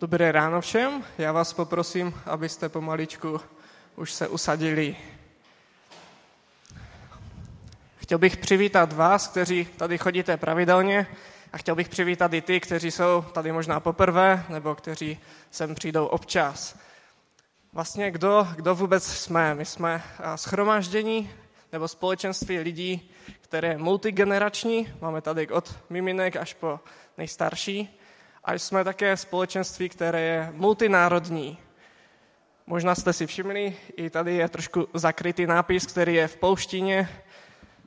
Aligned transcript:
Dobré 0.00 0.32
ráno 0.32 0.60
všem. 0.60 1.04
Já 1.18 1.32
vás 1.32 1.52
poprosím, 1.52 2.14
abyste 2.26 2.68
pomaličku 2.68 3.40
už 3.96 4.12
se 4.12 4.28
usadili. 4.28 4.96
Chtěl 7.96 8.18
bych 8.18 8.36
přivítat 8.36 8.92
vás, 8.92 9.28
kteří 9.28 9.64
tady 9.64 9.98
chodíte 9.98 10.36
pravidelně 10.36 11.06
a 11.52 11.58
chtěl 11.58 11.74
bych 11.74 11.88
přivítat 11.88 12.32
i 12.32 12.40
ty, 12.40 12.60
kteří 12.60 12.90
jsou 12.90 13.24
tady 13.32 13.52
možná 13.52 13.80
poprvé 13.80 14.44
nebo 14.48 14.74
kteří 14.74 15.18
sem 15.50 15.74
přijdou 15.74 16.06
občas. 16.06 16.78
Vlastně 17.72 18.10
kdo, 18.10 18.48
kdo 18.56 18.74
vůbec 18.74 19.04
jsme? 19.04 19.54
My 19.54 19.64
jsme 19.64 20.02
schromáždění 20.36 21.30
nebo 21.72 21.88
společenství 21.88 22.58
lidí, 22.58 23.10
které 23.40 23.68
je 23.68 23.78
multigenerační. 23.78 24.94
Máme 25.00 25.20
tady 25.20 25.48
od 25.48 25.78
miminek 25.90 26.36
až 26.36 26.54
po 26.54 26.80
nejstarší 27.18 28.00
a 28.46 28.54
jsme 28.54 28.84
také 28.84 29.16
společenství, 29.16 29.88
které 29.88 30.20
je 30.20 30.52
multinárodní. 30.52 31.58
Možná 32.66 32.94
jste 32.94 33.12
si 33.12 33.26
všimli, 33.26 33.76
i 33.96 34.10
tady 34.10 34.34
je 34.34 34.48
trošku 34.48 34.88
zakrytý 34.94 35.46
nápis, 35.46 35.86
který 35.86 36.14
je 36.14 36.28
v 36.28 36.36
pouštině, 36.36 37.08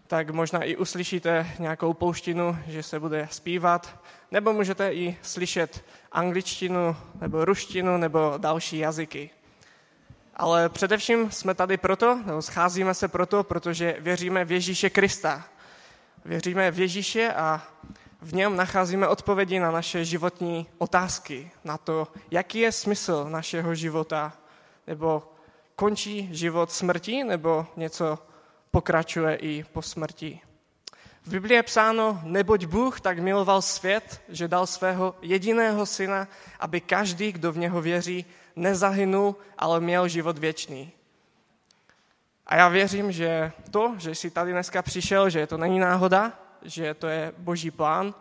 tak 0.07 0.29
možná 0.29 0.63
i 0.63 0.75
uslyšíte 0.75 1.47
nějakou 1.59 1.93
pouštinu, 1.93 2.57
že 2.67 2.83
se 2.83 2.99
bude 2.99 3.27
zpívat, 3.31 3.99
nebo 4.31 4.53
můžete 4.53 4.93
i 4.93 5.17
slyšet 5.21 5.85
angličtinu, 6.11 6.95
nebo 7.21 7.45
ruštinu, 7.45 7.97
nebo 7.97 8.33
další 8.37 8.77
jazyky. 8.77 9.29
Ale 10.35 10.69
především 10.69 11.31
jsme 11.31 11.53
tady 11.53 11.77
proto, 11.77 12.21
nebo 12.25 12.41
scházíme 12.41 12.93
se 12.93 13.07
proto, 13.07 13.43
protože 13.43 13.95
věříme 13.99 14.45
v 14.45 14.51
Ježíše 14.51 14.89
Krista. 14.89 15.45
Věříme 16.25 16.71
v 16.71 16.79
Ježíše 16.79 17.33
a 17.33 17.61
v 18.21 18.33
něm 18.33 18.55
nacházíme 18.55 19.07
odpovědi 19.07 19.59
na 19.59 19.71
naše 19.71 20.05
životní 20.05 20.67
otázky, 20.77 21.51
na 21.63 21.77
to, 21.77 22.07
jaký 22.31 22.59
je 22.59 22.71
smysl 22.71 23.25
našeho 23.29 23.75
života, 23.75 24.33
nebo 24.87 25.23
končí 25.75 26.29
život 26.31 26.71
smrtí, 26.71 27.23
nebo 27.23 27.67
něco 27.75 28.19
pokračuje 28.71 29.35
i 29.35 29.63
po 29.63 29.81
smrti. 29.81 30.41
V 31.25 31.31
Biblii 31.31 31.55
je 31.55 31.63
psáno, 31.63 32.21
neboť 32.23 32.65
Bůh 32.65 33.01
tak 33.01 33.19
miloval 33.19 33.61
svět, 33.61 34.21
že 34.29 34.47
dal 34.47 34.67
svého 34.67 35.15
jediného 35.21 35.85
syna, 35.85 36.27
aby 36.59 36.81
každý, 36.81 37.31
kdo 37.31 37.51
v 37.51 37.57
něho 37.57 37.81
věří, 37.81 38.25
nezahynul, 38.55 39.35
ale 39.57 39.79
měl 39.79 40.07
život 40.07 40.37
věčný. 40.37 40.91
A 42.47 42.55
já 42.55 42.67
věřím, 42.67 43.11
že 43.11 43.51
to, 43.71 43.95
že 43.97 44.15
jsi 44.15 44.29
tady 44.29 44.51
dneska 44.51 44.81
přišel, 44.81 45.29
že 45.29 45.47
to 45.47 45.57
není 45.57 45.79
náhoda, 45.79 46.38
že 46.61 46.93
to 46.93 47.07
je 47.07 47.33
boží 47.37 47.71
plán 47.71 48.13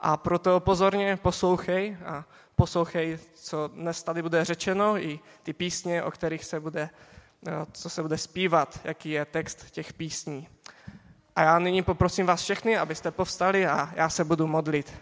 a 0.00 0.16
proto 0.16 0.60
pozorně 0.60 1.16
poslouchej 1.16 1.96
a 2.04 2.24
poslouchej, 2.56 3.18
co 3.34 3.68
dnes 3.68 4.02
tady 4.02 4.22
bude 4.22 4.44
řečeno, 4.44 4.96
i 4.96 5.20
ty 5.42 5.52
písně, 5.52 6.02
o 6.02 6.10
kterých 6.10 6.44
se 6.44 6.60
bude, 6.60 6.90
eh, 7.46 7.52
co 7.72 7.90
se 7.90 8.02
bude 8.02 8.18
zpívat, 8.18 8.80
jaký 8.84 9.10
je 9.10 9.24
text 9.24 9.70
těch 9.70 9.92
písní. 9.92 10.48
A 11.36 11.42
já 11.42 11.58
nyní 11.58 11.82
poprosím 11.82 12.26
vás 12.26 12.42
všechny, 12.42 12.78
abyste 12.78 13.10
povstali 13.10 13.66
a 13.66 13.92
já 13.96 14.08
se 14.08 14.24
budu 14.24 14.46
modlit. 14.46 14.92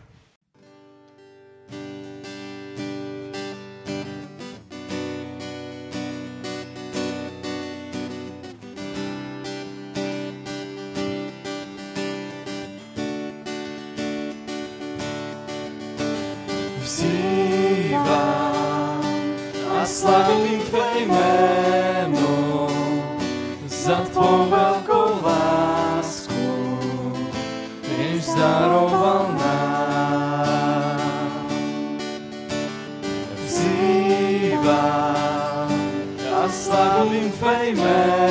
slavím 20.03 20.61
tvé 20.61 20.89
jméno 21.07 22.69
za 23.67 23.97
tvou 23.97 24.51
velkou 24.51 25.23
lásku, 25.23 26.79
jež 27.99 28.27
daroval 28.27 29.27
nám. 29.39 29.83
Vzývám 33.47 34.93
a 36.43 36.49
slavím 36.49 37.31
tvé 37.31 37.69
jméno 37.69 38.22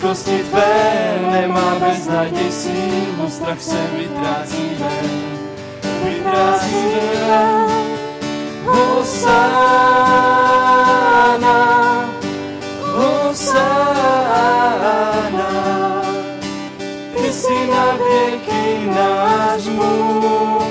blízkosti 0.00 0.38
tvé 0.50 1.18
nemá 1.30 1.74
beznaděj 1.78 2.52
sílu, 2.52 3.28
strach 3.28 3.62
se 3.62 3.86
vytrácí 3.98 4.76
ven, 4.78 5.10
vytrácí 6.04 6.74
ven. 7.28 7.70
Hosanna, 8.64 9.50
Hosanna, 12.80 13.92
ty 17.16 17.32
jsi 17.32 17.66
na 17.66 17.96
věky 17.96 18.86
náš 18.86 19.68
Bůh, 19.68 20.62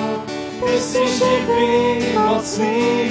ty 0.65 0.79
jsi 0.81 1.07
živý, 1.07 2.17
mocný 2.17 3.08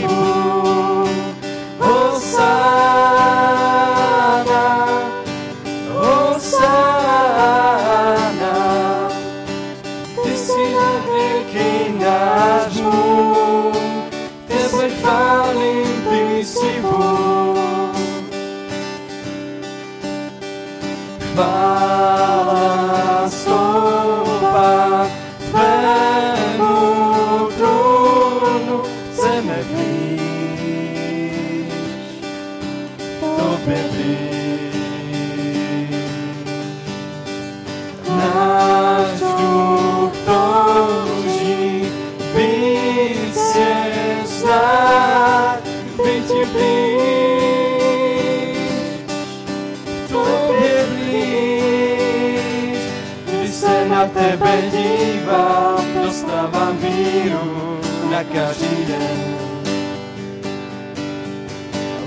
každý 58.59 58.85
den. 58.85 59.39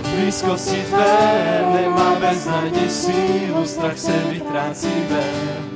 V 0.04 0.10
blízkosti 0.16 0.82
tvé 0.90 1.66
nemá 1.74 2.16
beznaděj 2.20 2.90
sílu, 2.90 3.66
strach 3.66 4.00
se 4.00 4.12
vytrácí 4.12 5.06
ven, 5.10 5.68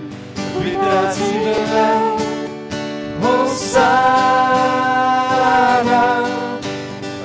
vytrácí 0.60 1.40
ven. 1.74 2.02
Hosanna, 3.20 3.86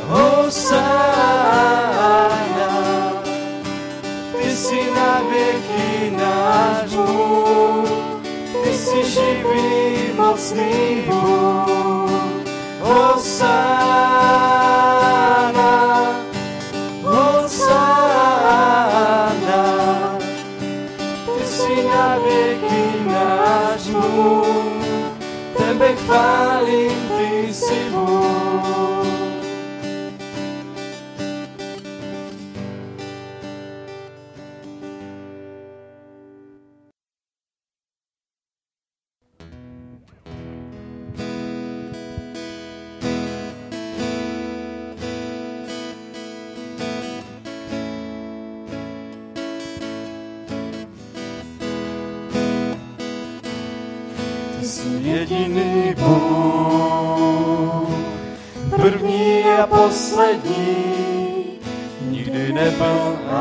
Hosanna, 0.08 1.11
ty 4.43 4.50
jsi 4.56 4.81
na 4.94 5.23
věky 5.31 6.17
náš 6.17 6.94
Bůh, 6.94 7.91
ty 8.64 8.73
jsi 8.73 9.05
živý, 9.11 10.12
mocný 10.17 11.02
Bůh. 11.06 11.69
sun. 13.40 13.69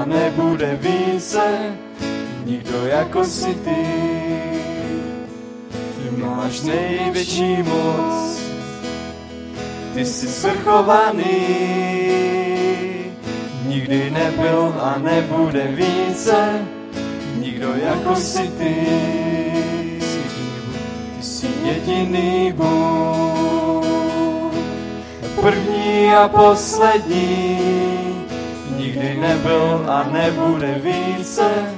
Nebude 0.05 0.79
více, 0.81 1.75
nikdo 2.45 2.85
jako 2.85 3.23
si 3.23 3.53
ty. 3.53 3.85
Ty 5.69 6.17
máš 6.17 6.61
největší 6.61 7.63
moc, 7.63 8.39
ty 9.93 10.05
jsi 10.05 10.27
svrchovaný, 10.27 11.23
nikdy 13.65 14.11
nebyl 14.11 14.75
a 14.81 14.95
nebude 14.99 15.67
více, 15.67 16.67
nikdo 17.37 17.73
jako 17.73 18.15
si 18.15 18.47
ty. 18.47 18.75
Ty 21.17 21.23
jsi 21.23 21.47
jediný 21.63 22.53
Bůh, 22.55 23.83
první 25.41 26.13
a 26.13 26.27
poslední, 26.27 27.59
nikdy 28.79 29.17
nebyl 29.17 29.85
a 29.87 30.03
nebude 30.11 30.81
více, 30.83 31.75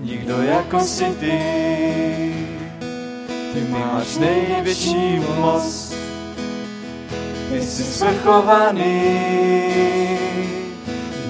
nikdo 0.00 0.42
jako 0.42 0.80
si 0.80 1.04
ty. 1.04 1.38
Ty 3.52 3.60
máš 3.68 4.16
největší 4.16 5.20
moc, 5.40 5.94
ty 7.50 7.62
jsi 7.62 7.82
svrchovaný, 7.82 9.12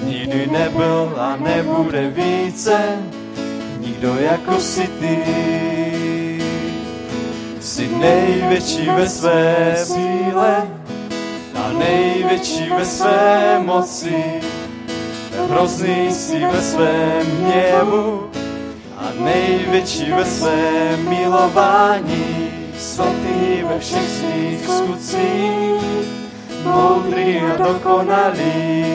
nikdy 0.03 0.47
nebyl 0.47 1.13
a 1.19 1.35
nebude 1.35 2.09
více, 2.09 2.79
nikdo 3.79 4.15
jako 4.15 4.59
si 4.59 4.87
ty. 4.87 5.17
Jsi 7.59 7.87
největší 7.87 8.85
ve 8.85 9.09
své 9.09 9.75
síle 9.83 10.67
a 11.55 11.71
největší 11.71 12.69
ve 12.69 12.85
své 12.85 13.59
moci. 13.65 14.23
Hrozný 15.49 16.11
jsi 16.11 16.39
ve 16.39 16.61
svém 16.61 17.27
hněvu 17.27 18.29
a 18.97 19.23
největší 19.23 20.11
ve 20.11 20.25
svém 20.25 21.09
milování. 21.09 22.49
Svatý 22.77 23.63
ve 23.69 23.79
všech 23.79 24.09
svých 24.09 24.67
skutcích, 24.67 25.83
moudrý 26.63 27.39
a 27.39 27.57
dokonalý. 27.57 28.85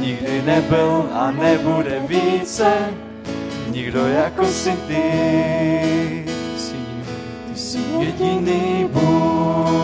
Nikdy 0.00 0.42
nebyl 0.42 1.08
a 1.12 1.30
nebude 1.30 2.00
více, 2.06 2.72
nikdo 3.70 4.06
jako 4.06 4.46
si 4.46 4.72
ty. 4.88 5.02
Ty 7.48 7.60
jsi 7.60 7.78
jediný 7.98 8.88
Bůh, 8.92 9.78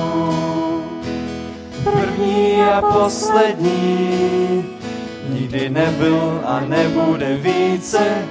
první 1.85 2.63
a 2.63 2.83
poslední, 2.83 4.65
nikdy 5.29 5.71
nebyl 5.71 6.41
a 6.45 6.61
nebude 6.61 7.37
více, 7.37 8.29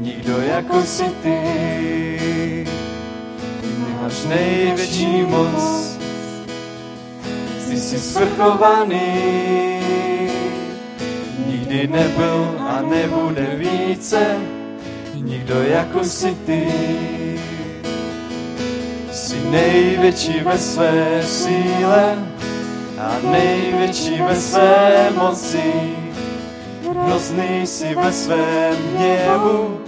nikdo 0.00 0.40
jako 0.40 0.82
si 0.82 1.04
ty. 1.22 2.66
Máš 4.02 4.24
největší 4.24 5.22
moc, 5.22 5.98
jsi 7.58 7.98
svrchovaný, 7.98 9.00
nikdy 11.46 11.88
nebyl 11.88 12.54
a 12.60 12.82
nebude 12.82 13.46
více, 13.56 14.36
nikdo 15.14 15.62
jako 15.62 16.04
si 16.04 16.36
ty. 16.46 16.66
Jsi 19.12 19.40
největší 19.50 20.40
ve 20.40 20.58
své 20.58 21.22
síle 21.26 22.18
a 22.98 23.18
největší 23.30 24.22
ve 24.22 24.36
své 24.36 25.10
moci. 25.16 26.03
Hrozný 27.02 27.66
jsi 27.66 27.94
ve 27.94 28.12
svém 28.12 28.76
hněvu 28.96 29.80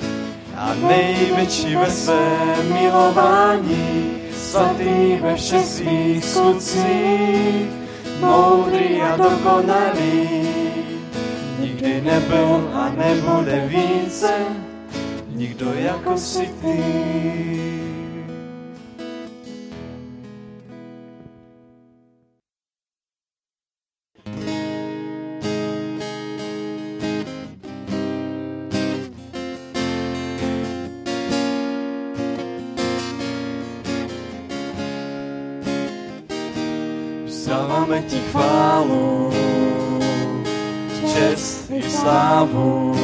a 0.57 0.75
největší 0.75 1.77
ve 1.77 1.91
svém 1.91 2.73
milování. 2.73 4.13
svatý 4.37 5.17
ve 5.23 5.37
všech 5.37 5.65
svých 5.65 6.25
skutcích, 6.25 7.69
moudrý 8.21 9.03
a 9.03 9.17
dokonalý. 9.17 10.29
Nikdy 11.59 12.01
nebyl 12.01 12.71
a 12.75 12.89
nebude 12.89 13.69
více, 13.69 14.31
nikdo 15.29 15.73
jako 15.75 16.19
si 16.19 16.51
ty. 16.63 17.96
Chválu, 38.30 39.30
čest 41.14 41.71
i 41.71 41.90
slávu. 41.90 42.95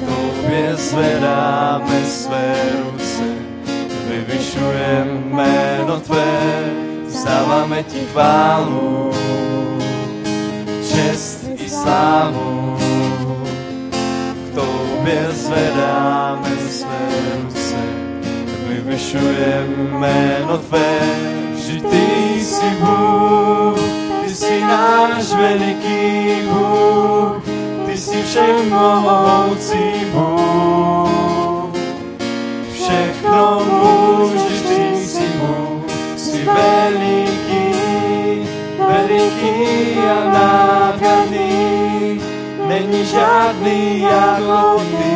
Tobě 0.00 0.76
zvedáme 0.76 2.04
své 2.04 2.54
ruce, 2.84 3.24
vyvyšujeme 4.08 5.20
jméno 5.24 6.00
Tvé, 6.00 6.64
vzdáváme 7.06 7.82
ti 7.82 8.00
chválu, 8.12 9.12
čest 10.92 11.48
i 11.56 11.68
slávu. 11.68 12.76
Tobě 14.54 15.28
zvedáme 15.32 16.50
své 16.70 17.08
ruce, 17.42 17.76
vyvyšujeme 18.68 19.98
jméno 19.98 20.58
Tvé, 20.58 20.98
Vždyť 21.62 21.82
Ty 21.90 22.44
jsi 22.44 22.70
Bůh, 22.80 23.78
Ty 24.24 24.34
jsi 24.34 24.60
náš 24.60 25.32
veliký 25.32 26.34
Bůh, 26.50 27.42
Ty 27.86 27.96
jsi 27.96 28.22
všemohoucí 28.22 30.04
Bůh. 30.12 31.70
Všechno 32.72 33.62
můžeš, 33.64 34.62
Ty 34.62 35.06
jsi 35.06 35.28
Bůh, 35.38 35.84
jsi 36.16 36.44
veliký, 36.44 37.74
veliký 38.88 39.98
a 39.98 40.24
nádherný, 40.32 42.20
není 42.68 43.04
žádný 43.04 44.00
jako 44.00 44.82
Ty. 44.98 45.11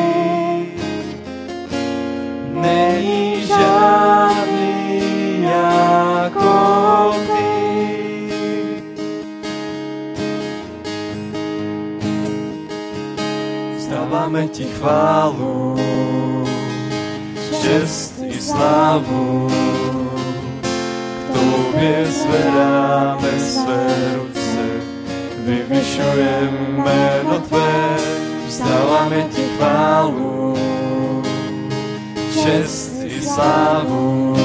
Vzdáváme 14.26 14.48
Ti 14.48 14.64
chválu, 14.64 15.76
čest 17.62 18.14
i 18.26 18.40
slávu. 18.40 19.48
K 21.26 21.32
Tobě 21.32 22.06
zvedáme 22.06 23.40
své 23.40 23.86
ruce, 24.16 24.66
vyvyšujeme 25.38 26.58
jméno 26.68 27.38
Tvé, 27.48 27.96
vzdáváme 28.46 29.22
Ti 29.30 29.42
chválu, 29.56 30.54
čest 32.42 32.92
i 33.04 33.22
slávu. 33.22 34.36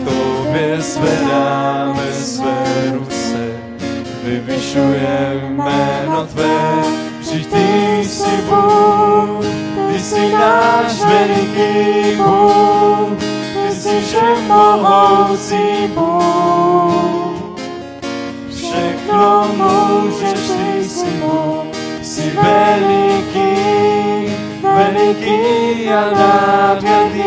K 0.00 0.08
Tobě 0.08 0.80
zvedáme 0.80 2.12
své 2.12 2.64
ruce, 2.92 3.60
vyvyšujeme 4.24 5.48
jméno 5.50 6.26
Tvé, 6.26 7.05
Vždyť 7.36 7.52
Ty 7.52 8.04
jsi 8.04 8.36
Bůh, 8.48 9.44
Ty 9.92 10.00
jsi 10.00 10.32
náš 10.32 11.00
veliký 11.04 12.16
Bůh, 12.16 13.18
Ty 13.18 13.74
jsi 13.74 14.00
všemohoucí 14.00 15.86
Bůh. 15.94 17.60
Všechno 18.54 19.48
můžeš, 19.56 20.40
Ty 20.48 20.84
jsi 20.88 21.06
Bůh, 21.06 21.64
jsi 22.02 22.30
veliký, 22.42 23.56
veliký 24.62 25.90
a 25.90 26.10
nádherný, 26.10 27.24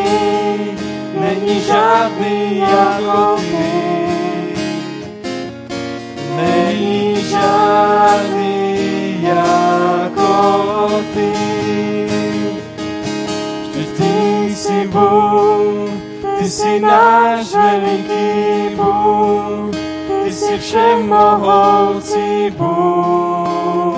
není 1.19 1.61
žádný 1.61 2.59
jako 2.59 3.35
Ty. 3.37 3.89
Není 6.35 7.15
žádný 7.29 8.38
Bůh, 14.99 15.89
Ty 16.39 16.49
jsi 16.49 16.79
náš 16.79 17.55
veliký 17.55 18.75
Bůh, 18.75 19.75
Ty 20.23 20.31
jsi 20.31 20.57
všemohoucí 20.57 22.49
Bůh. 22.57 23.97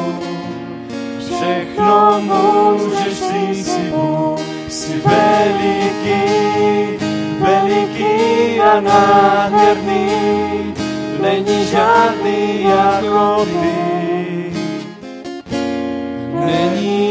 Všechno 1.19 2.21
můžeš, 2.21 3.19
Ty 3.19 3.55
jsi 3.55 3.91
Bůh, 3.91 4.39
jsi 4.69 5.01
veliký, 5.05 6.21
veliký 7.39 8.59
a 8.61 8.81
nádherný, 8.81 10.09
není 11.21 11.65
žádný 11.65 12.63
jako 12.63 13.45
Ty. 13.45 13.91
Není 16.45 17.10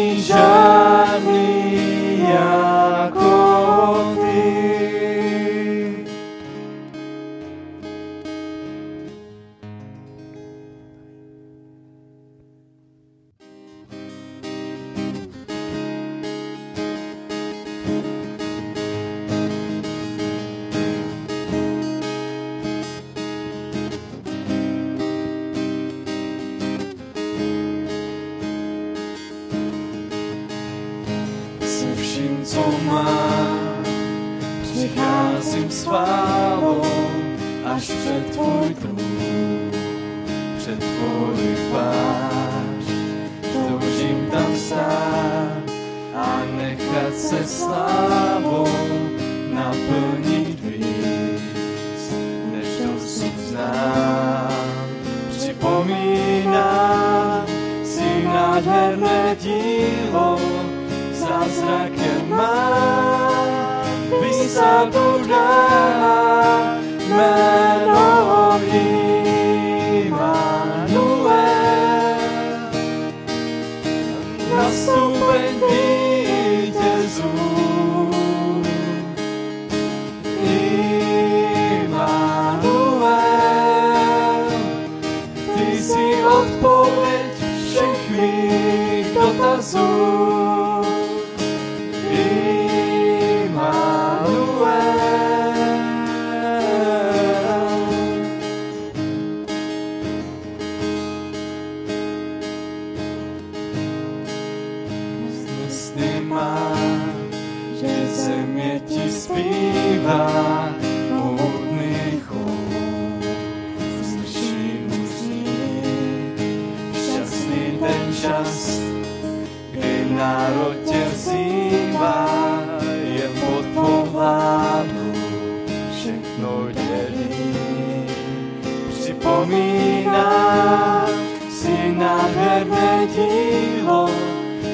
nádherné 132.21 133.07
dílo, 133.07 134.11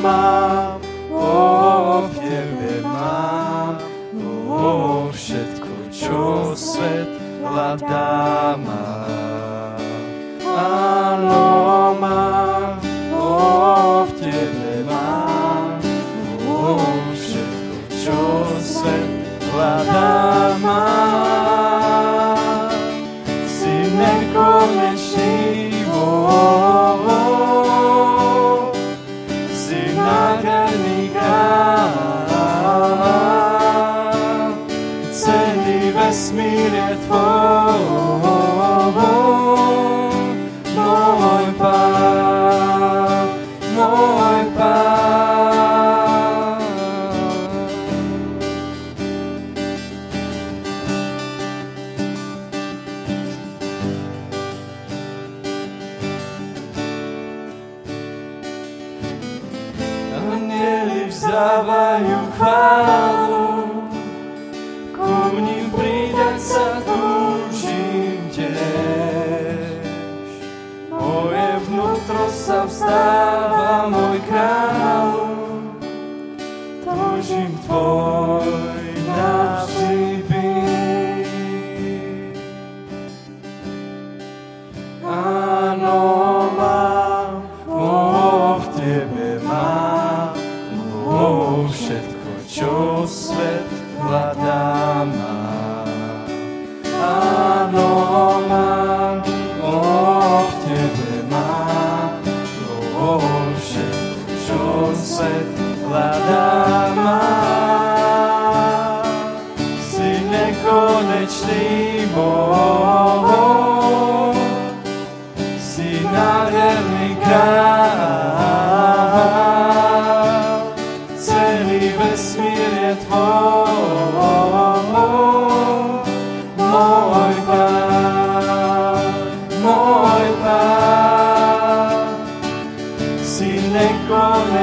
my 0.03 0.28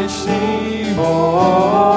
Senhor. 0.04 1.95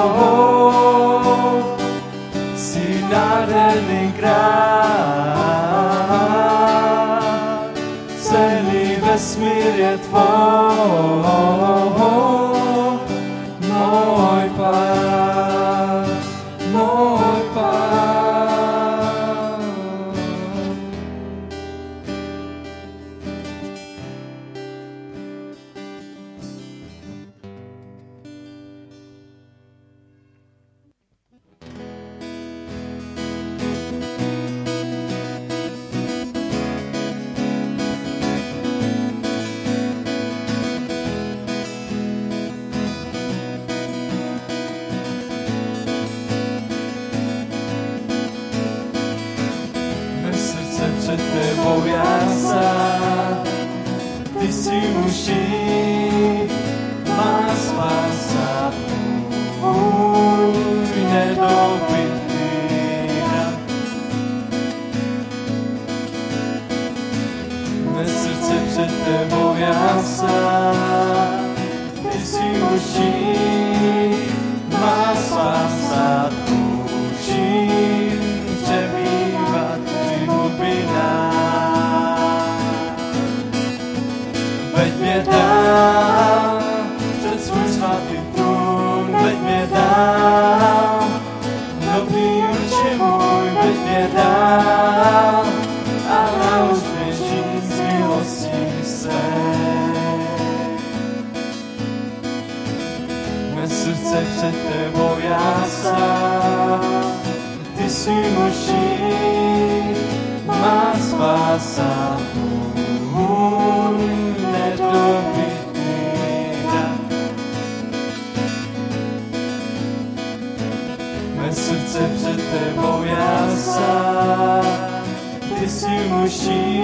Muží, 126.07 126.83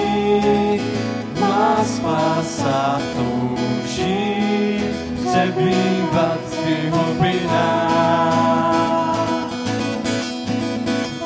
má 1.40 1.78
spása, 1.86 3.02
touží 3.16 4.84
přebývat 5.26 6.40
v 6.46 6.58
tvých 6.58 6.92
hlubinách. 6.94 7.96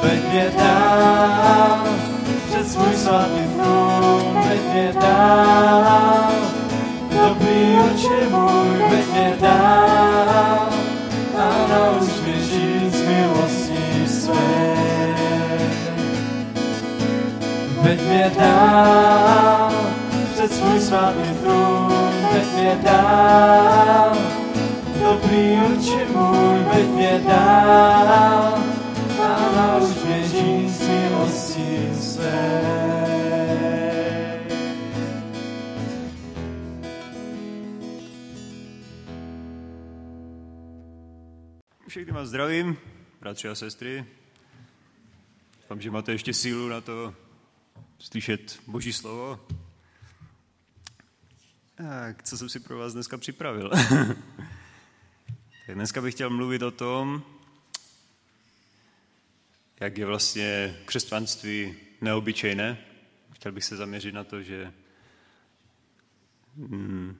Veď 0.04 0.30
mě 0.32 0.52
dál 0.58 1.88
před 2.50 2.72
svůj 2.72 2.96
svatý 2.96 3.44
trůn, 3.56 4.44
veď 4.50 4.62
mě 4.74 4.94
dál, 5.02 6.32
dobrý 7.12 7.80
oče 7.80 8.30
můj, 8.30 8.78
veď 8.90 9.06
mě 9.12 9.38
dál 9.42 10.00
žít 12.40 12.96
z 12.96 13.02
milostí 13.02 14.08
své. 14.08 14.69
Mě 18.10 18.32
dál 18.40 19.72
před 20.34 20.54
svůj 20.54 20.80
svatý 20.80 21.30
trůn, 21.42 21.94
veď 22.34 22.54
mě 22.54 22.80
dál, 22.84 24.18
dobrý 25.00 25.60
oče 25.62 26.06
můj, 26.06 26.60
veď 26.74 26.88
mě 26.88 27.22
dál 27.28 28.64
a 29.22 29.52
nauč 29.56 30.04
mě 30.04 30.24
žít 30.24 30.70
z 30.70 30.88
milostí 30.88 31.96
své. 32.02 32.80
Všechny 41.88 42.14
vás 42.14 42.28
zdravím, 42.28 42.78
bratři 43.22 43.48
a 43.48 43.56
sestry. 43.56 44.06
Doufám, 45.62 45.82
že 45.82 45.92
máte 45.92 46.12
ještě 46.12 46.34
sílu 46.34 46.68
na 46.68 46.82
to 46.82 47.14
slyšet 48.00 48.60
Boží 48.68 48.94
slovo. 48.94 49.40
Tak, 51.76 52.24
co 52.24 52.38
jsem 52.38 52.50
si 52.50 52.60
pro 52.60 52.78
vás 52.78 52.94
dneska 52.94 53.18
připravil? 53.18 53.70
tak 55.66 55.76
dneska 55.76 56.02
bych 56.02 56.14
chtěl 56.14 56.30
mluvit 56.30 56.62
o 56.62 56.72
tom, 56.72 57.24
jak 59.80 59.98
je 59.98 60.06
vlastně 60.06 60.78
křesťanství 60.86 61.76
neobyčejné. 62.02 62.78
Chtěl 63.32 63.52
bych 63.52 63.64
se 63.64 63.78
zaměřit 63.78 64.14
na 64.14 64.24
to, 64.24 64.42
že 64.42 64.74
mm, 66.56 67.18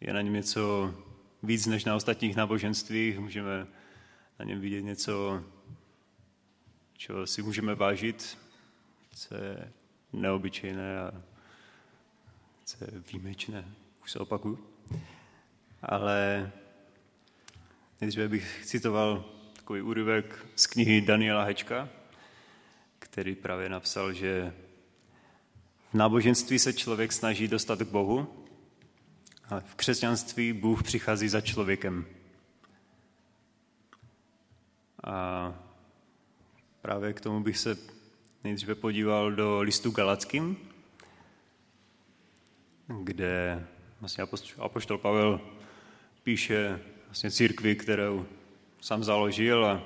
je 0.00 0.12
na 0.12 0.22
něm 0.22 0.32
něco 0.32 0.94
víc 1.42 1.66
než 1.66 1.84
na 1.84 1.94
ostatních 1.94 2.36
náboženstvích. 2.36 3.18
Můžeme 3.18 3.66
na 4.38 4.44
něm 4.44 4.60
vidět 4.60 4.82
něco, 4.82 5.44
čeho 6.96 7.26
si 7.26 7.42
můžeme 7.42 7.74
vážit, 7.74 8.38
co 9.16 9.34
je 9.34 9.72
neobyčejné 10.12 11.00
a 11.00 11.22
co 12.64 12.84
je 12.84 12.90
výjimečné. 13.12 13.64
Už 14.02 14.12
se 14.12 14.18
opakuju. 14.18 14.66
Ale 15.82 16.52
nejdříve 18.00 18.28
bych 18.28 18.64
citoval 18.64 19.24
takový 19.56 19.82
úryvek 19.82 20.46
z 20.56 20.66
knihy 20.66 21.00
Daniela 21.00 21.44
Hečka, 21.44 21.88
který 22.98 23.34
právě 23.34 23.68
napsal, 23.68 24.12
že 24.12 24.54
v 25.90 25.94
náboženství 25.94 26.58
se 26.58 26.72
člověk 26.72 27.12
snaží 27.12 27.48
dostat 27.48 27.78
k 27.78 27.88
Bohu, 27.88 28.44
ale 29.48 29.60
v 29.60 29.74
křesťanství 29.74 30.52
Bůh 30.52 30.82
přichází 30.82 31.28
za 31.28 31.40
člověkem. 31.40 32.06
A 35.04 35.54
právě 36.82 37.12
k 37.12 37.20
tomu 37.20 37.40
bych 37.40 37.58
se 37.58 37.95
nejdříve 38.46 38.74
podíval 38.74 39.32
do 39.32 39.60
listu 39.60 39.90
Galackým, 39.90 40.56
kde 43.02 43.66
vlastně 44.00 44.24
apoštol 44.58 44.98
Pavel 44.98 45.40
píše 46.22 46.80
vlastně 47.06 47.30
církvi, 47.30 47.76
kterou 47.76 48.26
sám 48.80 49.04
založil 49.04 49.66
a 49.66 49.82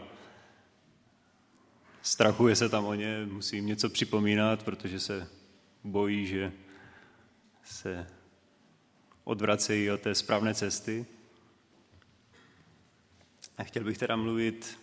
strachuje 2.03 2.57
se 2.57 2.69
tam 2.69 2.85
o 2.85 2.95
ně, 2.95 3.27
musí 3.27 3.57
jim 3.57 3.67
něco 3.67 3.91
připomínat, 3.91 4.63
protože 4.63 5.01
se 5.01 5.29
bojí, 5.85 6.27
že 6.27 6.53
se 7.65 8.07
odvracejí 9.25 9.91
od 9.91 10.01
té 10.01 10.15
správné 10.15 10.55
cesty. 10.55 11.07
A 13.59 13.65
chtěl 13.65 13.85
bych 13.85 13.99
teda 13.99 14.17
mluvit 14.17 14.79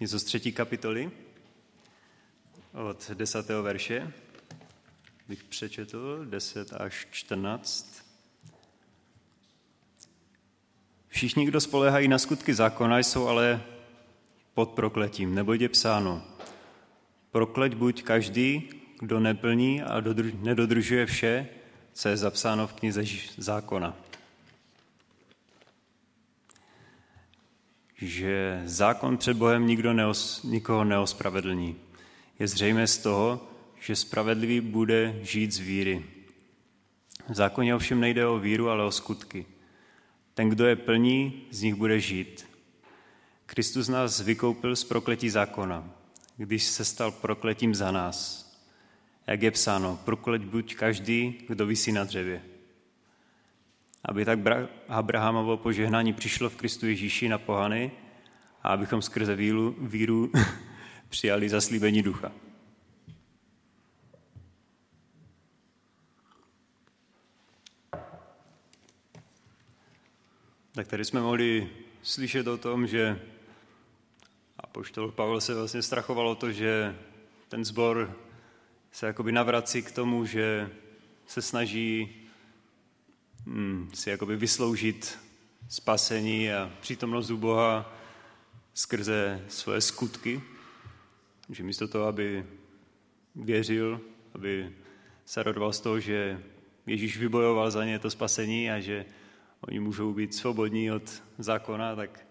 něco 0.00 0.18
z 0.18 0.24
třetí 0.24 0.52
kapitoly, 0.52 1.10
od 2.72 3.10
desátého 3.10 3.62
verše, 3.62 4.12
bych 5.28 5.44
přečetl, 5.44 6.24
10 6.24 6.72
až 6.72 7.06
14. 7.10 8.04
Všichni, 11.08 11.46
kdo 11.46 11.60
spolehají 11.60 12.08
na 12.08 12.18
skutky 12.18 12.54
zákona, 12.54 12.98
jsou 12.98 13.26
ale 13.26 13.62
pod 14.54 14.70
prokletím, 14.70 15.34
neboť 15.34 15.60
je 15.60 15.68
psáno. 15.68 16.22
Prokleť 17.30 17.74
buď 17.74 18.02
každý, 18.02 18.70
kdo 19.00 19.20
neplní 19.20 19.82
a 19.82 20.02
nedodržuje 20.40 21.06
vše, 21.06 21.48
co 21.92 22.08
je 22.08 22.16
zapsáno 22.16 22.66
v 22.66 22.72
knize 22.72 23.04
zákona. 23.36 23.96
Že 27.96 28.62
zákon 28.64 29.16
před 29.16 29.36
Bohem 29.36 29.66
nikdo 29.66 29.92
neos, 29.92 30.42
nikoho 30.42 30.84
neospravedlní. 30.84 31.76
Je 32.42 32.48
zřejmé 32.48 32.86
z 32.86 32.98
toho, 32.98 33.48
že 33.80 33.96
spravedlivý 33.96 34.60
bude 34.60 35.18
žít 35.22 35.52
z 35.52 35.58
víry. 35.58 36.04
V 37.28 37.34
zákoně 37.34 37.74
ovšem 37.74 38.00
nejde 38.00 38.26
o 38.26 38.38
víru, 38.38 38.68
ale 38.68 38.84
o 38.84 38.90
skutky. 38.90 39.46
Ten, 40.34 40.48
kdo 40.48 40.66
je 40.66 40.76
plní, 40.76 41.46
z 41.50 41.62
nich 41.62 41.74
bude 41.74 42.00
žít. 42.00 42.46
Kristus 43.46 43.88
nás 43.88 44.20
vykoupil 44.20 44.76
z 44.76 44.84
prokletí 44.84 45.30
zákona, 45.30 45.90
když 46.36 46.64
se 46.64 46.84
stal 46.84 47.10
prokletím 47.10 47.74
za 47.74 47.90
nás. 47.90 48.50
Jak 49.26 49.42
je 49.42 49.50
psáno, 49.50 50.00
prokleť 50.04 50.42
buď 50.42 50.74
každý, 50.74 51.38
kdo 51.48 51.66
visí 51.66 51.92
na 51.92 52.04
dřevě. 52.04 52.42
Aby 54.04 54.24
tak 54.24 54.38
Abrahamovo 54.88 55.56
požehnání 55.56 56.12
přišlo 56.12 56.50
v 56.50 56.56
Kristu 56.56 56.86
Ježíši 56.86 57.28
na 57.28 57.38
pohany 57.38 57.92
a 58.62 58.68
abychom 58.68 59.02
skrze 59.02 59.36
víru, 59.36 59.76
víru 59.78 60.32
přijali 61.12 61.48
zaslíbení 61.48 62.02
ducha. 62.02 62.32
Tak 70.72 70.88
tady 70.88 71.04
jsme 71.04 71.20
mohli 71.20 71.70
slyšet 72.02 72.46
o 72.46 72.58
tom, 72.58 72.86
že 72.86 73.20
a 74.58 74.66
poštol 74.66 75.12
Pavel 75.12 75.40
se 75.40 75.54
vlastně 75.54 75.82
strachoval 75.82 76.28
o 76.28 76.34
to, 76.34 76.52
že 76.52 76.96
ten 77.48 77.64
zbor 77.64 78.16
se 78.92 79.06
jakoby 79.06 79.32
navrací 79.32 79.82
k 79.82 79.92
tomu, 79.92 80.26
že 80.26 80.70
se 81.26 81.42
snaží 81.42 82.16
hmm, 83.46 83.90
si 83.94 84.10
jakoby 84.10 84.36
vysloužit 84.36 85.18
spasení 85.68 86.52
a 86.52 86.70
přítomnost 86.80 87.30
u 87.30 87.36
Boha 87.36 87.92
skrze 88.74 89.44
svoje 89.48 89.80
skutky. 89.80 90.51
Že 91.52 91.62
místo 91.62 91.88
toho, 91.88 92.04
aby 92.04 92.46
věřil, 93.34 94.00
aby 94.34 94.72
se 95.24 95.42
radoval 95.42 95.72
z 95.72 95.80
toho, 95.80 96.00
že 96.00 96.42
Ježíš 96.86 97.18
vybojoval 97.18 97.70
za 97.70 97.84
ně 97.84 97.98
to 97.98 98.10
spasení 98.10 98.70
a 98.70 98.80
že 98.80 99.04
oni 99.60 99.80
můžou 99.80 100.14
být 100.14 100.34
svobodní 100.34 100.92
od 100.92 101.22
zákona, 101.38 101.96
tak 101.96 102.26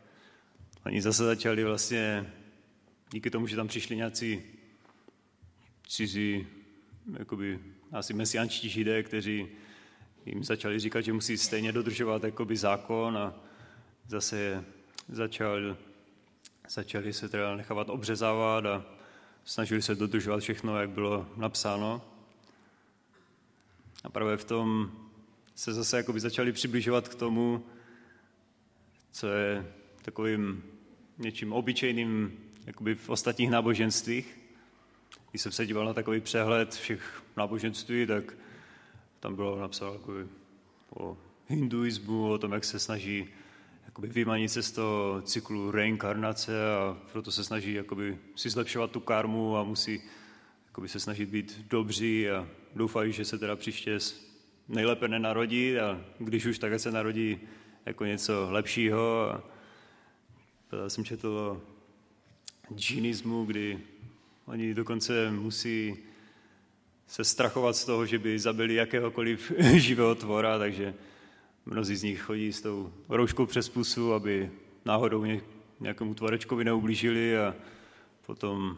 oni 0.86 1.02
zase 1.02 1.24
začali 1.24 1.64
vlastně, 1.64 2.34
díky 3.12 3.30
tomu, 3.30 3.48
že 3.48 3.56
tam 3.56 3.68
přišli 3.68 3.96
nějací 3.96 4.42
cizí, 5.88 6.48
jakoby, 7.20 7.60
asi 7.92 8.14
mesiančtí 8.14 8.70
židé, 8.70 9.04
kteří 9.04 9.48
jim 10.26 10.44
začali 10.44 10.80
říkat, 10.80 11.02
že 11.02 11.14
musí 11.14 11.38
stejně 11.38 11.72
dodržovat 11.72 12.24
jakoby 12.24 12.58
zákon 12.58 13.18
a 13.18 13.34
zase 14.08 14.66
začal, 15.10 15.78
začali 16.70 17.14
se 17.14 17.30
teda 17.30 17.56
nechávat 17.56 17.90
obřezávat 17.90 18.66
a 18.66 19.01
snažili 19.46 19.82
se 19.82 19.96
dodržovat 19.96 20.40
všechno, 20.40 20.82
jak 20.82 20.90
bylo 20.90 21.28
napsáno. 21.36 22.02
A 24.04 24.10
právě 24.10 24.38
v 24.38 24.46
tom 24.46 24.92
se 25.56 25.74
zase 25.74 25.98
jakoby 25.98 26.20
začali 26.20 26.52
přibližovat 26.52 27.08
k 27.08 27.16
tomu, 27.16 27.66
co 29.12 29.28
je 29.28 29.74
takovým 30.02 30.64
něčím 31.18 31.54
obyčejným 31.54 32.40
jakoby 32.66 32.96
v 32.96 33.10
ostatních 33.10 33.50
náboženstvích. 33.50 34.40
Když 35.32 35.42
jsem 35.42 35.52
se 35.52 35.66
díval 35.66 35.86
na 35.86 35.94
takový 35.94 36.22
přehled 36.22 36.74
všech 36.74 37.24
náboženství, 37.38 38.06
tak 38.06 38.38
tam 39.20 39.36
bylo 39.36 39.60
napsáno 39.60 40.00
o 40.96 41.18
hinduismu, 41.48 42.30
o 42.30 42.38
tom, 42.38 42.52
jak 42.52 42.64
se 42.64 42.80
snaží 42.80 43.28
jakoby 43.92 44.08
vymanit 44.08 44.52
se 44.52 44.64
z 44.64 44.72
toho 44.72 45.22
cyklu 45.22 45.72
reinkarnace 45.72 46.52
a 46.76 46.98
proto 47.12 47.32
se 47.32 47.44
snaží 47.44 47.74
jakoby 47.74 48.18
si 48.36 48.50
zlepšovat 48.50 48.92
tu 48.92 49.00
karmu 49.00 49.58
a 49.58 49.64
musí 49.64 50.02
jakoby 50.66 50.88
se 50.88 51.00
snažit 51.00 51.30
být 51.30 51.66
dobří 51.70 52.30
a 52.30 52.48
doufají, 52.76 53.14
že 53.14 53.26
se 53.26 53.38
teda 53.38 53.56
příště 53.56 53.98
nejlépe 54.68 55.08
nenarodí 55.08 55.80
a 55.80 56.02
když 56.20 56.46
už, 56.46 56.60
tak 56.60 56.80
se 56.80 56.92
narodí 56.92 57.40
jako 57.86 58.06
něco 58.06 58.48
lepšího. 58.52 59.30
A 59.32 59.44
jsem 60.88 61.06
četl 61.06 61.28
o 61.28 61.62
džinismu, 62.76 63.46
kdy 63.46 63.80
oni 64.46 64.74
dokonce 64.74 65.32
musí 65.32 65.98
se 67.08 67.24
strachovat 67.24 67.76
z 67.76 67.86
toho, 67.86 68.06
že 68.06 68.20
by 68.20 68.40
zabili 68.40 68.74
jakéhokoliv 68.74 69.52
živého 69.76 70.16
tvora, 70.16 70.60
takže 70.60 70.94
mnozí 71.66 71.96
z 71.96 72.04
nich 72.04 72.22
chodí 72.22 72.54
s 72.54 72.62
tou 72.62 72.94
rouškou 73.10 73.46
přes 73.46 73.70
pusu, 73.70 74.14
aby 74.14 74.52
náhodou 74.86 75.26
nějakému 75.80 76.14
tvorečkovi 76.14 76.64
neublížili 76.64 77.38
a 77.38 77.56
potom 78.26 78.78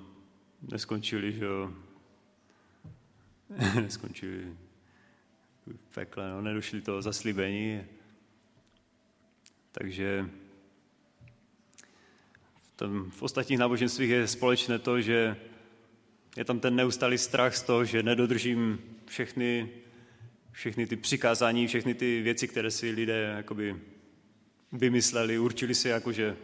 neskončili, 0.71 1.33
že 1.33 1.45
jo, 1.45 1.73
neskončili 3.81 4.57
v 5.67 5.93
pekle, 5.93 6.29
no, 6.29 6.41
nedošli 6.41 6.81
toho 6.81 7.01
zaslíbení. 7.01 7.81
Takže 9.71 10.29
v, 12.61 12.71
tom, 12.75 13.11
v 13.11 13.23
ostatních 13.23 13.59
náboženstvích 13.59 14.09
je 14.09 14.27
společné 14.27 14.79
to, 14.79 15.01
že 15.01 15.37
je 16.37 16.45
tam 16.45 16.59
ten 16.59 16.75
neustálý 16.75 17.17
strach 17.17 17.55
z 17.55 17.63
toho, 17.63 17.85
že 17.85 18.03
nedodržím 18.03 18.79
všechny, 19.05 19.69
všechny 20.53 20.87
ty 20.87 20.95
přikázání, 20.95 21.67
všechny 21.67 21.93
ty 21.93 22.21
věci, 22.21 22.47
které 22.47 22.71
si 22.71 22.91
lidé 22.91 23.33
jakoby 23.37 23.75
vymysleli, 24.71 25.39
určili 25.39 25.75
si 25.75 25.89
jako, 25.89 26.11
že 26.11 26.35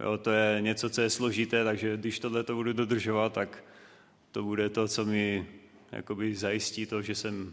jo, 0.00 0.18
to 0.18 0.30
je 0.30 0.60
něco, 0.60 0.90
co 0.90 1.00
je 1.00 1.10
složité, 1.10 1.64
takže 1.64 1.96
když 1.96 2.18
tohle 2.18 2.44
to 2.44 2.54
budu 2.54 2.72
dodržovat, 2.72 3.32
tak 3.32 3.64
to 4.30 4.42
bude 4.42 4.68
to, 4.68 4.88
co 4.88 5.04
mi 5.04 5.46
jakoby 5.92 6.34
zajistí 6.34 6.86
to, 6.86 7.02
že 7.02 7.14
jsem 7.14 7.52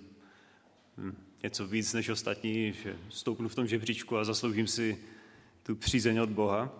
Hm, 1.00 1.16
něco 1.44 1.68
víc 1.68 1.94
než 1.94 2.10
ostatní, 2.10 2.74
že 2.74 2.98
stoupnu 3.10 3.48
v 3.48 3.56
tom 3.56 3.68
žebříčku 3.68 4.18
a 4.18 4.24
zasloužím 4.24 4.68
si 4.68 4.98
tu 5.64 5.76
přízeň 5.76 6.20
od 6.20 6.30
Boha. 6.30 6.74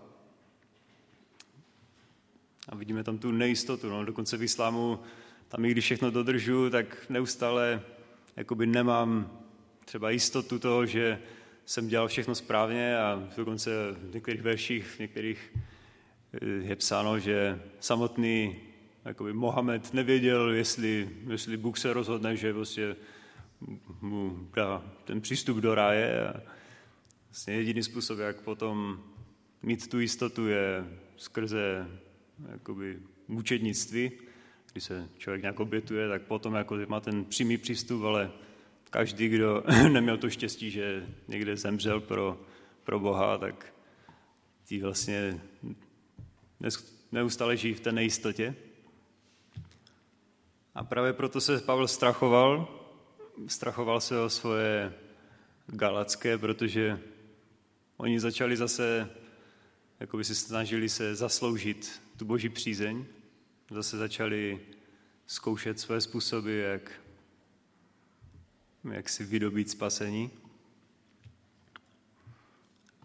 A 2.68 2.74
vidíme 2.74 3.04
tam 3.04 3.18
tu 3.18 3.30
nejistotu. 3.30 3.88
No. 3.88 4.04
Dokonce 4.04 4.36
v 4.36 4.42
islámu, 4.42 5.00
tam 5.48 5.64
i 5.64 5.70
když 5.70 5.84
všechno 5.84 6.10
dodržu, 6.10 6.70
tak 6.70 7.06
neustále 7.08 7.82
jakoby 8.40 8.66
nemám 8.66 9.38
třeba 9.84 10.10
jistotu 10.10 10.58
toho, 10.58 10.86
že 10.86 11.18
jsem 11.64 11.88
dělal 11.88 12.08
všechno 12.08 12.34
správně 12.34 12.98
a 12.98 13.28
dokonce 13.36 13.70
v 13.92 14.14
některých 14.14 14.42
verších, 14.42 14.86
v 14.86 14.98
některých 14.98 15.52
eh, 16.32 16.46
je 16.46 16.76
psáno, 16.76 17.18
že 17.18 17.60
samotný 17.80 18.56
jakoby 19.04 19.32
Mohamed 19.32 19.94
nevěděl, 19.94 20.50
jestli, 20.50 21.10
jestli 21.28 21.56
Bůh 21.56 21.78
se 21.78 21.92
rozhodne, 21.92 22.36
že 22.36 22.52
vlastně 22.52 22.96
mu 24.00 24.48
dá 24.54 24.82
ten 25.04 25.20
přístup 25.20 25.56
do 25.56 25.74
ráje. 25.74 26.28
A 26.28 26.40
vlastně 27.28 27.54
jediný 27.54 27.82
způsob, 27.82 28.18
jak 28.18 28.40
potom 28.40 29.04
mít 29.62 29.88
tu 29.88 30.00
jistotu, 30.00 30.46
je 30.46 30.84
skrze 31.16 31.88
jakoby, 32.52 32.98
mučednictví, 33.28 34.10
když 34.72 34.84
se 34.84 35.08
člověk 35.18 35.42
nějak 35.42 35.60
obětuje, 35.60 36.08
tak 36.08 36.22
potom 36.22 36.54
jako 36.54 36.78
má 36.88 37.00
ten 37.00 37.24
přímý 37.24 37.58
přístup, 37.58 38.02
ale 38.02 38.30
každý, 38.90 39.28
kdo 39.28 39.64
neměl 39.88 40.18
to 40.18 40.30
štěstí, 40.30 40.70
že 40.70 41.06
někde 41.28 41.56
zemřel 41.56 42.00
pro, 42.00 42.40
pro 42.84 43.00
Boha, 43.00 43.38
tak 43.38 43.74
tí 44.64 44.80
vlastně 44.80 45.40
neustále 47.12 47.56
žijí 47.56 47.74
v 47.74 47.80
té 47.80 47.92
nejistotě. 47.92 48.54
A 50.74 50.84
právě 50.84 51.12
proto 51.12 51.40
se 51.40 51.58
Pavel 51.58 51.88
strachoval, 51.88 52.68
strachoval 53.46 54.00
se 54.00 54.20
o 54.20 54.30
svoje 54.30 54.92
galacké, 55.66 56.38
protože 56.38 57.00
oni 57.96 58.20
začali 58.20 58.56
zase, 58.56 59.10
jako 60.00 60.16
by 60.16 60.24
si 60.24 60.34
snažili 60.34 60.88
se 60.88 61.14
zasloužit 61.14 62.02
tu 62.16 62.24
boží 62.24 62.48
přízeň, 62.48 63.04
zase 63.70 63.98
začali 63.98 64.60
zkoušet 65.26 65.80
své 65.80 66.00
způsoby, 66.00 66.62
jak, 66.62 66.92
jak 68.92 69.08
si 69.08 69.24
vydobít 69.24 69.70
spasení. 69.70 70.30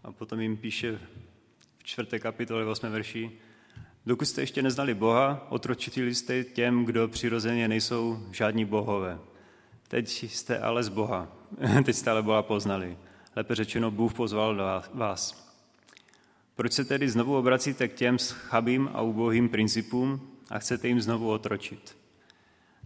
A 0.04 0.12
potom 0.12 0.40
jim 0.40 0.58
píše 0.58 1.00
v 1.78 1.84
čtvrté 1.84 2.20
kapitole, 2.20 2.66
8. 2.66 2.92
verši, 2.92 3.32
dokud 4.06 4.26
jste 4.26 4.42
ještě 4.42 4.62
neznali 4.62 4.94
Boha, 4.94 5.48
otročitili 5.50 6.16
jste 6.16 6.44
těm, 6.44 6.86
kdo 6.86 7.08
přirozeně 7.08 7.68
nejsou 7.68 8.28
žádní 8.32 8.66
bohové. 8.66 9.20
Teď 9.88 10.24
jste 10.24 10.60
ale 10.60 10.84
z 10.84 10.90
Boha. 10.90 11.32
Teď 11.86 11.96
jste 11.96 12.12
ale 12.12 12.24
Boha 12.24 12.44
poznali. 12.44 12.98
Lépe 13.36 13.56
řečeno, 13.56 13.92
Bůh 13.92 14.14
pozval 14.14 14.56
vás. 14.94 15.52
Proč 16.56 16.74
se 16.74 16.86
tedy 16.86 17.10
znovu 17.10 17.38
obracíte 17.38 17.88
k 17.88 17.94
těm 17.94 18.18
chabým 18.18 18.90
a 18.94 19.02
ubohým 19.02 19.50
principům 19.50 20.35
a 20.50 20.60
chcete 20.60 20.88
jim 20.88 21.02
znovu 21.02 21.32
otročit? 21.32 21.98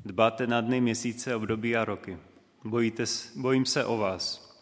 Dbáte 0.06 0.48
na 0.48 0.62
dny, 0.62 0.82
měsíce, 0.82 1.36
období 1.36 1.76
a 1.76 1.86
roky. 1.86 2.18
Bojíte, 2.64 3.04
bojím 3.36 3.66
se 3.66 3.86
o 3.86 3.98
vás, 3.98 4.56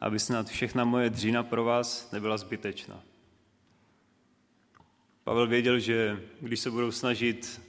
aby 0.00 0.18
snad 0.18 0.48
všechna 0.48 0.84
moje 0.84 1.10
dřína 1.10 1.42
pro 1.42 1.64
vás 1.64 2.10
nebyla 2.12 2.38
zbytečná. 2.38 3.02
Pavel 5.24 5.46
věděl, 5.46 5.78
že 5.78 6.22
když 6.40 6.60
se 6.60 6.70
budou 6.70 6.92
snažit 6.92 7.60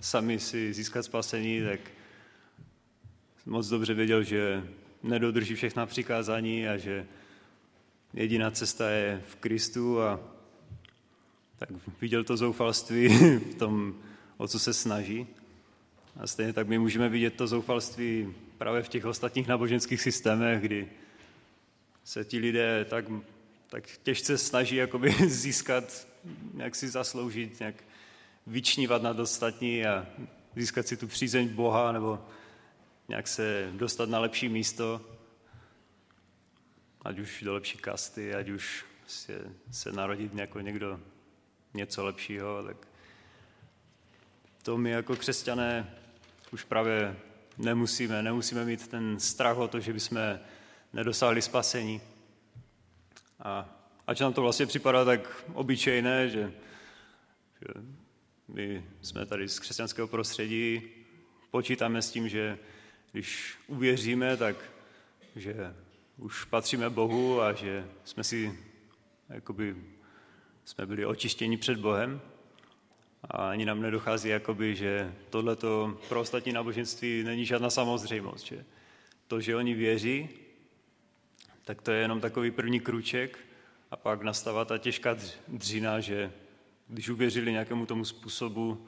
sami 0.00 0.38
si 0.40 0.72
získat 0.72 1.02
spasení, 1.02 1.62
tak 1.62 1.80
moc 3.46 3.68
dobře 3.68 3.94
věděl, 3.94 4.22
že 4.22 4.68
nedodrží 5.02 5.54
všechna 5.54 5.86
přikázání 5.86 6.68
a 6.68 6.76
že 6.76 7.06
jediná 8.14 8.50
cesta 8.50 8.90
je 8.90 9.22
v 9.26 9.36
Kristu 9.36 10.02
a 10.02 10.20
tak 11.66 12.00
viděl 12.00 12.24
to 12.24 12.36
zoufalství 12.36 13.08
v 13.38 13.54
tom, 13.54 13.94
o 14.36 14.48
co 14.48 14.58
se 14.58 14.74
snaží. 14.74 15.26
A 16.16 16.26
stejně 16.26 16.52
tak 16.52 16.68
my 16.68 16.78
můžeme 16.78 17.08
vidět 17.08 17.34
to 17.34 17.46
zoufalství 17.46 18.34
právě 18.58 18.82
v 18.82 18.88
těch 18.88 19.04
ostatních 19.04 19.48
náboženských 19.48 20.00
systémech, 20.00 20.60
kdy 20.60 20.88
se 22.04 22.24
ti 22.24 22.38
lidé 22.38 22.84
tak, 22.84 23.04
tak 23.66 23.84
těžce 24.02 24.38
snaží 24.38 24.76
jakoby 24.76 25.14
získat, 25.28 26.06
nějak 26.54 26.74
si 26.74 26.88
zasloužit, 26.88 27.60
nějak 27.60 27.84
vyčnívat 28.46 29.02
nad 29.02 29.18
ostatní 29.18 29.86
a 29.86 30.06
získat 30.56 30.86
si 30.86 30.96
tu 30.96 31.06
přízeň 31.06 31.48
Boha 31.48 31.92
nebo 31.92 32.24
nějak 33.08 33.28
se 33.28 33.70
dostat 33.72 34.08
na 34.08 34.18
lepší 34.18 34.48
místo, 34.48 35.00
ať 37.02 37.18
už 37.18 37.42
do 37.42 37.54
lepší 37.54 37.78
kasty, 37.78 38.34
ať 38.34 38.48
už 38.48 38.84
se, 39.06 39.50
se 39.70 39.92
narodit 39.92 40.34
jako 40.34 40.60
někdo 40.60 41.00
něco 41.74 42.04
lepšího, 42.04 42.62
tak 42.64 42.76
to 44.62 44.78
my 44.78 44.90
jako 44.90 45.16
křesťané 45.16 45.94
už 46.52 46.64
právě 46.64 47.16
nemusíme, 47.58 48.22
nemusíme 48.22 48.64
mít 48.64 48.88
ten 48.88 49.20
strach 49.20 49.56
o 49.56 49.68
to, 49.68 49.80
že 49.80 49.92
bychom 49.92 50.18
nedosáhli 50.92 51.42
spasení. 51.42 52.00
A 53.40 53.68
ať 54.06 54.20
nám 54.20 54.32
to 54.32 54.42
vlastně 54.42 54.66
připadá 54.66 55.04
tak 55.04 55.44
obyčejné, 55.52 56.28
že, 56.28 56.52
že 57.60 57.82
my 58.48 58.84
jsme 59.02 59.26
tady 59.26 59.48
z 59.48 59.58
křesťanského 59.58 60.08
prostředí, 60.08 60.82
počítáme 61.50 62.02
s 62.02 62.10
tím, 62.10 62.28
že 62.28 62.58
když 63.12 63.58
uvěříme, 63.66 64.36
tak 64.36 64.56
že 65.36 65.74
už 66.16 66.44
patříme 66.44 66.90
Bohu 66.90 67.42
a 67.42 67.52
že 67.52 67.88
jsme 68.04 68.24
si 68.24 68.58
jakoby, 69.28 69.76
jsme 70.64 70.86
byli 70.86 71.06
očištěni 71.06 71.56
před 71.56 71.78
Bohem 71.78 72.20
a 73.30 73.50
ani 73.50 73.64
nám 73.64 73.82
nedochází, 73.82 74.28
jakoby, 74.28 74.76
že 74.76 75.14
tohleto 75.30 75.98
pro 76.08 76.20
ostatní 76.20 76.52
náboženství 76.52 77.22
není 77.24 77.46
žádná 77.46 77.70
samozřejmost. 77.70 78.46
Že 78.46 78.64
to, 79.26 79.40
že 79.40 79.56
oni 79.56 79.74
věří, 79.74 80.28
tak 81.64 81.82
to 81.82 81.90
je 81.90 82.00
jenom 82.00 82.20
takový 82.20 82.50
první 82.50 82.80
kruček 82.80 83.38
a 83.90 83.96
pak 83.96 84.22
nastává 84.22 84.64
ta 84.64 84.78
těžká 84.78 85.16
dřina, 85.48 86.00
že 86.00 86.32
když 86.88 87.08
uvěřili 87.08 87.52
nějakému 87.52 87.86
tomu 87.86 88.04
způsobu, 88.04 88.86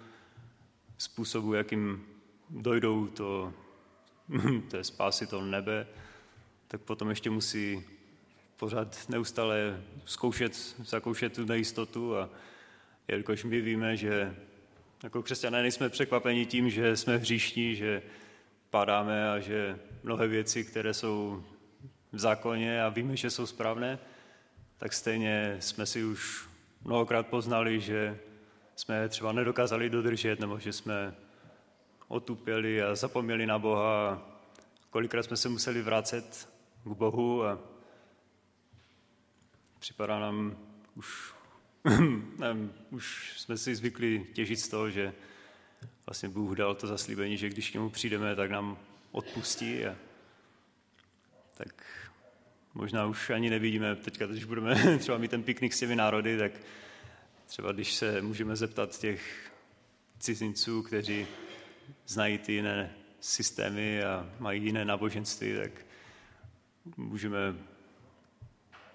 způsobu, 0.98 1.54
jakým 1.54 2.06
dojdou 2.50 3.06
to, 3.06 3.52
to 4.70 4.76
je 4.76 4.84
spásy 4.84 5.26
to 5.26 5.40
nebe, 5.40 5.86
tak 6.68 6.80
potom 6.80 7.10
ještě 7.10 7.30
musí 7.30 7.84
pořád 8.56 9.08
neustále 9.08 9.82
zkoušet, 10.04 10.74
zakoušet 10.84 11.32
tu 11.32 11.44
nejistotu 11.44 12.16
a 12.16 12.30
jelikož 13.08 13.44
my 13.44 13.60
víme, 13.60 13.96
že 13.96 14.36
jako 15.02 15.22
křesťané 15.22 15.62
nejsme 15.62 15.88
překvapeni 15.88 16.46
tím, 16.46 16.70
že 16.70 16.96
jsme 16.96 17.16
hříšní, 17.16 17.76
že 17.76 18.02
padáme 18.70 19.30
a 19.30 19.38
že 19.38 19.78
mnohé 20.02 20.28
věci, 20.28 20.64
které 20.64 20.94
jsou 20.94 21.44
v 22.12 22.18
zákoně 22.18 22.82
a 22.82 22.88
víme, 22.88 23.16
že 23.16 23.30
jsou 23.30 23.46
správné, 23.46 23.98
tak 24.78 24.92
stejně 24.92 25.56
jsme 25.60 25.86
si 25.86 26.04
už 26.04 26.48
mnohokrát 26.84 27.26
poznali, 27.26 27.80
že 27.80 28.18
jsme 28.76 29.08
třeba 29.08 29.32
nedokázali 29.32 29.90
dodržet, 29.90 30.40
nebo 30.40 30.58
že 30.58 30.72
jsme 30.72 31.14
otupěli 32.08 32.82
a 32.82 32.94
zapomněli 32.94 33.46
na 33.46 33.58
Boha. 33.58 34.22
Kolikrát 34.90 35.22
jsme 35.22 35.36
se 35.36 35.48
museli 35.48 35.82
vracet 35.82 36.48
k 36.84 36.88
Bohu 36.88 37.44
a 37.44 37.58
připadá 39.78 40.18
nám 40.18 40.56
už, 40.94 41.34
nevím, 42.38 42.72
už 42.90 43.34
jsme 43.36 43.58
si 43.58 43.74
zvykli 43.74 44.26
těžit 44.32 44.60
z 44.60 44.68
toho, 44.68 44.90
že 44.90 45.12
vlastně 46.06 46.28
Bůh 46.28 46.56
dal 46.56 46.74
to 46.74 46.86
zaslíbení, 46.86 47.36
že 47.36 47.48
když 47.48 47.70
k 47.70 47.74
němu 47.74 47.90
přijdeme, 47.90 48.36
tak 48.36 48.50
nám 48.50 48.78
odpustí 49.12 49.84
a 49.84 49.96
tak 51.56 51.84
možná 52.74 53.06
už 53.06 53.30
ani 53.30 53.50
nevidíme, 53.50 53.96
teďka, 53.96 54.26
když 54.26 54.44
budeme 54.44 54.98
třeba 54.98 55.18
mít 55.18 55.30
ten 55.30 55.42
piknik 55.42 55.72
s 55.74 55.78
těmi 55.78 55.96
národy, 55.96 56.38
tak 56.38 56.52
třeba 57.46 57.72
když 57.72 57.94
se 57.94 58.22
můžeme 58.22 58.56
zeptat 58.56 58.98
těch 58.98 59.50
cizinců, 60.18 60.82
kteří 60.82 61.26
znají 62.06 62.38
ty 62.38 62.52
jiné 62.52 62.94
systémy 63.20 64.04
a 64.04 64.30
mají 64.38 64.62
jiné 64.62 64.84
náboženství, 64.84 65.54
tak 65.62 65.70
můžeme, 66.96 67.38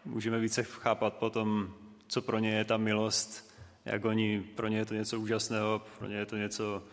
můžeme 0.06 0.40
více 0.40 0.64
chápat 0.64 1.14
potom, 1.14 1.74
co 2.08 2.22
pro 2.22 2.40
ně 2.40 2.52
je 2.52 2.66
ta 2.66 2.78
milost, 2.78 3.56
jak 3.86 4.06
oni, 4.06 4.42
pro 4.56 4.68
ně 4.68 4.78
je 4.78 4.86
to 4.86 4.94
něco 4.94 5.20
úžasného, 5.20 5.82
pro 6.00 6.08
ně 6.08 6.16
je 6.16 6.26
to 6.26 6.38
něco 6.38 6.84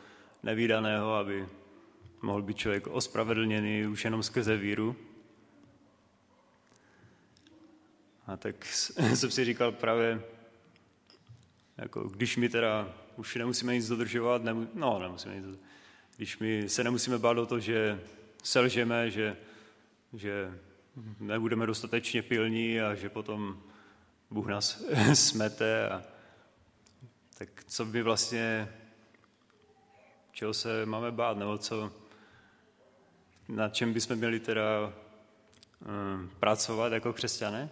nevýdaného, 0.42 1.14
aby 1.14 1.48
mohl 2.22 2.42
být 2.42 2.56
člověk 2.56 2.86
ospravedlněný 2.86 3.86
už 3.86 4.04
jenom 4.04 4.22
skrze 4.22 4.56
víru. 4.56 4.96
A 8.26 8.36
tak 8.36 8.64
jsem 9.14 9.30
si 9.30 9.44
říkal 9.44 9.72
právě, 9.72 10.22
jako 11.76 12.08
když 12.08 12.36
my 12.36 12.48
teda 12.48 12.94
už 13.16 13.34
nemusíme 13.34 13.74
nic 13.74 13.88
dodržovat, 13.88 14.42
nemu, 14.42 14.68
no 14.74 14.98
nemusíme 14.98 15.34
nic 15.34 15.44
dodržovat, 15.44 15.68
když 16.16 16.38
my 16.38 16.68
se 16.68 16.84
nemusíme 16.84 17.18
bát 17.18 17.38
o 17.38 17.46
to, 17.46 17.60
že 17.60 18.00
selžeme, 18.42 19.10
že, 19.10 19.36
že 20.12 20.58
nebudeme 21.20 21.66
dostatečně 21.66 22.22
pilní 22.22 22.80
a 22.80 22.94
že 22.94 23.08
potom 23.08 23.62
Bůh 24.30 24.46
nás 24.46 24.82
smete. 25.14 25.88
A, 25.88 26.02
tak 27.38 27.64
co 27.64 27.84
by 27.84 28.02
vlastně, 28.02 28.68
čeho 30.32 30.54
se 30.54 30.86
máme 30.86 31.12
bát, 31.12 31.36
nebo 31.36 31.58
co, 31.58 31.92
na 33.48 33.68
čem 33.68 33.92
bychom 33.92 34.16
měli 34.16 34.40
teda 34.40 34.92
um, 35.80 36.30
pracovat 36.40 36.92
jako 36.92 37.12
křesťané? 37.12 37.70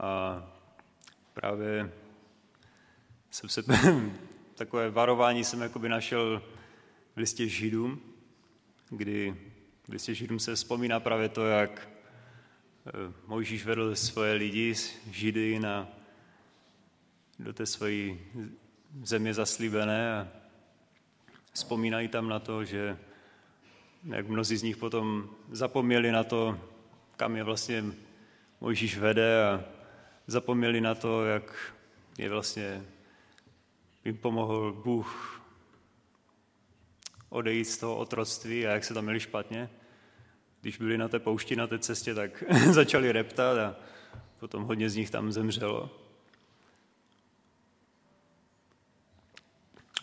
A 0.00 0.42
právě 1.34 1.92
jsem 3.30 3.48
se, 3.48 3.62
takové 4.54 4.90
varování 4.90 5.44
jsem 5.44 5.60
jakoby 5.60 5.88
našel 5.88 6.42
v 7.14 7.18
listě 7.18 7.48
Židům, 7.48 8.00
kdy 8.88 9.45
v 9.88 9.92
listě 9.92 10.14
Židům 10.14 10.38
se 10.38 10.54
vzpomíná 10.54 11.00
právě 11.00 11.28
to, 11.28 11.46
jak 11.46 11.88
eh, 12.86 12.90
Mojžíš 13.26 13.64
vedl 13.64 13.94
svoje 13.94 14.32
lidi, 14.32 14.74
Židy, 15.10 15.58
na, 15.58 15.88
do 17.38 17.52
té 17.52 17.66
své 17.66 17.90
země 19.02 19.34
zaslíbené 19.34 20.14
a 20.14 20.28
vzpomínají 21.52 22.08
tam 22.08 22.28
na 22.28 22.38
to, 22.38 22.64
že 22.64 22.98
jak 24.04 24.28
mnozí 24.28 24.56
z 24.56 24.62
nich 24.62 24.76
potom 24.76 25.30
zapomněli 25.50 26.12
na 26.12 26.24
to, 26.24 26.60
kam 27.16 27.36
je 27.36 27.42
vlastně 27.42 27.84
Mojžíš 28.60 28.98
vede 28.98 29.44
a 29.44 29.64
zapomněli 30.26 30.80
na 30.80 30.94
to, 30.94 31.24
jak 31.24 31.74
je 32.18 32.30
vlastně 32.30 32.84
jim 34.04 34.16
pomohl 34.16 34.72
Bůh 34.72 35.35
odejít 37.36 37.64
z 37.64 37.78
toho 37.78 37.96
otroctví 37.96 38.66
a 38.66 38.70
jak 38.70 38.84
se 38.84 38.94
tam 38.94 39.04
měli 39.04 39.20
špatně. 39.20 39.70
Když 40.60 40.78
byli 40.78 40.98
na 40.98 41.08
té 41.08 41.18
poušti, 41.18 41.56
na 41.56 41.66
té 41.66 41.78
cestě, 41.78 42.14
tak 42.14 42.44
začali 42.70 43.12
reptat 43.12 43.58
a 43.58 43.76
potom 44.40 44.64
hodně 44.64 44.90
z 44.90 44.96
nich 44.96 45.10
tam 45.10 45.32
zemřelo. 45.32 45.90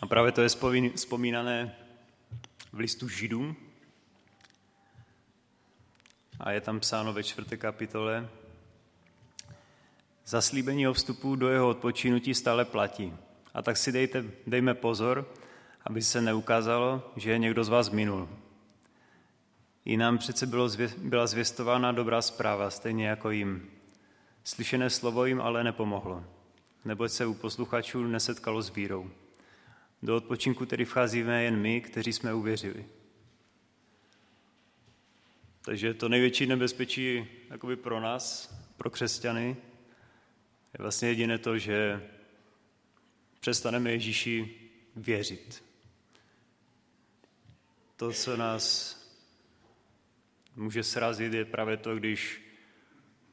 A 0.02 0.06
právě 0.06 0.32
to 0.32 0.42
je 0.42 0.48
vzpomínané 0.94 1.76
v 2.72 2.78
listu 2.78 3.08
Židům. 3.08 3.56
A 6.40 6.50
je 6.50 6.60
tam 6.60 6.80
psáno 6.80 7.12
ve 7.12 7.22
čtvrté 7.22 7.56
kapitole, 7.56 8.28
Zaslíbení 10.26 10.88
o 10.88 10.92
vstupu 10.92 11.36
do 11.36 11.48
jeho 11.48 11.68
odpočinutí 11.68 12.34
stále 12.34 12.64
platí. 12.64 13.12
A 13.54 13.62
tak 13.62 13.76
si 13.76 13.92
dejte, 13.92 14.24
dejme 14.46 14.74
pozor, 14.74 15.28
aby 15.84 16.02
se 16.02 16.20
neukázalo, 16.20 17.12
že 17.16 17.30
je 17.30 17.38
někdo 17.38 17.64
z 17.64 17.68
vás 17.68 17.90
minul. 17.90 18.28
I 19.84 19.96
nám 19.96 20.18
přece 20.18 20.46
bylo 20.46 20.68
zvě, 20.68 20.90
byla 20.98 21.26
zvěstována 21.26 21.92
dobrá 21.92 22.22
zpráva, 22.22 22.70
stejně 22.70 23.08
jako 23.08 23.30
jim. 23.30 23.70
Slyšené 24.44 24.90
slovo 24.90 25.24
jim 25.24 25.40
ale 25.40 25.64
nepomohlo, 25.64 26.24
neboť 26.84 27.10
se 27.10 27.26
u 27.26 27.34
posluchačů 27.34 28.04
nesetkalo 28.04 28.62
s 28.62 28.74
vírou. 28.74 29.10
Do 30.02 30.16
odpočinku 30.16 30.66
tedy 30.66 30.84
vcházíme 30.84 31.44
jen 31.44 31.56
my, 31.56 31.80
kteří 31.80 32.12
jsme 32.12 32.34
uvěřili. 32.34 32.86
Takže 35.62 35.94
to 35.94 36.08
největší 36.08 36.46
nebezpečí 36.46 37.26
jakoby 37.50 37.76
pro 37.76 38.00
nás, 38.00 38.54
pro 38.76 38.90
křesťany, 38.90 39.56
je 40.74 40.82
vlastně 40.82 41.08
jediné 41.08 41.38
to, 41.38 41.58
že 41.58 42.08
přestaneme 43.40 43.90
Ježíši 43.90 44.54
věřit. 44.96 45.64
To, 47.96 48.12
co 48.12 48.36
nás 48.36 48.96
může 50.56 50.82
srazit, 50.82 51.32
je 51.32 51.44
právě 51.44 51.76
to, 51.76 51.96
když 51.96 52.42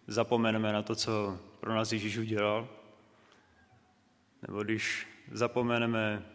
zapomeneme 0.07 0.73
na 0.73 0.81
to, 0.81 0.95
co 0.95 1.39
pro 1.59 1.75
nás 1.75 1.91
Ježíš 1.91 2.17
udělal, 2.17 2.69
nebo 4.47 4.63
když 4.63 5.07
zapomeneme, 5.31 6.25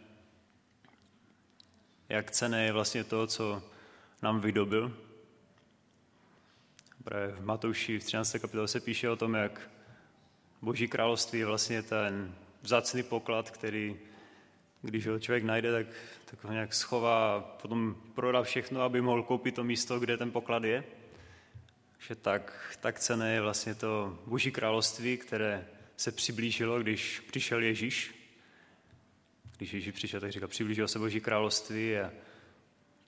jak 2.09 2.31
cené 2.31 2.65
je 2.65 2.71
vlastně 2.71 3.03
to, 3.03 3.27
co 3.27 3.63
nám 4.21 4.39
vydobil. 4.39 4.97
Právě 7.03 7.27
v 7.27 7.45
Matouši 7.45 7.99
v 7.99 8.03
13. 8.03 8.31
kapitole 8.41 8.67
se 8.67 8.79
píše 8.79 9.09
o 9.09 9.15
tom, 9.15 9.33
jak 9.33 9.69
Boží 10.61 10.87
království 10.87 11.39
je 11.39 11.45
vlastně 11.45 11.83
ten 11.83 12.35
vzácný 12.61 13.03
poklad, 13.03 13.51
který, 13.51 13.99
když 14.81 15.07
ho 15.07 15.19
člověk 15.19 15.43
najde, 15.43 15.71
tak, 15.71 15.87
tak 16.25 16.43
ho 16.43 16.51
nějak 16.51 16.73
schová 16.73 17.35
a 17.35 17.39
potom 17.39 17.95
prodá 18.15 18.43
všechno, 18.43 18.81
aby 18.81 19.01
mohl 19.01 19.23
koupit 19.23 19.55
to 19.55 19.63
místo, 19.63 19.99
kde 19.99 20.17
ten 20.17 20.31
poklad 20.31 20.63
je. 20.63 20.83
Že 21.99 22.15
tak, 22.15 22.75
tak 22.79 22.99
cené 22.99 23.33
je 23.33 23.41
vlastně 23.41 23.75
to 23.75 24.19
Boží 24.25 24.51
království, 24.51 25.17
které 25.17 25.67
se 25.97 26.11
přiblížilo, 26.11 26.79
když 26.79 27.19
přišel 27.19 27.63
Ježíš. 27.63 28.13
Když 29.57 29.73
Ježíš 29.73 29.93
přišel, 29.93 30.19
tak 30.19 30.31
říkal, 30.31 30.47
přiblížilo 30.47 30.87
se 30.87 30.99
Boží 30.99 31.21
království 31.21 31.97
a 31.97 32.11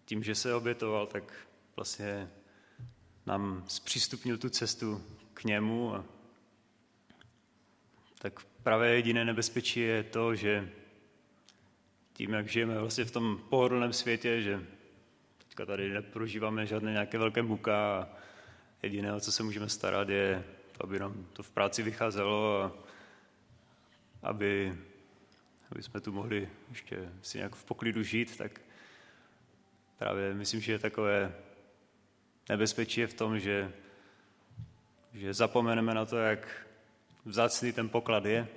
tím, 0.06 0.24
že 0.24 0.36
se 0.36 0.54
obětoval, 0.54 1.08
tak 1.08 1.34
vlastně 1.76 2.30
nám 3.26 3.64
zpřístupnil 3.68 4.38
tu 4.38 4.50
cestu 4.50 5.04
k 5.34 5.44
němu. 5.44 5.96
A 5.96 6.06
tak 8.20 8.40
právě 8.64 8.90
jediné 8.90 9.26
nebezpečí 9.26 9.80
je 9.80 10.04
to, 10.04 10.36
že 10.36 10.70
tím, 12.20 12.34
jak 12.34 12.48
žijeme 12.48 12.80
vlastně 12.80 13.06
v 13.06 13.12
tom 13.12 13.40
pohodlném 13.50 13.94
světě, 13.94 14.42
že 14.42 14.62
teďka 15.38 15.66
tady 15.66 15.94
neprožíváme 15.94 16.66
žádné 16.66 16.92
nějaké 16.92 17.18
velké 17.18 17.42
muka 17.42 18.00
a 18.00 18.08
jediné, 18.84 19.14
o 19.14 19.20
co 19.20 19.32
se 19.32 19.44
můžeme 19.44 19.70
starat, 19.70 20.10
je 20.10 20.44
to, 20.72 20.84
aby 20.84 21.00
nám 21.00 21.26
to 21.34 21.44
v 21.44 21.52
práci 21.52 21.84
vycházelo 21.84 22.64
a 22.64 22.72
aby, 24.24 24.78
aby 25.72 25.84
jsme 25.84 26.00
tu 26.00 26.12
mohli 26.12 26.50
ještě 26.70 27.10
si 27.22 27.38
nějak 27.38 27.56
v 27.56 27.64
poklidu 27.64 28.04
žít, 28.04 28.38
tak 28.38 28.62
právě 29.98 30.34
myslím, 30.34 30.62
že 30.62 30.72
je 30.72 30.80
takové 30.80 31.34
nebezpečí 32.50 33.02
je 33.02 33.08
v 33.08 33.14
tom, 33.14 33.40
že, 33.40 33.72
že 35.14 35.34
zapomeneme 35.34 35.94
na 35.94 36.06
to, 36.06 36.18
jak 36.18 36.68
vzácný 37.26 37.72
ten 37.72 37.90
poklad 37.90 38.26
je. 38.26 38.48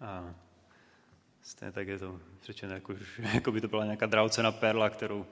A 0.00 0.34
stejně 1.50 1.72
tak 1.72 1.88
je 1.88 1.98
to 1.98 2.20
řečeno, 2.44 2.74
jako, 2.74 2.94
jako 3.34 3.52
by 3.52 3.60
to 3.60 3.68
byla 3.68 3.84
nějaká 3.84 4.06
draucená 4.06 4.52
perla, 4.52 4.90
kterou, 4.90 5.26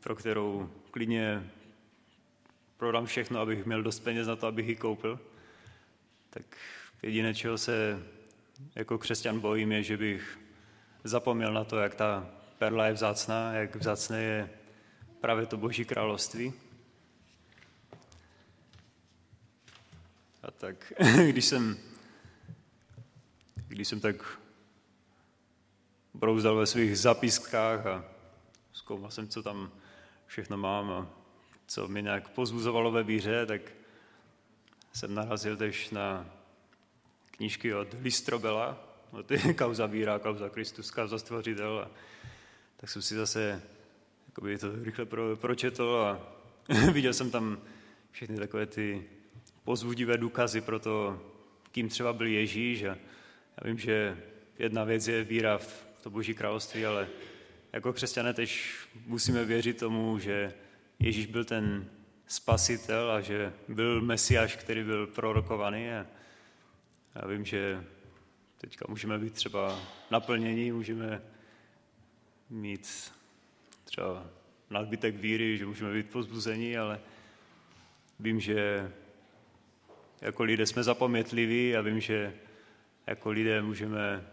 pro 0.00 0.16
kterou 0.16 0.70
klidně 0.90 1.50
prodám 2.76 3.06
všechno, 3.06 3.40
abych 3.40 3.66
měl 3.66 3.82
dost 3.82 4.00
peněz 4.00 4.26
na 4.26 4.36
to, 4.36 4.46
abych 4.46 4.68
ji 4.68 4.76
koupil. 4.76 5.20
Tak 6.30 6.42
jediné, 7.02 7.34
čeho 7.34 7.58
se 7.58 8.02
jako 8.74 8.98
křesťan 8.98 9.40
bojím, 9.40 9.72
je, 9.72 9.82
že 9.82 9.96
bych 9.96 10.38
zapomněl 11.04 11.52
na 11.52 11.64
to, 11.64 11.78
jak 11.78 11.94
ta 11.94 12.30
perla 12.58 12.86
je 12.86 12.92
vzácná, 12.92 13.52
jak 13.52 13.76
vzácné 13.76 14.22
je 14.22 14.50
právě 15.20 15.46
to 15.46 15.56
Boží 15.56 15.84
království. 15.84 16.52
A 20.42 20.50
tak, 20.50 20.92
když 21.30 21.44
jsem, 21.44 21.78
když 23.68 23.88
jsem 23.88 24.00
tak 24.00 24.39
brouzdal 26.20 26.56
ve 26.56 26.66
svých 26.66 26.98
zapiskách 26.98 27.86
a 27.86 28.04
zkoumal 28.72 29.10
jsem, 29.10 29.28
co 29.28 29.42
tam 29.42 29.70
všechno 30.26 30.56
mám 30.56 30.90
a 30.90 31.08
co 31.66 31.88
mě 31.88 32.02
nějak 32.02 32.28
pozbuzovalo 32.28 32.90
ve 32.90 33.02
víře, 33.02 33.46
tak 33.46 33.60
jsem 34.92 35.14
narazil 35.14 35.56
tež 35.56 35.90
na 35.90 36.26
knížky 37.30 37.74
od 37.74 37.88
Listrobela, 38.02 38.84
od 39.10 39.26
kauza 39.58 39.86
víra, 39.86 40.18
kauza 40.18 40.48
Kristus, 40.48 40.90
kauza 40.90 41.18
stvořitel. 41.18 41.78
A 41.78 41.90
tak 42.76 42.90
jsem 42.90 43.02
si 43.02 43.14
zase 43.14 43.62
to 44.60 44.70
rychle 44.82 45.04
pro, 45.04 45.36
pročetl 45.36 45.96
a 45.96 46.20
viděl 46.92 47.12
jsem 47.12 47.30
tam 47.30 47.58
všechny 48.10 48.36
takové 48.36 48.66
ty 48.66 49.04
pozbudivé 49.64 50.18
důkazy 50.18 50.60
pro 50.60 50.78
to, 50.78 51.22
kým 51.72 51.88
třeba 51.88 52.12
byl 52.12 52.26
Ježíš. 52.26 52.82
A 52.82 52.96
já 53.56 53.64
vím, 53.64 53.78
že 53.78 54.18
jedna 54.58 54.84
věc 54.84 55.08
je 55.08 55.24
víra 55.24 55.58
v 55.58 55.89
to 56.00 56.10
Boží 56.10 56.34
království, 56.34 56.86
ale 56.86 57.08
jako 57.72 57.92
křesťané 57.92 58.34
tež 58.34 58.74
musíme 59.06 59.44
věřit 59.44 59.78
tomu, 59.78 60.18
že 60.18 60.54
Ježíš 60.98 61.26
byl 61.26 61.44
ten 61.44 61.90
spasitel 62.26 63.10
a 63.10 63.20
že 63.20 63.52
byl 63.68 64.00
mesiáš, 64.00 64.56
který 64.56 64.84
byl 64.84 65.06
prorokovaný. 65.06 65.90
A 65.90 66.06
já 67.14 67.26
vím, 67.26 67.44
že 67.44 67.84
teďka 68.60 68.84
můžeme 68.88 69.18
být 69.18 69.32
třeba 69.32 69.78
naplnění, 70.10 70.72
můžeme 70.72 71.22
mít 72.50 73.12
třeba 73.84 74.26
nadbytek 74.70 75.16
víry, 75.16 75.58
že 75.58 75.66
můžeme 75.66 75.92
být 75.92 76.10
pozbuzení, 76.10 76.78
ale 76.78 77.00
vím, 78.20 78.40
že 78.40 78.92
jako 80.20 80.42
lidé 80.42 80.66
jsme 80.66 80.82
zapomětliví 80.82 81.76
a 81.76 81.80
vím, 81.80 82.00
že 82.00 82.34
jako 83.06 83.30
lidé 83.30 83.62
můžeme 83.62 84.26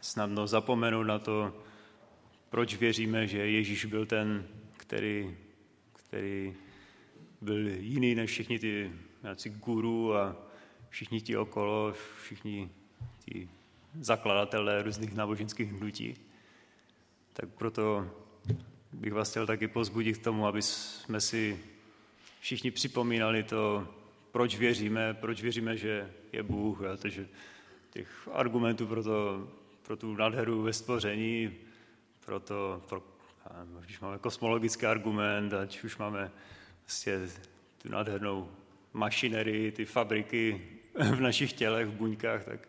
snadno 0.00 0.46
zapomenout 0.46 1.02
na 1.02 1.18
to, 1.18 1.62
proč 2.50 2.74
věříme, 2.74 3.26
že 3.26 3.38
Ježíš 3.38 3.84
byl 3.84 4.06
ten, 4.06 4.46
který, 4.76 5.36
který 5.92 6.54
byl 7.40 7.68
jiný 7.68 8.14
než 8.14 8.30
všichni 8.30 8.58
ty 8.58 8.92
nějací 9.22 9.50
guru 9.50 10.16
a 10.16 10.36
všichni 10.88 11.20
ti 11.20 11.36
okolo, 11.36 11.94
všichni 12.22 12.70
ti 13.24 13.48
zakladatelé 14.00 14.82
různých 14.82 15.14
náboženských 15.14 15.72
hnutí. 15.72 16.14
Tak 17.32 17.48
proto 17.48 18.10
bych 18.92 19.12
vás 19.12 19.30
chtěl 19.30 19.46
taky 19.46 19.68
pozbudit 19.68 20.18
k 20.18 20.24
tomu, 20.24 20.46
aby 20.46 20.62
jsme 20.62 21.20
si 21.20 21.60
všichni 22.40 22.70
připomínali 22.70 23.42
to, 23.42 23.88
proč 24.32 24.56
věříme, 24.56 25.14
proč 25.14 25.42
věříme, 25.42 25.76
že 25.76 26.12
je 26.32 26.42
Bůh. 26.42 26.80
Takže 27.02 27.28
těch 27.90 28.28
argumentů 28.32 28.86
pro, 28.86 29.02
to, 29.02 29.48
pro 29.88 29.96
tu 29.96 30.16
nádheru 30.16 30.62
ve 30.62 30.72
stvoření, 30.72 31.54
pro 32.24 32.40
to, 32.40 32.82
pro, 32.88 33.02
když 33.80 34.00
máme 34.00 34.18
kosmologický 34.18 34.86
argument, 34.86 35.52
ať 35.52 35.84
už 35.84 35.96
máme 35.96 36.30
vlastně 36.80 37.18
tu 37.82 37.88
nádhernou 37.88 38.50
mašinerii, 38.92 39.72
ty 39.72 39.84
fabriky 39.84 40.68
v 41.14 41.20
našich 41.20 41.52
tělech, 41.52 41.86
v 41.88 41.92
buňkách, 41.92 42.44
tak 42.44 42.68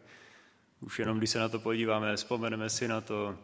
už 0.82 0.99
jenom 0.99 1.17
když 1.17 1.30
se 1.30 1.39
na 1.39 1.49
to 1.49 1.59
podíváme, 1.59 2.15
vzpomeneme 2.15 2.70
si 2.70 2.88
na 2.88 3.01
to, 3.01 3.38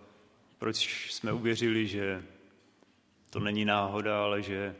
proč 0.57 1.11
jsme 1.11 1.33
uvěřili, 1.33 1.87
že 1.87 2.23
to 3.29 3.39
není 3.39 3.65
náhoda, 3.65 4.23
ale 4.23 4.41
že 4.41 4.75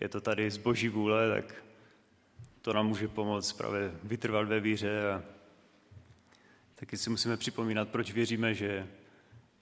je 0.00 0.08
to 0.08 0.20
tady 0.20 0.50
z 0.50 0.56
boží 0.56 0.88
vůle, 0.88 1.34
tak 1.34 1.64
to 2.62 2.72
nám 2.72 2.86
může 2.86 3.08
pomoct 3.08 3.52
právě 3.52 3.92
vytrvat 4.02 4.48
ve 4.48 4.60
víře 4.60 5.12
a 5.12 5.22
taky 6.82 6.96
si 6.96 7.10
musíme 7.10 7.36
připomínat, 7.36 7.88
proč 7.88 8.12
věříme, 8.12 8.54
že 8.54 8.88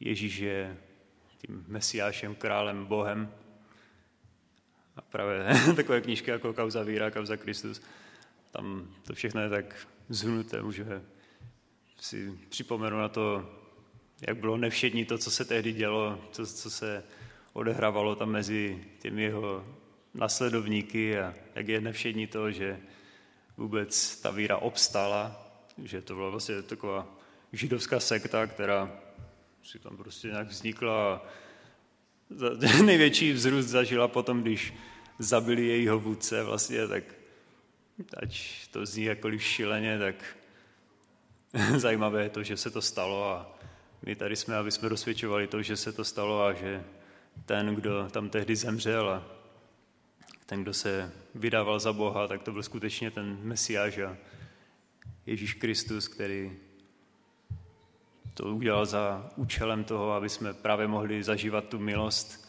Ježíš 0.01 0.39
je 0.39 0.77
tím 1.39 1.65
mesiášem, 1.69 2.35
králem, 2.35 2.87
Bohem. 2.87 3.33
A 4.97 5.01
právě 5.01 5.47
takové 5.77 6.01
knížky 6.01 6.31
jako 6.31 6.53
Kauza 6.53 6.83
víra, 6.83 7.11
Kauza 7.11 7.37
Kristus, 7.37 7.83
tam 8.51 8.95
to 9.07 9.15
všechno 9.15 9.41
je 9.41 9.49
tak 9.49 9.89
zhnuté, 10.09 10.63
můžeme 10.63 11.03
si 12.01 12.39
připomenout 12.49 12.99
na 12.99 13.09
to, 13.09 13.51
jak 14.29 14.37
bylo 14.37 14.57
nevšední 14.57 15.05
to, 15.05 15.19
co 15.19 15.31
se 15.31 15.45
tehdy 15.45 15.73
dělo, 15.73 16.25
to, 16.37 16.47
co 16.47 16.71
se 16.71 17.05
odehrávalo 17.53 18.17
tam 18.17 18.31
mezi 18.31 18.85
těmi 18.99 19.23
jeho 19.23 19.79
nasledovníky 20.15 21.19
a 21.19 21.35
jak 21.55 21.69
je 21.69 21.81
nevšední 21.81 22.27
to, 22.27 22.51
že 22.51 22.81
vůbec 23.57 24.21
ta 24.21 24.31
víra 24.31 24.57
obstála, 24.57 25.50
že 25.85 26.03
to 26.03 26.15
byla 26.15 26.31
vlastně 26.31 26.63
taková 26.63 27.07
židovská 27.53 28.01
sekta, 28.01 28.47
která 28.47 28.93
si 29.63 29.79
tam 29.79 29.97
prostě 29.97 30.29
nějak 30.29 30.49
vznikla 30.49 31.15
a 31.15 31.23
největší 32.85 33.33
vzrůst 33.33 33.69
zažila 33.69 34.09
potom, 34.09 34.43
když 34.43 34.75
zabili 35.19 35.67
jejího 35.67 36.01
vůdce 36.01 36.43
vlastně, 36.43 36.89
tak 36.89 37.05
ať 38.17 38.51
to 38.71 38.87
zní 38.87 39.05
jakkoliv 39.05 39.43
šileně, 39.43 39.99
tak 39.99 40.15
zajímavé 41.77 42.23
je 42.23 42.31
to, 42.31 42.43
že 42.43 42.57
se 42.57 42.71
to 42.71 42.83
stalo 42.83 43.31
a 43.31 43.59
my 44.03 44.17
tady 44.17 44.37
jsme, 44.37 44.57
aby 44.57 44.71
jsme 44.71 44.89
dosvědčovali 44.89 45.47
to, 45.47 45.63
že 45.63 45.77
se 45.77 45.93
to 45.93 46.05
stalo 46.05 46.45
a 46.45 46.53
že 46.53 46.85
ten, 47.47 47.75
kdo 47.75 48.09
tam 48.11 48.31
tehdy 48.31 48.57
zemřel 48.57 49.11
a 49.11 49.25
ten, 50.47 50.63
kdo 50.63 50.75
se 50.75 51.13
vydával 51.35 51.81
za 51.81 51.93
Boha, 51.93 52.29
tak 52.29 52.43
to 52.43 52.53
byl 52.53 52.63
skutečně 52.63 53.11
ten 53.11 53.39
Mesiáš 53.43 53.99
a 53.99 54.17
Ježíš 55.27 55.55
Kristus, 55.55 56.09
který 56.09 56.53
to 58.35 58.45
udělal 58.45 58.87
za 58.87 59.31
účelem 59.37 59.85
toho, 59.85 60.13
aby 60.13 60.29
jsme 60.29 60.55
právě 60.55 60.89
mohli 60.89 61.23
zažívat 61.23 61.69
tu 61.69 61.79
milost, 61.79 62.49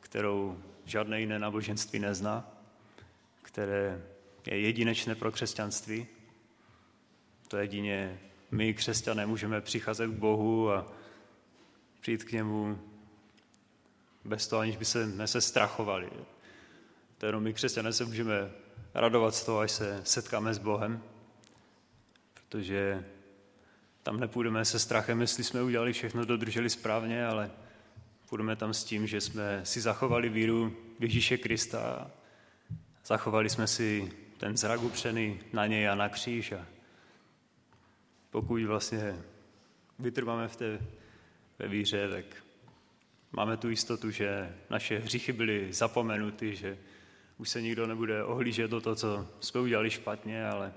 kterou 0.00 0.58
žádné 0.84 1.20
jiné 1.20 1.38
náboženství 1.38 1.98
nezná, 1.98 2.50
které 3.42 4.02
je 4.46 4.60
jedinečné 4.60 5.14
pro 5.14 5.32
křesťanství. 5.32 6.06
To 7.48 7.56
jedině 7.56 8.20
my, 8.50 8.74
křesťané, 8.74 9.26
můžeme 9.26 9.60
přicházet 9.60 10.06
k 10.06 10.18
Bohu 10.18 10.72
a 10.72 10.92
přijít 12.00 12.24
k 12.24 12.32
němu 12.32 12.78
bez 14.24 14.48
toho, 14.48 14.62
aniž 14.62 14.76
by 14.76 14.84
se, 14.84 15.26
se 15.28 15.40
strachovali. 15.40 16.10
To 17.18 17.26
jenom 17.26 17.42
my, 17.42 17.54
křesťané, 17.54 17.92
se 17.92 18.04
můžeme 18.04 18.50
radovat 18.94 19.34
z 19.34 19.44
toho, 19.44 19.58
až 19.58 19.70
se 19.70 20.00
setkáme 20.04 20.54
s 20.54 20.58
Bohem, 20.58 21.02
protože 22.52 23.04
tam 24.02 24.20
nepůjdeme 24.20 24.64
se 24.64 24.78
strachem, 24.78 25.20
jestli 25.20 25.44
jsme 25.44 25.62
udělali 25.62 25.92
všechno, 25.92 26.24
dodrželi 26.24 26.70
správně, 26.70 27.26
ale 27.26 27.50
půjdeme 28.28 28.56
tam 28.56 28.74
s 28.74 28.84
tím, 28.84 29.06
že 29.06 29.20
jsme 29.20 29.60
si 29.64 29.80
zachovali 29.80 30.28
víru 30.28 30.76
v 30.98 31.02
Ježíše 31.02 31.38
Krista, 31.38 32.10
zachovali 33.06 33.50
jsme 33.50 33.66
si 33.66 34.12
ten 34.38 34.56
zrak 34.56 34.82
upřený 34.82 35.40
na 35.52 35.66
něj 35.66 35.88
a 35.88 35.94
na 35.94 36.08
kříž. 36.08 36.52
A 36.52 36.66
pokud 38.30 38.62
vlastně 38.62 39.16
vytrváme 39.98 40.48
v 40.48 40.56
té 40.56 40.78
ve 41.58 41.68
víře, 41.68 42.08
tak 42.08 42.24
máme 43.32 43.56
tu 43.56 43.70
jistotu, 43.70 44.10
že 44.10 44.56
naše 44.70 44.98
hříchy 44.98 45.32
byly 45.32 45.72
zapomenuty, 45.72 46.56
že 46.56 46.78
už 47.38 47.48
se 47.48 47.62
nikdo 47.62 47.86
nebude 47.86 48.24
ohlížet 48.24 48.70
do 48.70 48.80
toho, 48.80 48.96
co 48.96 49.28
jsme 49.40 49.60
udělali 49.60 49.90
špatně, 49.90 50.46
ale 50.46 50.72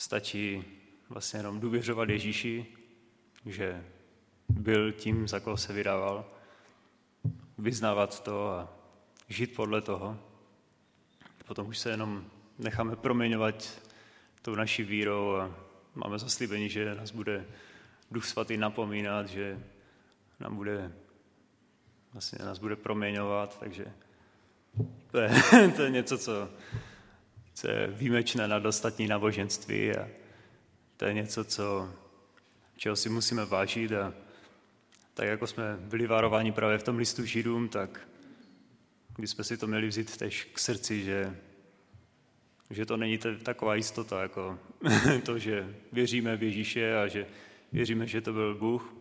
stačí 0.00 0.64
vlastně 1.08 1.38
jenom 1.38 1.60
důvěřovat 1.60 2.08
Ježíši, 2.08 2.66
že 3.46 3.84
byl 4.48 4.92
tím, 4.92 5.28
za 5.28 5.40
koho 5.40 5.56
se 5.56 5.72
vydával, 5.72 6.24
vyznávat 7.58 8.22
to 8.22 8.48
a 8.48 8.68
žít 9.28 9.54
podle 9.54 9.80
toho. 9.80 10.18
Potom 11.46 11.68
už 11.68 11.78
se 11.78 11.90
jenom 11.90 12.24
necháme 12.58 12.96
proměňovat 12.96 13.82
tou 14.42 14.54
naší 14.54 14.82
vírou 14.82 15.36
a 15.36 15.54
máme 15.94 16.18
zaslíbení, 16.18 16.68
že 16.68 16.94
nás 16.94 17.10
bude 17.10 17.46
Duch 18.10 18.24
Svatý 18.24 18.56
napomínat, 18.56 19.28
že 19.28 19.64
nám 20.40 20.56
bude, 20.56 20.92
vlastně 22.12 22.44
nás 22.44 22.58
bude 22.58 22.76
proměňovat, 22.76 23.60
takže 23.60 23.84
to 25.10 25.18
je, 25.18 25.30
to 25.76 25.82
je 25.82 25.90
něco, 25.90 26.18
co, 26.18 26.48
co 27.60 27.70
je 27.70 27.86
výjimečné 27.86 28.48
nad 28.48 28.66
ostatní 28.66 29.06
náboženství 29.06 29.92
a 29.92 30.08
to 30.96 31.04
je 31.04 31.12
něco, 31.12 31.44
co, 31.44 31.94
čeho 32.76 32.96
si 32.96 33.08
musíme 33.08 33.44
vážit 33.44 33.92
a 33.92 34.14
tak 35.14 35.28
jako 35.28 35.46
jsme 35.46 35.76
byli 35.80 36.06
varováni 36.06 36.52
právě 36.52 36.78
v 36.78 36.82
tom 36.82 36.96
listu 36.96 37.24
Židům, 37.24 37.68
tak 37.68 38.08
bychom 39.18 39.44
si 39.44 39.56
to 39.56 39.66
měli 39.66 39.88
vzít 39.88 40.16
tež 40.16 40.44
k 40.44 40.58
srdci, 40.58 41.04
že, 41.04 41.36
že 42.70 42.86
to 42.86 42.96
není 42.96 43.18
taková 43.18 43.74
jistota, 43.74 44.22
jako 44.22 44.58
to, 45.24 45.38
že 45.38 45.76
věříme 45.92 46.36
v 46.36 46.42
Ježíše 46.42 46.96
a 46.96 47.06
že 47.06 47.26
věříme, 47.72 48.06
že 48.06 48.20
to 48.20 48.32
byl 48.32 48.54
Bůh. 48.54 48.94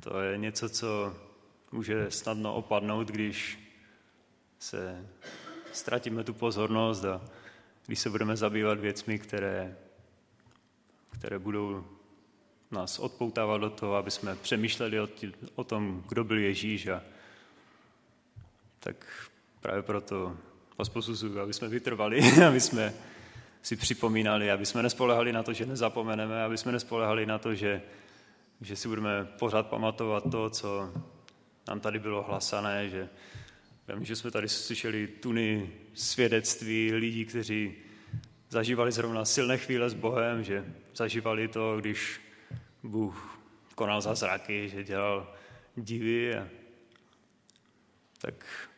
To 0.00 0.20
je 0.20 0.38
něco, 0.38 0.68
co 0.68 1.16
může 1.72 2.10
snadno 2.10 2.54
opadnout, 2.54 3.08
když 3.08 3.58
se 4.58 5.08
ztratíme 5.72 6.24
tu 6.24 6.34
pozornost 6.34 7.04
a 7.04 7.20
když 7.86 7.98
se 7.98 8.10
budeme 8.10 8.36
zabývat 8.36 8.80
věcmi, 8.80 9.18
které, 9.18 9.76
které 11.18 11.38
budou 11.38 11.84
nás 12.70 12.98
odpoutávat 12.98 13.60
do 13.60 13.70
toho, 13.70 13.94
aby 13.96 14.10
jsme 14.10 14.36
přemýšleli 14.36 15.00
o, 15.00 15.06
tí, 15.06 15.32
o 15.54 15.64
tom, 15.64 16.04
kdo 16.08 16.24
byl 16.24 16.38
Ježíš 16.38 16.86
a 16.86 17.02
tak 18.80 18.96
právě 19.60 19.82
proto 19.82 20.36
vás 20.78 20.88
posuzuju, 20.88 21.40
aby 21.40 21.52
jsme 21.52 21.68
vytrvali, 21.68 22.20
aby 22.48 22.60
jsme 22.60 22.94
si 23.62 23.76
připomínali, 23.76 24.50
aby 24.50 24.66
jsme 24.66 24.82
nespolehali 24.82 25.32
na 25.32 25.42
to, 25.42 25.52
že 25.52 25.66
nezapomeneme, 25.66 26.42
aby 26.42 26.58
jsme 26.58 26.72
nespolehali 26.72 27.26
na 27.26 27.38
to, 27.38 27.54
že, 27.54 27.82
že 28.60 28.76
si 28.76 28.88
budeme 28.88 29.24
pořád 29.38 29.66
pamatovat 29.66 30.30
to, 30.30 30.50
co 30.50 30.92
nám 31.68 31.80
tady 31.80 31.98
bylo 31.98 32.22
hlasané, 32.22 32.88
že 32.88 33.08
vím, 33.94 34.04
že 34.04 34.16
jsme 34.16 34.30
tady 34.30 34.48
slyšeli 34.48 35.06
tuny 35.06 35.72
svědectví 35.94 36.92
lidí, 36.92 37.24
kteří 37.24 37.74
zažívali 38.50 38.92
zrovna 38.92 39.24
silné 39.24 39.58
chvíle 39.58 39.90
s 39.90 39.94
Bohem, 39.94 40.44
že 40.44 40.74
zažívali 40.94 41.48
to, 41.48 41.76
když 41.80 42.20
Bůh 42.82 43.40
konal 43.74 44.00
zázraky, 44.00 44.68
že 44.68 44.84
dělal 44.84 45.34
divy. 45.76 46.36
A... 46.36 46.48
Tak 48.18 48.68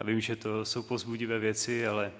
já 0.00 0.06
vím, 0.06 0.20
že 0.20 0.36
to 0.36 0.64
jsou 0.64 0.82
pozbudivé 0.82 1.38
věci, 1.38 1.86
ale 1.86 2.12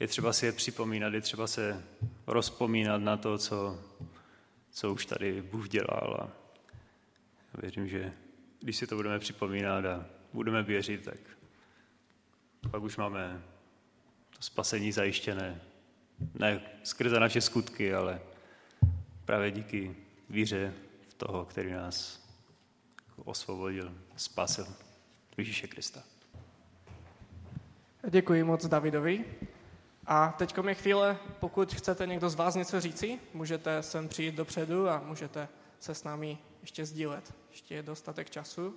je 0.00 0.06
třeba 0.06 0.32
si 0.32 0.46
je 0.46 0.52
připomínat, 0.52 1.14
je 1.14 1.20
třeba 1.20 1.46
se 1.46 1.84
rozpomínat 2.26 3.02
na 3.02 3.16
to, 3.16 3.38
co, 3.38 3.84
co 4.70 4.92
už 4.92 5.06
tady 5.06 5.42
Bůh 5.42 5.68
dělal. 5.68 6.30
A 7.54 7.60
věřím, 7.60 7.88
že 7.88 8.12
když 8.60 8.76
si 8.76 8.86
to 8.86 8.96
budeme 8.96 9.18
připomínat 9.18 9.84
a 9.84 10.06
budeme 10.32 10.62
věřit, 10.62 11.04
tak 11.04 11.37
pak 12.70 12.82
už 12.82 12.96
máme 12.96 13.42
to 14.30 14.42
spasení 14.42 14.92
zajištěné. 14.92 15.60
Ne 16.34 16.60
skrze 16.82 17.20
naše 17.20 17.40
skutky, 17.40 17.94
ale 17.94 18.20
právě 19.24 19.50
díky 19.50 19.96
víře 20.30 20.74
v 21.08 21.14
toho, 21.14 21.44
který 21.44 21.72
nás 21.72 22.26
osvobodil, 23.24 23.94
spasil. 24.16 24.66
Ježíše 25.36 25.66
Krista. 25.66 26.02
Děkuji 28.10 28.44
moc 28.44 28.66
Davidovi. 28.66 29.24
A 30.06 30.34
teď 30.38 30.54
je 30.68 30.74
chvíle, 30.74 31.18
pokud 31.40 31.74
chcete 31.74 32.06
někdo 32.06 32.30
z 32.30 32.34
vás 32.34 32.54
něco 32.54 32.80
říci, 32.80 33.18
můžete 33.34 33.82
sem 33.82 34.08
přijít 34.08 34.34
dopředu 34.34 34.88
a 34.88 35.02
můžete 35.06 35.48
se 35.80 35.94
s 35.94 36.04
námi 36.04 36.38
ještě 36.60 36.86
sdílet. 36.86 37.34
Ještě 37.50 37.74
je 37.74 37.82
dostatek 37.82 38.30
času. 38.30 38.74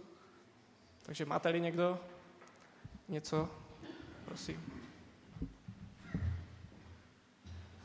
Takže 1.03 1.25
máte-li 1.25 1.61
někdo 1.61 1.99
něco, 3.07 3.49
prosím. 4.31 4.63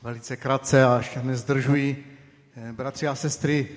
Velice 0.02 0.36
krátce, 0.36 0.84
až 0.84 1.18
nezdržuji. 1.22 2.18
Eh, 2.56 2.72
bratři 2.72 3.08
a 3.08 3.14
sestry, 3.14 3.68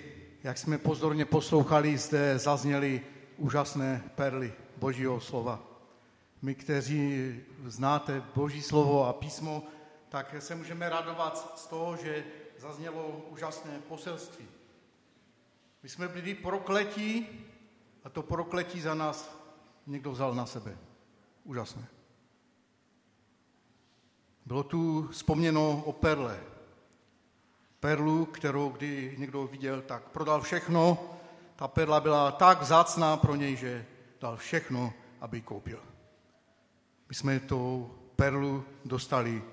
jak 0.43 0.57
jsme 0.57 0.77
pozorně 0.77 1.25
poslouchali, 1.25 1.97
zde 1.97 2.39
zazněly 2.39 3.01
úžasné 3.37 4.03
perly 4.15 4.53
Božího 4.77 5.19
slova 5.19 5.69
my, 6.41 6.55
kteří 6.55 7.35
znáte 7.65 8.23
Boží 8.35 8.61
slovo 8.61 9.07
a 9.07 9.13
písmo, 9.13 9.63
tak 10.09 10.35
se 10.39 10.55
můžeme 10.55 10.89
radovat 10.89 11.59
z 11.59 11.67
toho, 11.67 11.97
že 11.97 12.23
zaznělo 12.57 13.25
úžasné 13.29 13.79
poselství. 13.87 14.45
My 15.83 15.89
jsme 15.89 16.07
byli 16.07 16.35
prokletí 16.35 17.27
a 18.03 18.09
to 18.09 18.23
prokletí 18.23 18.81
za 18.81 18.93
nás 18.93 19.35
někdo 19.87 20.11
vzal 20.11 20.35
na 20.35 20.45
sebe. 20.45 20.77
Úžasné. 21.43 21.98
Bylo 24.49 24.63
tu 24.63 25.07
vzpomněno 25.11 25.83
o 25.85 25.91
perle. 25.91 26.39
Perlu, 27.79 28.25
kterou 28.25 28.69
kdy 28.69 29.15
někdo 29.17 29.47
viděl, 29.47 29.81
tak 29.81 30.03
prodal 30.03 30.41
všechno. 30.41 30.97
Ta 31.55 31.67
perla 31.67 31.99
byla 31.99 32.31
tak 32.31 32.63
zácná 32.63 33.17
pro 33.17 33.35
něj, 33.35 33.55
že 33.55 33.85
dal 34.21 34.37
všechno, 34.37 34.93
aby 35.21 35.37
ji 35.37 35.41
koupil. 35.41 35.79
My 37.09 37.15
jsme 37.15 37.39
tu 37.39 37.91
perlu 38.15 38.65
dostali 38.85 39.43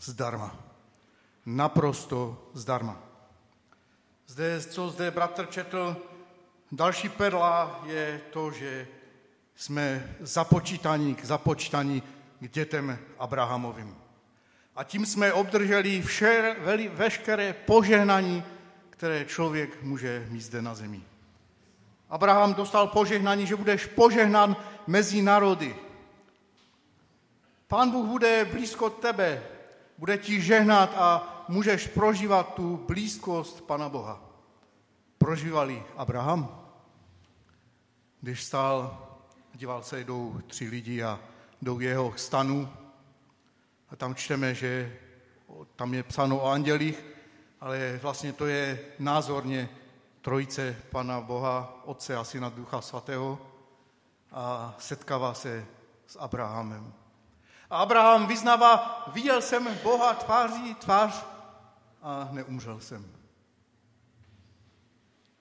zdarma. 0.00 0.56
Naprosto 1.46 2.50
zdarma. 2.52 3.02
Zde, 4.26 4.60
co 4.60 4.90
zde 4.90 5.10
bratr 5.10 5.46
četl, 5.46 5.96
další 6.72 7.08
perla 7.08 7.82
je 7.86 8.20
to, 8.32 8.50
že 8.50 8.88
jsme 9.56 10.16
započítaní 10.20 11.14
k 11.14 11.24
započítaní 11.24 12.02
k 12.40 12.48
dětem 12.48 12.98
Abrahamovým. 13.18 14.03
A 14.76 14.84
tím 14.84 15.06
jsme 15.06 15.32
obdrželi 15.32 16.02
vše, 16.02 16.56
veškeré 16.94 17.52
požehnání, 17.52 18.44
které 18.90 19.24
člověk 19.24 19.82
může 19.82 20.26
mít 20.30 20.40
zde 20.40 20.62
na 20.62 20.74
zemi. 20.74 21.02
Abraham 22.10 22.54
dostal 22.54 22.86
požehnání, 22.86 23.46
že 23.46 23.56
budeš 23.56 23.86
požehnán 23.86 24.56
mezi 24.86 25.22
národy. 25.22 25.76
Pán 27.68 27.90
Bůh 27.90 28.06
bude 28.06 28.44
blízko 28.44 28.90
tebe, 28.90 29.42
bude 29.98 30.18
ti 30.18 30.40
žehnat 30.40 30.94
a 30.96 31.44
můžeš 31.48 31.86
prožívat 31.86 32.54
tu 32.54 32.76
blízkost 32.86 33.60
Pana 33.60 33.88
Boha. 33.88 34.20
Prožívali 35.18 35.82
Abraham, 35.96 36.60
když 38.20 38.44
stál, 38.44 39.08
díval 39.54 39.82
se, 39.82 40.04
jdou 40.04 40.40
tři 40.46 40.68
lidi 40.68 41.02
a 41.02 41.20
jdou 41.62 41.80
jeho 41.80 42.12
stanu 42.16 42.68
a 43.94 43.96
tam 43.96 44.14
čteme, 44.14 44.54
že 44.54 44.90
tam 45.76 45.94
je 45.94 46.02
psáno 46.02 46.42
o 46.42 46.50
andělích, 46.50 47.04
ale 47.60 47.98
vlastně 48.02 48.32
to 48.32 48.46
je 48.46 48.78
názorně 48.98 49.68
trojice 50.20 50.76
Pana 50.90 51.20
Boha, 51.20 51.82
Otce 51.84 52.16
a 52.16 52.24
Syna 52.24 52.48
Ducha 52.48 52.80
Svatého 52.80 53.38
a 54.32 54.74
setkává 54.78 55.34
se 55.34 55.66
s 56.06 56.16
Abrahamem. 56.18 56.94
A 57.70 57.76
Abraham 57.76 58.26
vyznává, 58.26 59.04
viděl 59.12 59.42
jsem 59.42 59.78
Boha 59.82 60.14
tváří 60.14 60.74
tvář 60.74 61.26
a 62.02 62.28
neumřel 62.32 62.80
jsem. 62.80 63.12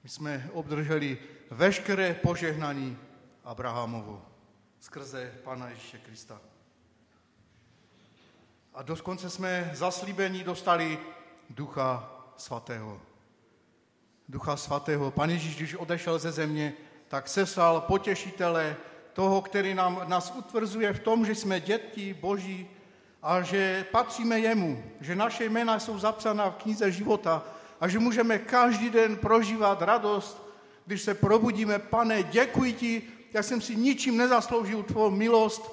My 0.03 0.09
jsme 0.09 0.49
obdrželi 0.53 1.17
veškeré 1.51 2.13
požehnání 2.13 2.97
Abrahamovo 3.43 4.21
skrze 4.79 5.33
Pana 5.43 5.69
Ježíše 5.69 5.97
Krista. 5.97 6.52
A 8.75 8.81
dokonce 8.81 9.29
jsme 9.29 9.71
zaslíbení 9.73 10.43
dostali 10.43 10.99
Ducha 11.49 12.11
Svatého. 12.37 13.01
Ducha 14.29 14.57
Svatého. 14.57 15.11
Pan 15.11 15.29
Ježíš, 15.29 15.55
když 15.55 15.75
odešel 15.75 16.19
ze 16.19 16.31
země, 16.31 16.73
tak 17.07 17.27
sesal 17.27 17.81
potěšitele, 17.81 18.75
toho, 19.13 19.41
který 19.41 19.73
nám, 19.73 20.01
nás 20.07 20.33
utvrzuje 20.35 20.93
v 20.93 20.99
tom, 20.99 21.25
že 21.25 21.35
jsme 21.35 21.59
děti 21.59 22.13
Boží 22.13 22.67
a 23.23 23.41
že 23.41 23.85
patříme 23.91 24.39
jemu, 24.39 24.83
že 25.01 25.15
naše 25.15 25.45
jména 25.45 25.79
jsou 25.79 25.99
zapsána 25.99 26.49
v 26.49 26.55
knize 26.55 26.91
života 26.91 27.43
a 27.81 27.87
že 27.87 27.99
můžeme 27.99 28.39
každý 28.39 28.89
den 28.89 29.15
prožívat 29.15 29.81
radost, 29.81 30.43
když 30.85 31.01
se 31.01 31.13
probudíme. 31.13 31.79
Pane, 31.79 32.23
děkuji 32.23 32.73
ti, 32.73 33.01
já 33.33 33.43
jsem 33.43 33.61
si 33.61 33.75
ničím 33.75 34.17
nezasloužil 34.17 34.83
tvou 34.83 35.09
milost, 35.09 35.71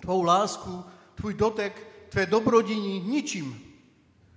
tvou 0.00 0.22
lásku, 0.22 0.84
tvůj 1.14 1.34
dotek, 1.34 1.89
tvé 2.10 2.26
dobrodiní, 2.26 3.00
ničím. 3.00 3.62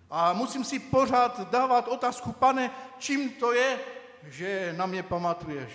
A 0.09 0.34
musím 0.34 0.63
si 0.63 0.80
pořád 0.80 1.49
dávat 1.51 1.88
otázku, 1.88 2.32
pane, 2.32 2.71
čím 2.97 3.30
to 3.30 3.53
je, 3.53 3.80
že 4.30 4.74
na 4.78 4.86
mě 4.86 5.03
pamatuješ 5.03 5.69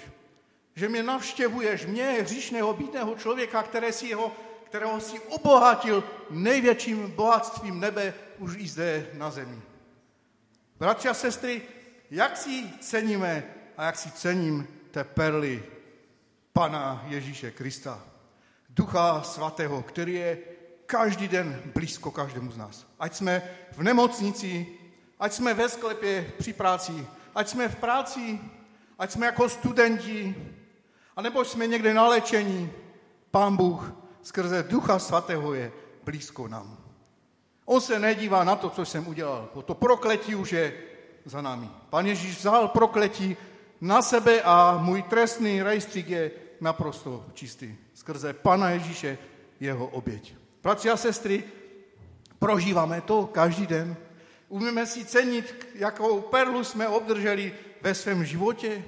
že 0.78 0.88
mě 0.88 1.02
navštěvuješ, 1.02 1.86
mě, 1.86 2.18
hříšného, 2.20 2.74
bídného 2.74 3.14
člověka, 3.14 3.62
které 3.62 3.92
si 3.92 4.06
jeho, 4.06 4.32
kterého 4.64 5.00
si 5.00 5.20
obohatil 5.20 6.04
největším 6.30 7.10
bohatstvím 7.10 7.80
nebe 7.80 8.14
už 8.38 8.56
i 8.56 8.68
zde 8.68 9.10
na 9.12 9.30
zemi. 9.30 9.60
Bratři 10.78 11.08
a 11.08 11.14
sestry, 11.14 11.62
jak 12.10 12.36
si 12.36 12.70
ceníme 12.80 13.44
a 13.76 13.84
jak 13.84 13.96
si 13.96 14.10
cením 14.10 14.68
té 14.90 15.04
perly 15.04 15.64
Pana 16.52 17.04
Ježíše 17.06 17.50
Krista, 17.50 18.04
Ducha 18.68 19.22
Svatého, 19.22 19.82
který 19.82 20.14
je 20.14 20.38
každý 20.88 21.28
den 21.28 21.62
blízko 21.74 22.10
každému 22.10 22.50
z 22.50 22.56
nás. 22.56 22.86
Ať 22.98 23.14
jsme 23.14 23.42
v 23.72 23.82
nemocnici, 23.82 24.66
ať 25.20 25.32
jsme 25.32 25.54
ve 25.54 25.68
sklepě 25.68 26.32
při 26.38 26.52
práci, 26.52 27.06
ať 27.34 27.48
jsme 27.48 27.68
v 27.68 27.76
práci, 27.76 28.40
ať 28.98 29.10
jsme 29.10 29.26
jako 29.26 29.48
studenti, 29.48 30.34
a 31.16 31.22
nebo 31.22 31.44
jsme 31.44 31.66
někde 31.66 31.94
na 31.94 32.08
léčení, 32.08 32.72
Pán 33.30 33.56
Bůh 33.56 33.92
skrze 34.22 34.62
Ducha 34.62 34.98
Svatého 34.98 35.54
je 35.54 35.72
blízko 36.04 36.48
nám. 36.48 36.78
On 37.64 37.80
se 37.80 37.98
nedívá 37.98 38.44
na 38.44 38.56
to, 38.56 38.70
co 38.70 38.84
jsem 38.84 39.08
udělal. 39.08 39.48
To 39.64 39.74
prokletí 39.74 40.34
už 40.34 40.52
je 40.52 40.74
za 41.24 41.42
námi. 41.42 41.68
Pan 41.90 42.06
Ježíš 42.06 42.38
vzal 42.38 42.68
prokletí 42.68 43.36
na 43.80 44.02
sebe 44.02 44.42
a 44.42 44.78
můj 44.80 45.02
trestný 45.02 45.62
rejstřík 45.62 46.08
je 46.08 46.30
naprosto 46.60 47.26
čistý. 47.34 47.76
Skrze 47.94 48.32
Pana 48.32 48.70
Ježíše 48.70 49.18
jeho 49.60 49.86
oběť. 49.86 50.37
Bratři 50.62 50.90
a 50.90 50.96
sestry, 50.96 51.44
prožíváme 52.38 53.00
to 53.00 53.26
každý 53.26 53.66
den. 53.66 53.96
Umíme 54.48 54.86
si 54.86 55.04
cenit, 55.04 55.66
jakou 55.74 56.20
perlu 56.20 56.64
jsme 56.64 56.88
obdrželi 56.88 57.54
ve 57.82 57.94
svém 57.94 58.24
životě, 58.24 58.84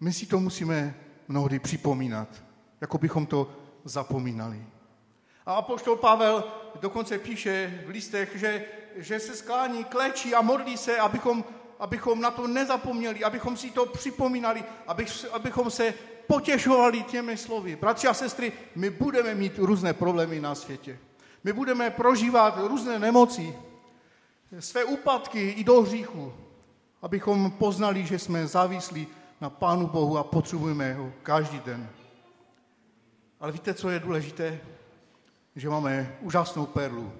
my 0.00 0.12
si 0.12 0.26
to 0.26 0.40
musíme 0.40 0.94
mnohdy 1.28 1.58
připomínat, 1.58 2.28
jako 2.80 2.98
bychom 2.98 3.26
to 3.26 3.52
zapomínali. 3.84 4.66
A 5.46 5.54
apoštol 5.54 5.96
Pavel 5.96 6.44
dokonce 6.80 7.18
píše 7.18 7.82
v 7.86 7.88
listech, 7.88 8.36
že, 8.36 8.64
že 8.96 9.20
se 9.20 9.36
sklání, 9.36 9.84
klečí 9.84 10.34
a 10.34 10.42
modlí 10.42 10.76
se, 10.76 10.98
abychom, 10.98 11.44
abychom 11.78 12.20
na 12.20 12.30
to 12.30 12.46
nezapomněli, 12.46 13.24
abychom 13.24 13.56
si 13.56 13.70
to 13.70 13.86
připomínali, 13.86 14.64
abych, 14.86 15.26
abychom 15.32 15.70
se 15.70 15.94
potěšovali 16.26 17.02
těmi 17.02 17.36
slovy. 17.36 17.76
Bratři 17.76 18.08
a 18.08 18.14
sestry, 18.14 18.52
my 18.74 18.90
budeme 18.90 19.34
mít 19.34 19.58
různé 19.58 19.92
problémy 19.92 20.40
na 20.40 20.54
světě. 20.54 20.98
My 21.44 21.52
budeme 21.52 21.90
prožívat 21.90 22.58
různé 22.58 22.98
nemoci, 22.98 23.54
své 24.58 24.84
úpadky 24.84 25.50
i 25.50 25.64
do 25.64 25.82
hříchu, 25.82 26.32
abychom 27.02 27.50
poznali, 27.50 28.06
že 28.06 28.18
jsme 28.18 28.46
závislí 28.46 29.06
na 29.40 29.50
Pánu 29.50 29.86
Bohu 29.86 30.18
a 30.18 30.24
potřebujeme 30.24 30.94
ho 30.94 31.12
každý 31.22 31.60
den. 31.60 31.88
Ale 33.40 33.52
víte, 33.52 33.74
co 33.74 33.90
je 33.90 34.00
důležité? 34.00 34.60
Že 35.56 35.68
máme 35.68 36.16
úžasnou 36.20 36.66
perlu. 36.66 37.12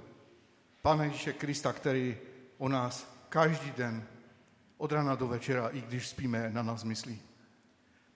Pane 0.82 1.04
Ježíše 1.04 1.32
Krista, 1.32 1.72
který 1.72 2.16
o 2.58 2.68
nás 2.68 3.14
každý 3.28 3.70
den 3.70 4.04
od 4.78 4.92
rana 4.92 5.14
do 5.14 5.28
večera, 5.28 5.68
i 5.68 5.80
když 5.80 6.08
spíme, 6.08 6.50
na 6.52 6.62
nás 6.62 6.84
myslí. 6.84 7.20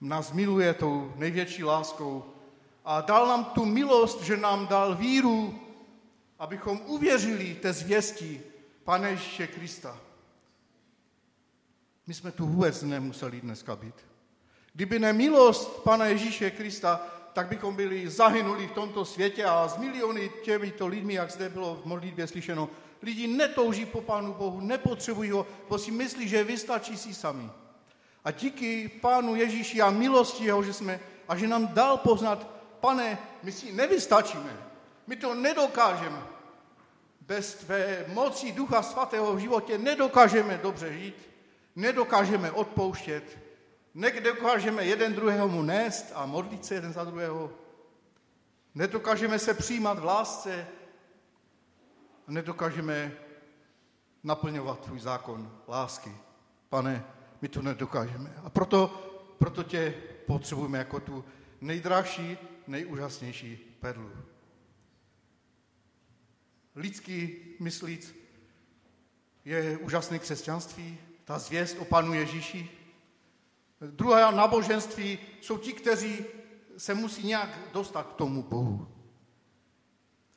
Nás 0.01 0.31
miluje 0.31 0.73
tou 0.73 1.13
největší 1.15 1.63
láskou 1.63 2.25
a 2.85 3.01
dal 3.01 3.27
nám 3.27 3.45
tu 3.45 3.65
milost, 3.65 4.21
že 4.21 4.37
nám 4.37 4.67
dal 4.67 4.95
víru, 4.95 5.59
abychom 6.39 6.81
uvěřili 6.85 7.55
té 7.55 7.73
zvěsti 7.73 8.41
Pane 8.83 9.09
Ježíše 9.09 9.47
Krista. 9.47 9.99
My 12.07 12.13
jsme 12.13 12.31
tu 12.31 12.45
vůbec 12.45 12.83
nemuseli 12.83 13.41
dneska 13.41 13.75
být. 13.75 13.95
Kdyby 14.73 14.99
ne 14.99 15.13
milost 15.13 15.83
Pana 15.83 16.05
Ježíše 16.05 16.51
Krista, 16.51 17.07
tak 17.33 17.47
bychom 17.47 17.75
byli 17.75 18.09
zahynuli 18.09 18.67
v 18.67 18.71
tomto 18.71 19.05
světě 19.05 19.45
a 19.45 19.67
z 19.67 19.77
miliony 19.77 20.31
těmito 20.43 20.87
lidmi, 20.87 21.13
jak 21.13 21.31
zde 21.31 21.49
bylo 21.49 21.75
v 21.75 21.85
modlitbě 21.85 22.27
slyšeno, 22.27 22.69
lidi 23.01 23.27
netouží 23.27 23.85
po 23.85 24.01
Pánu 24.01 24.33
Bohu, 24.33 24.59
nepotřebují 24.59 25.31
ho, 25.31 25.47
bo 25.69 25.77
si 25.77 25.91
myslí, 25.91 26.27
že 26.27 26.43
vystačí 26.43 26.97
si 26.97 27.13
sami. 27.13 27.49
A 28.23 28.31
díky 28.31 28.89
Pánu 28.89 29.35
Ježíši 29.35 29.81
a 29.81 29.89
milosti 29.89 30.45
jeho, 30.45 30.63
že 30.63 30.73
jsme, 30.73 30.99
a 31.27 31.37
že 31.37 31.47
nám 31.47 31.67
dal 31.67 31.97
poznat, 31.97 32.47
pane, 32.79 33.17
my 33.43 33.51
si 33.51 33.71
nevystačíme, 33.71 34.57
my 35.07 35.15
to 35.15 35.35
nedokážeme. 35.35 36.21
Bez 37.21 37.55
tvé 37.55 38.05
moci 38.07 38.51
Ducha 38.51 38.81
Svatého 38.81 39.35
v 39.35 39.39
životě 39.39 39.77
nedokážeme 39.77 40.59
dobře 40.63 40.93
žít, 40.93 41.29
nedokážeme 41.75 42.51
odpouštět, 42.51 43.39
nedokážeme 43.93 44.85
jeden 44.85 45.13
druhého 45.13 45.63
nést 45.63 46.11
a 46.15 46.25
modlit 46.25 46.65
se 46.65 46.75
jeden 46.75 46.93
za 46.93 47.03
druhého, 47.03 47.51
nedokážeme 48.75 49.39
se 49.39 49.53
přijímat 49.53 49.99
v 49.99 50.05
lásce 50.05 50.67
nedokážeme 52.29 53.11
naplňovat 54.23 54.79
tvůj 54.79 54.99
zákon 54.99 55.51
lásky. 55.67 56.15
Pane, 56.69 57.05
my 57.41 57.47
to 57.47 57.61
nedokážeme. 57.61 58.33
A 58.43 58.49
proto, 58.49 58.87
proto 59.39 59.63
tě 59.63 59.93
potřebujeme 60.27 60.77
jako 60.77 60.99
tu 60.99 61.25
nejdražší, 61.61 62.37
nejúžasnější 62.67 63.55
perlu. 63.79 64.11
Lidský 66.75 67.35
myslíc 67.59 68.15
je 69.45 69.77
úžasné 69.77 70.19
křesťanství, 70.19 70.97
ta 71.23 71.39
zvěst 71.39 71.77
o 71.79 71.85
Panu 71.85 72.13
Ježíši. 72.13 72.69
Druhé 73.81 74.31
náboženství 74.31 75.19
jsou 75.41 75.57
ti, 75.57 75.73
kteří 75.73 76.25
se 76.77 76.93
musí 76.93 77.27
nějak 77.27 77.59
dostat 77.73 78.03
k 78.03 78.13
tomu 78.13 78.43
Bohu. 78.43 78.87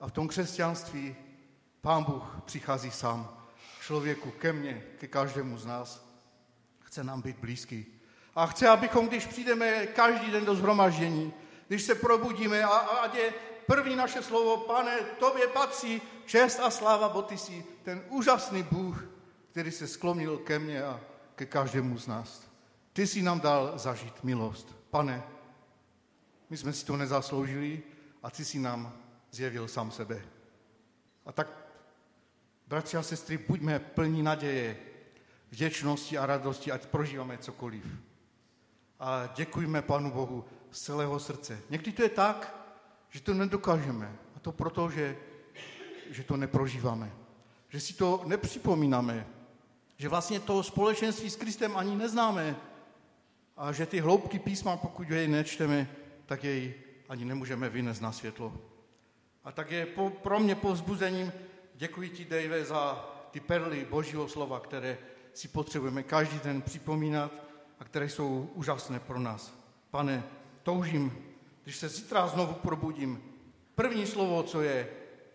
A 0.00 0.09
v 0.09 0.12
tom 0.12 0.28
křesťanství 0.28 1.16
Pán 1.80 2.05
Bůh 2.05 2.40
přichází 2.44 2.90
sám 2.90 3.46
člověku, 3.80 4.30
ke 4.30 4.53
mně, 4.53 4.82
ke 4.98 5.07
každému 5.07 5.59
z 5.59 5.66
nás. 5.66 6.11
Chce 6.93 7.05
nám 7.05 7.22
být 7.22 7.36
blízký. 7.38 7.86
A 8.34 8.47
chce, 8.47 8.68
abychom, 8.68 9.09
když 9.09 9.26
přijdeme 9.26 9.86
každý 9.86 10.30
den 10.30 10.45
do 10.45 10.55
zhromaždění, 10.55 11.32
když 11.68 11.82
se 11.82 11.95
probudíme, 11.95 12.64
a, 12.64 12.68
a 12.68 12.97
ať 12.97 13.14
je 13.14 13.34
první 13.66 13.97
naše 13.97 14.22
slovo, 14.22 14.57
pane, 14.57 14.99
tobě 15.01 15.47
patří 15.47 16.03
čest 16.26 16.61
a 16.61 16.70
sláva, 16.70 17.09
bo 17.09 17.22
ty 17.22 17.38
jsi 17.38 17.64
ten 17.82 18.05
úžasný 18.09 18.62
Bůh, 18.62 19.05
který 19.51 19.70
se 19.70 19.86
sklonil 19.86 20.38
ke 20.38 20.59
mně 20.59 20.84
a 20.84 21.01
ke 21.34 21.47
každému 21.47 21.99
z 21.99 22.07
nás. 22.07 22.51
Ty 22.93 23.07
jsi 23.07 23.22
nám 23.22 23.40
dal 23.40 23.72
zažít 23.76 24.24
milost. 24.24 24.76
Pane, 24.90 25.22
my 26.51 26.57
jsme 26.57 26.72
si 26.72 26.86
to 26.86 26.97
nezasloužili 26.97 27.82
a 28.22 28.30
ty 28.30 28.45
jsi 28.45 28.59
nám 28.59 28.93
zjevil 29.30 29.68
sám 29.68 29.90
sebe. 29.90 30.22
A 31.26 31.32
tak, 31.32 31.49
bratři 32.68 32.97
a 32.97 33.03
sestry, 33.03 33.38
buďme 33.38 33.78
plní 33.78 34.22
naděje, 34.22 34.91
vděčnosti 35.53 36.18
a 36.18 36.26
radosti, 36.26 36.72
ať 36.72 36.86
prožíváme 36.86 37.38
cokoliv. 37.38 37.84
A 39.00 39.26
děkujme 39.36 39.82
Pánu 39.82 40.11
Bohu 40.11 40.44
z 40.70 40.80
celého 40.80 41.20
srdce. 41.20 41.61
Někdy 41.70 41.92
to 41.92 42.03
je 42.03 42.09
tak, 42.09 42.57
že 43.11 43.20
to 43.20 43.34
nedokážeme. 43.34 44.16
A 44.36 44.40
to 44.40 44.53
proto, 44.53 44.90
že, 44.90 45.16
že 46.11 46.22
to 46.24 46.36
neprožíváme. 46.36 47.12
Že 47.68 47.80
si 47.80 47.92
to 47.92 48.22
nepřipomínáme. 48.26 49.26
Že 49.96 50.09
vlastně 50.09 50.40
to 50.40 50.62
společenství 50.62 51.30
s 51.30 51.36
Kristem 51.36 51.76
ani 51.76 51.96
neznáme 51.96 52.57
a 53.57 53.72
že 53.72 53.86
ty 53.86 54.00
hloubky 54.00 54.38
písma, 54.38 54.76
pokud 54.76 55.11
jej 55.11 55.28
nečteme, 55.28 55.88
tak 56.26 56.44
jej 56.44 56.74
ani 57.09 57.24
nemůžeme 57.24 57.68
vynést 57.68 58.03
na 58.03 58.12
světlo. 58.12 58.53
A 59.44 59.53
tak 59.53 59.70
je 59.70 59.86
po, 59.86 60.11
pro 60.11 60.40
mě 60.40 60.55
povzbuzením, 60.55 61.32
děkuji 61.74 62.09
ti, 62.09 62.24
Dave, 62.24 62.64
za 62.64 63.09
ty 63.30 63.40
perly 63.40 63.86
Božího 63.90 64.28
slova, 64.28 64.61
které 64.61 64.98
si 65.34 65.48
potřebujeme 65.48 66.02
každý 66.02 66.40
den 66.44 66.62
připomínat 66.62 67.32
a 67.80 67.84
které 67.84 68.08
jsou 68.08 68.50
úžasné 68.54 69.00
pro 69.00 69.20
nás. 69.20 69.54
Pane, 69.90 70.24
toužím, 70.62 71.18
když 71.62 71.76
se 71.76 71.88
zítra 71.88 72.28
znovu 72.28 72.54
probudím, 72.54 73.22
první 73.74 74.06
slovo, 74.06 74.42
co 74.42 74.62
je, 74.62 74.88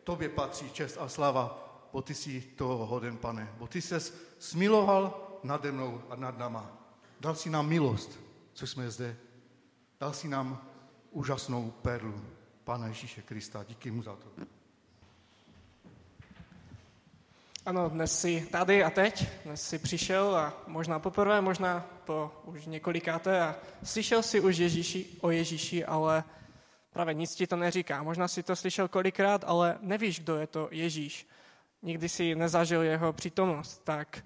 tobě 0.04 0.30
patří 0.30 0.70
čest 0.70 0.98
a 1.00 1.08
slava, 1.08 1.64
bo 1.94 2.02
ty 2.02 2.16
jsi 2.16 2.42
toho 2.42 2.86
hoden, 2.86 3.18
pane. 3.18 3.54
Bo 3.58 3.68
ty 3.68 3.82
se 3.82 4.00
smiloval 4.40 5.28
nade 5.44 5.72
mnou 5.72 6.02
a 6.10 6.16
nad 6.16 6.38
náma. 6.38 6.78
Dal 7.20 7.36
si 7.36 7.50
nám 7.50 7.68
milost, 7.68 8.20
co 8.54 8.68
jsme 8.68 8.92
zde. 8.92 9.18
Dal 10.00 10.14
si 10.14 10.28
nám 10.28 10.68
úžasnou 11.12 11.72
perlu 11.72 12.22
Pána 12.64 12.88
Ježíše 12.88 13.22
Krista. 13.22 13.64
Díky 13.64 13.92
mu 13.92 14.04
za 14.04 14.16
to. 14.16 14.57
Ano, 17.68 17.90
dnes 17.90 18.20
jsi 18.20 18.48
tady 18.52 18.84
a 18.84 18.90
teď, 18.90 19.28
dnes 19.46 19.62
jsi 19.62 19.80
přišel 19.80 20.36
a 20.36 20.54
možná 20.68 21.00
poprvé, 21.00 21.42
možná 21.42 21.86
po 22.06 22.32
už 22.44 22.66
několikáté 22.66 23.42
a 23.42 23.56
slyšel 23.84 24.24
jsi 24.24 24.40
už 24.40 24.58
Ježíši, 24.58 25.06
o 25.22 25.32
Ježíši, 25.32 25.86
ale 25.86 26.24
právě 26.94 27.14
nic 27.14 27.36
ti 27.36 27.48
to 27.48 27.56
neříká. 27.56 28.04
Možná 28.04 28.28
si 28.28 28.44
to 28.44 28.56
slyšel 28.56 28.88
kolikrát, 28.88 29.44
ale 29.48 29.78
nevíš, 29.82 30.20
kdo 30.20 30.36
je 30.36 30.48
to 30.48 30.68
Ježíš. 30.72 31.28
Nikdy 31.82 32.10
si 32.10 32.36
nezažil 32.36 32.82
jeho 32.82 33.14
přítomnost, 33.14 33.82
tak 33.84 34.26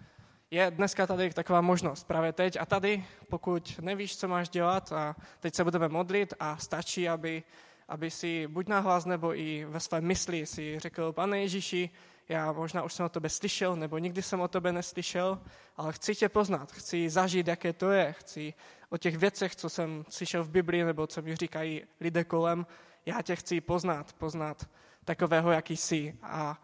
je 0.52 0.72
dneska 0.72 1.08
tady 1.08 1.34
taková 1.34 1.62
možnost 1.62 2.04
právě 2.08 2.34
teď 2.34 2.58
a 2.60 2.66
tady, 2.66 3.06
pokud 3.30 3.80
nevíš, 3.82 4.18
co 4.18 4.28
máš 4.28 4.50
dělat 4.50 4.92
a 4.92 5.16
teď 5.40 5.56
se 5.56 5.64
budeme 5.64 5.90
modlit 5.90 6.34
a 6.40 6.58
stačí, 6.58 7.10
aby, 7.10 7.44
aby 7.88 8.12
si 8.12 8.48
buď 8.48 8.68
nahlas 8.68 9.06
nebo 9.06 9.36
i 9.36 9.66
ve 9.66 9.80
své 9.80 10.02
mysli 10.02 10.46
si 10.46 10.80
řekl, 10.80 11.14
pane 11.14 11.42
Ježíši, 11.42 11.90
já 12.32 12.52
možná 12.52 12.84
už 12.84 12.94
jsem 12.94 13.06
o 13.06 13.10
tebe 13.10 13.30
slyšel, 13.30 13.76
nebo 13.76 13.98
nikdy 13.98 14.22
jsem 14.22 14.42
o 14.42 14.48
tebe 14.48 14.72
neslyšel, 14.72 15.40
ale 15.78 15.94
chci 15.94 16.16
tě 16.16 16.30
poznat, 16.30 16.72
chci 16.72 17.10
zažít, 17.10 17.48
jaké 17.48 17.74
to 17.74 17.90
je, 17.90 18.14
chci 18.14 18.54
o 18.90 18.98
těch 18.98 19.18
věcech, 19.18 19.56
co 19.56 19.70
jsem 19.70 20.06
slyšel 20.10 20.44
v 20.44 20.50
Biblii, 20.50 20.84
nebo 20.84 21.08
co 21.08 21.22
mi 21.22 21.36
říkají 21.36 21.84
lidé 22.00 22.24
kolem, 22.24 22.66
já 23.06 23.22
tě 23.22 23.36
chci 23.36 23.62
poznat, 23.62 24.14
poznat 24.14 24.70
takového, 25.06 25.52
jaký 25.52 25.78
jsi. 25.78 26.18
A 26.24 26.62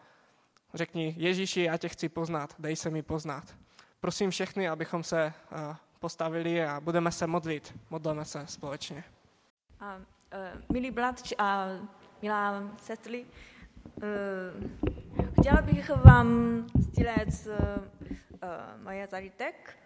řekni, 0.74 1.15
Ježíši, 1.18 1.61
já 1.61 1.78
tě 1.78 1.89
chci 1.89 2.09
poznat, 2.09 2.55
dej 2.59 2.76
se 2.76 2.89
mi 2.89 3.01
poznat. 3.01 3.55
Prosím 3.99 4.30
všechny, 4.30 4.70
abychom 4.70 5.03
se 5.03 5.34
eh, 5.51 5.76
postavili 5.99 6.65
a 6.65 6.80
budeme 6.82 7.11
se 7.11 7.28
modlit. 7.28 7.74
Modlíme 7.89 8.26
se 8.26 8.47
společně. 8.47 9.03
A, 9.80 9.95
uh, 9.95 10.01
milí 10.72 10.91
bratři 10.91 11.36
a 11.38 11.68
milá 12.22 12.63
sestry, 12.78 13.26
chtěla 15.39 15.61
bych 15.61 15.89
vám 15.89 16.27
sdělit 16.79 17.47
uh, 17.47 17.53
uh, 17.53 18.83
moje 18.83 19.07
zážitek. 19.07 19.77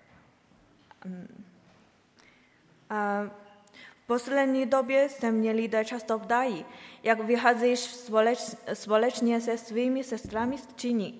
V 4.03 4.07
poslední 4.07 4.65
době 4.65 5.09
se 5.09 5.31
mě 5.31 5.51
lidé 5.51 5.85
často 5.85 6.19
ptají, 6.19 6.65
jak 7.03 7.19
vycházíš 7.19 7.79
společ, 7.79 8.39
společně 8.73 9.41
se 9.41 9.57
svými 9.57 10.03
sestrami 10.03 10.57
z 10.57 10.67
Číny. 10.75 11.13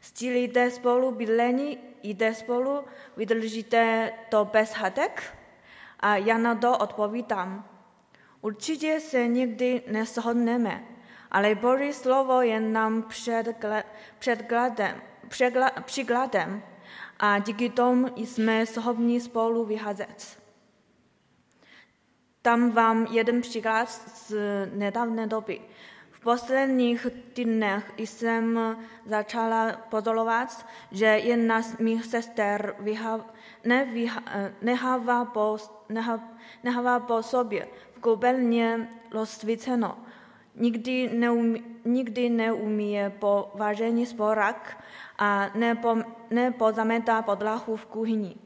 Stílíte 0.00 0.70
spolu 0.70 1.10
bydlení, 1.10 1.78
jde 2.02 2.34
spolu, 2.34 2.84
vydržíte 3.16 4.12
to 4.28 4.44
bez 4.44 4.72
hadek? 4.72 5.36
A 6.00 6.16
já 6.16 6.38
na 6.38 6.54
to 6.54 6.78
odpovídám. 6.78 7.68
Určitě 8.40 9.00
se 9.00 9.26
nikdy 9.26 9.82
neshodneme, 9.90 10.95
ale 11.30 11.54
Boží 11.54 11.92
slovo 11.92 12.42
je 12.42 12.60
nám 12.60 13.04
předkladem, 14.18 15.02
příkladem 15.84 16.62
a 17.18 17.38
díky 17.38 17.70
tomu 17.70 18.08
jsme 18.16 18.66
schopni 18.66 19.20
spolu 19.20 19.64
vycházet. 19.64 20.38
Tam 22.42 22.70
vám 22.70 23.06
jeden 23.10 23.40
příklad 23.40 23.88
z 23.90 24.34
nedávné 24.74 25.26
doby. 25.26 25.60
V 26.10 26.20
posledních 26.20 27.06
týdnech 27.32 27.92
jsem 27.98 28.76
začala 29.06 29.72
pozorovat, 29.72 30.66
že 30.92 31.06
jedna 31.06 31.62
z 31.62 31.78
mých 31.78 32.04
sester 32.04 32.74
nehává, 34.62 35.24
po, 35.24 35.58
po 37.06 37.22
sobě 37.22 37.68
v 37.96 38.00
koupelně 38.00 38.88
rozsvíceno. 39.12 39.98
Nikdy, 40.56 41.10
neumí, 41.14 41.64
nikdy 41.84 42.30
neumí 42.30 42.98
po 43.18 43.50
vaření 43.54 44.06
sporak 44.06 44.84
a 45.18 45.50
nepo, 45.54 45.96
nepozametá 46.30 47.22
podlahu 47.22 47.76
v 47.76 47.86
kuchyni. 47.86 48.36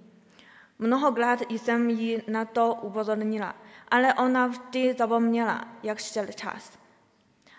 Mnohokrát 0.79 1.41
jsem 1.51 1.91
ji 1.91 2.23
na 2.29 2.45
to 2.45 2.75
upozornila 2.83 3.55
ale 3.91 4.15
ona 4.15 4.47
vždy 4.47 4.95
zapomněla, 4.99 5.69
jak 5.83 5.99
šel 5.99 6.27
čas. 6.27 6.79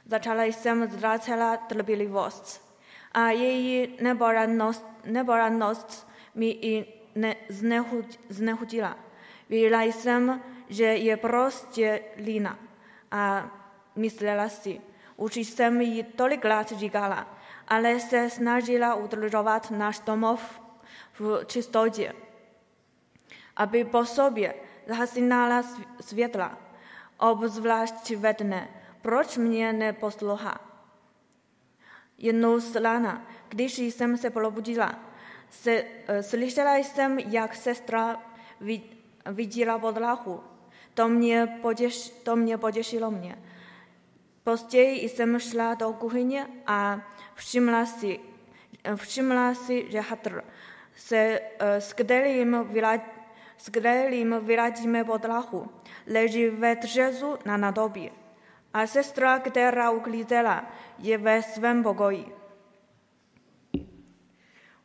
Začala 0.06 0.44
jsem 0.44 0.92
ztrácela 0.92 1.58
trpělivost 1.58 2.78
a 3.12 3.30
její 3.30 3.98
neborannost, 4.02 4.86
neborannost 5.06 6.08
mi 6.36 6.50
i 6.50 6.86
ne, 7.16 7.36
znechutila. 8.30 8.98
Věděla 9.50 9.82
jsem, 9.82 10.42
že 10.70 10.84
je 10.84 11.18
prostě 11.18 12.02
lína 12.18 12.60
a 13.12 13.52
myslela 13.96 14.50
si, 14.50 14.82
už 15.18 15.36
jsem 15.36 15.82
jí 15.82 16.04
tolikrát 16.04 16.72
říkala, 16.72 17.38
ale 17.68 18.00
se 18.00 18.30
snažila 18.30 18.96
udržovat 18.96 19.72
náš 19.72 20.00
domov 20.00 20.62
v 21.20 21.46
čistotě, 21.46 22.14
aby 23.56 23.86
po 23.86 24.06
sobě 24.06 24.54
zhasínala 24.88 25.64
světla, 26.02 26.58
obzvlášť 27.18 28.12
ve 28.12 28.34
dne. 28.34 28.68
Proč 29.02 29.38
mě 29.38 29.74
neposlouchá? 29.74 30.60
Jednou 32.18 32.60
z 32.60 32.76
rána, 32.76 33.26
když 33.50 33.78
jsem 33.78 34.18
se 34.18 34.30
probudila, 34.30 35.00
se, 35.50 35.84
slyšela 36.22 36.76
jsem, 36.76 37.20
jak 37.20 37.56
sestra 37.56 38.22
viděla 39.26 39.80
podlahu. 39.80 40.44
To 40.94 41.08
mě, 41.08 41.60
potěš, 41.62 42.10
to 42.10 42.36
mě 42.36 42.58
potěšilo 42.58 43.12
mě. 43.12 43.38
Později 44.44 45.10
jsem 45.10 45.40
šla 45.40 45.74
do 45.74 45.94
kuchyně 45.94 46.48
a 46.68 47.02
všimla 47.36 47.86
si, 47.86 48.20
všimla 48.96 49.54
si 49.54 49.92
že 49.92 50.00
Hatr 50.00 50.44
se 50.96 51.40
s 51.60 51.94
kterým 51.94 52.68
s 53.58 53.70
kterým 53.70 54.36
vyladíme 54.42 55.04
podlahu, 55.04 55.70
leží 56.08 56.50
ve 56.50 56.76
dřezu 56.76 57.38
na 57.46 57.58
nádobí. 57.58 58.12
A 58.74 58.88
sestra, 58.88 59.40
která 59.40 59.92
uklízela, 59.92 60.66
je 61.00 61.18
ve 61.18 61.44
svém 61.44 61.84
pokoji. 61.84 62.26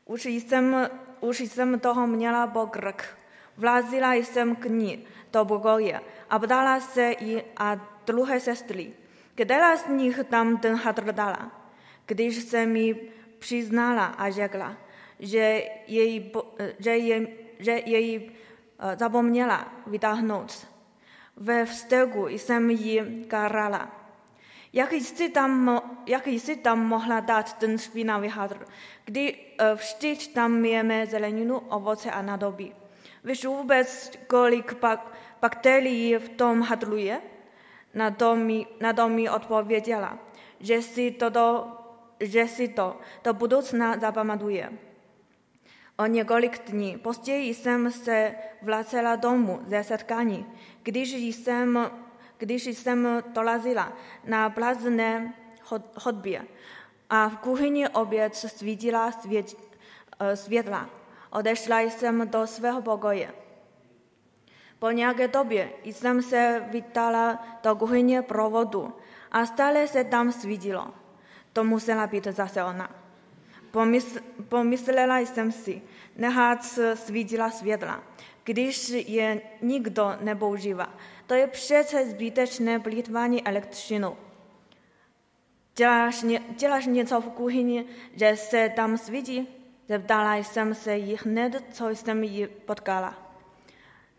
Už 0.05 0.25
jsem, 0.25 0.91
už 1.21 1.41
jsem 1.41 1.81
toho 1.81 2.07
měla 2.07 2.47
pokrk. 2.47 3.19
Vlazila 3.57 4.15
jsem 4.15 4.57
k 4.57 4.65
ní 4.65 5.07
do 5.33 5.45
pokoje 5.45 6.01
a 6.31 6.39
ptala 6.39 6.81
se 6.81 7.13
i 7.13 7.45
a 7.57 7.77
druhé 8.07 8.41
sestry, 8.41 8.93
která 9.37 9.77
z 9.77 9.89
nich 9.89 10.21
tam 10.29 10.59
ten 10.59 10.75
hadr 10.75 11.13
dala. 11.13 11.71
Když 12.07 12.37
se 12.37 12.67
mi 12.67 12.95
přiznala 13.39 14.07
a 14.07 14.31
řekla, 14.31 14.77
že 15.21 15.63
jej, 15.87 16.33
že 16.79 16.91
jej, 16.97 17.29
že 17.59 17.73
jej 17.73 18.31
Eh, 18.79 18.97
zapomněla 18.97 19.73
vytáhnout. 19.87 20.67
Ve 21.37 21.67
vzteku 21.67 22.29
jsem 22.29 22.71
ji 22.71 23.25
karala. 23.29 23.89
Jak 24.73 24.93
jsi, 24.93 25.29
tam, 25.29 25.81
jak 26.07 26.27
jsi 26.27 26.57
tam 26.57 26.87
mohla 26.87 27.21
dát 27.21 27.59
ten 27.59 27.79
špinavý 27.79 28.29
hadr, 28.29 28.67
kdy 29.05 29.35
eh, 29.35 29.75
vždyť 29.75 30.35
tam 30.35 30.65
jeme 30.65 31.07
zeleninu, 31.07 31.59
ovoce 31.59 32.11
a 32.11 32.23
nádobí. 32.23 32.73
Víš 33.25 33.45
vůbec, 33.45 34.11
kolik 34.27 34.81
bak, 34.81 35.13
bakterií 35.41 36.17
v 36.17 36.29
tom 36.29 36.63
hadru 36.63 36.97
je? 36.97 37.21
Na 37.97 38.11
to 38.13 38.37
mi, 38.37 38.67
na 38.81 38.93
to 38.93 39.09
mi 39.09 39.25
odpověděla, 39.31 40.19
že 40.61 40.83
si, 40.83 41.11
to, 41.11 41.67
že 42.21 42.49
si 42.49 42.69
to 42.69 42.97
do 43.25 43.35
budoucna 43.35 43.99
zapamatuje. 43.99 44.73
O 45.99 46.07
několik 46.07 46.71
dní 46.71 46.99
později 46.99 47.55
jsem 47.55 47.93
se 47.93 48.35
vracela 48.63 49.17
domů 49.17 49.61
ze 49.67 49.85
setkání, 49.85 50.47
když 50.83 51.13
jsem, 51.13 51.91
když 52.39 52.65
jsem 52.65 53.23
dorazila 53.33 53.93
na 54.25 54.51
prázdné 54.51 55.35
chodbě 55.99 56.45
a 57.11 57.29
v 57.29 57.37
kuchyni 57.37 57.89
opět 57.89 58.35
svítila 58.35 59.13
svět, 59.13 59.57
světla. 60.35 60.91
Odešla 61.31 61.81
jsem 61.81 62.29
do 62.29 62.47
svého 62.47 62.83
pokoje. 62.83 63.46
Po 64.79 64.91
nějaké 64.91 65.29
době 65.29 65.71
jsem 65.85 66.23
se 66.23 66.65
vydala 66.71 67.47
do 67.63 67.77
kuchyně 67.77 68.23
pro 68.23 68.51
vodu 68.51 68.93
a 69.33 69.47
stále 69.47 69.89
se 69.89 70.05
tam 70.05 70.33
svítilo. 70.33 70.87
To 71.53 71.65
musela 71.65 72.07
být 72.07 72.25
zase 72.25 72.65
ona. 72.65 72.91
Pomysl, 73.71 74.21
pomyslela 74.49 75.19
jsem 75.19 75.53
si, 75.53 75.83
nechat 76.17 76.65
svítila 76.95 77.51
světla, 77.51 78.03
když 78.45 78.89
je 78.89 79.41
nikdo 79.63 80.17
nepoužívá. 80.21 80.95
To 81.27 81.35
je 81.35 81.47
přece 81.47 82.07
zbytečné 82.07 82.81
plýtvání 82.81 83.47
elektřinu. 83.47 84.17
Děláš, 85.77 86.23
ně, 86.23 86.41
děláš 86.59 86.87
něco 86.87 87.21
v 87.21 87.29
kuchyni, 87.29 87.85
že 88.15 88.37
se 88.37 88.73
tam 88.77 88.99
svítí? 88.99 89.49
Zeptala 89.89 90.37
jsem 90.37 90.75
se 90.75 90.97
jí 90.97 91.19
hned, 91.25 91.65
co 91.73 91.89
jsem 91.89 92.25
ji 92.25 92.47
potkala. 92.47 93.26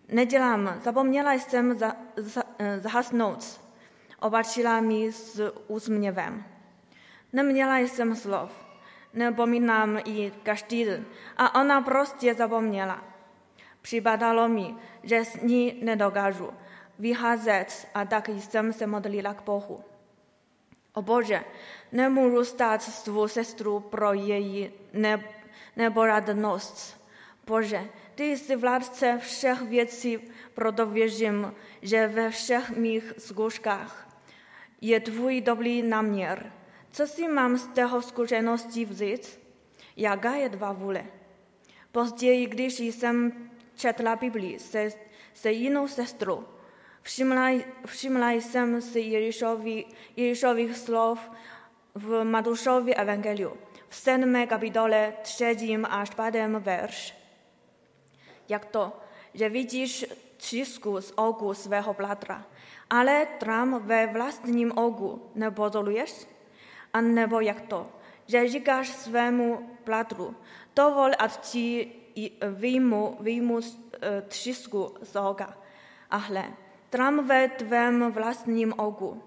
Nedělám, 0.09 0.79
zapomněla 0.83 1.33
jsem 1.33 1.77
za, 1.77 1.95
za, 2.15 2.43
zahasnout. 2.79 3.61
Obačila 4.19 4.81
mi 4.81 5.11
s 5.11 5.53
úsměvem. 5.67 6.43
Neměla 7.33 7.77
jsem 7.77 8.15
slov. 8.15 8.51
Nepomínám 9.13 9.99
ji 10.05 10.31
každý 10.43 10.85
den. 10.85 11.05
A 11.37 11.61
ona 11.61 11.81
prostě 11.81 12.33
zapomněla. 12.33 13.03
Připadalo 13.81 14.47
mi, 14.47 14.75
že 15.03 15.25
s 15.25 15.41
ní 15.41 15.79
nedokážu 15.83 16.49
vyházet 16.99 17.87
a 17.93 18.05
tak 18.05 18.29
jsem 18.29 18.73
se 18.73 18.87
modlila 18.87 19.33
k 19.33 19.43
Bohu. 19.43 19.83
O 20.93 21.01
Bože, 21.01 21.43
nemůžu 21.91 22.45
stát 22.45 22.83
svou 22.83 23.27
sestru 23.27 23.79
pro 23.79 24.13
její 24.13 24.71
ne, 24.93 25.23
neporadnost. 25.75 27.01
Bože, 27.45 27.89
ty 28.17 28.37
jsi 28.37 28.55
vládce 28.55 29.17
všech 29.21 29.61
věcí, 29.61 30.19
proto 30.53 30.85
věřím, 30.85 31.53
že 31.81 32.07
ve 32.07 32.29
všech 32.29 32.69
mých 32.69 33.13
zkouškách 33.17 34.17
je 34.81 34.99
tvůj 34.99 35.41
dobrý 35.41 35.81
náměr. 35.81 36.53
Co 36.91 37.07
si 37.07 37.27
mám 37.27 37.57
z 37.57 37.67
toho 37.67 38.01
zkušenosti 38.01 38.85
vzít? 38.85 39.39
Jaká 39.97 40.35
je 40.35 40.49
dva 40.49 40.71
vůle? 40.71 41.05
Později, 41.91 42.45
když 42.45 42.79
jsem 42.79 43.49
četla 43.75 44.15
Biblii 44.15 44.59
se, 44.59 44.89
se 45.33 45.51
jinou 45.51 45.87
sestrou, 45.87 46.45
všimla, 47.01 47.49
všimla 47.85 48.31
jsem 48.31 48.81
si 48.81 48.99
Ježíšovi, 48.99 49.85
Ježíšových 50.15 50.77
slov 50.77 51.19
v 51.95 52.23
Matoušovi 52.23 52.95
Evangeliu, 52.95 53.53
v 53.89 53.95
sedmé 53.95 54.47
kapitole 54.47 55.13
třetím 55.21 55.85
až 55.85 56.09
pátém 56.09 56.55
verš. 56.59 57.26
Jak 58.49 58.65
to, 58.65 58.93
že 59.33 59.49
vidíš 59.49 60.05
třísku 60.37 61.01
z 61.01 61.13
oku 61.15 61.53
svého 61.53 61.93
bratra, 61.93 62.45
ale 62.89 63.27
trám 63.39 63.79
ve 63.85 64.07
vlastním 64.07 64.71
oku 64.77 65.21
nepozoruješ? 65.35 66.27
A 66.93 67.01
nebo 67.01 67.39
jak 67.39 67.61
to, 67.61 67.87
že 68.25 68.49
říkáš 68.49 68.89
svému 68.89 69.69
bratru, 69.85 70.35
dovol, 70.75 71.11
ať 71.19 71.39
ti 71.39 71.91
vyjmu, 72.51 73.17
vyjmu 73.19 73.59
třísku 74.27 74.93
z 75.01 75.15
oka. 75.15 75.57
A 76.09 76.17
hle, 76.17 76.43
trám 76.89 77.27
ve 77.27 77.47
tvém 77.47 78.11
vlastním 78.11 78.73
oku. 78.77 79.23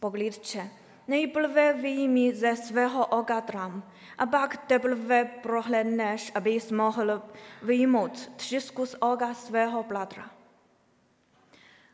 Poglídče, 0.00 0.70
nejprve 1.08 1.72
vyjmi 1.72 2.34
ze 2.34 2.56
svého 2.56 3.06
oka 3.06 3.40
trám, 3.40 3.82
a 4.20 4.26
pak 4.26 4.56
teprve 4.56 5.24
prohlédneš, 5.24 6.32
abys 6.34 6.70
mohl 6.70 7.22
vyjmout 7.62 8.32
třísku 8.36 8.86
z 8.86 8.96
oka 9.00 9.34
svého 9.34 9.82
bratra. 9.82 10.30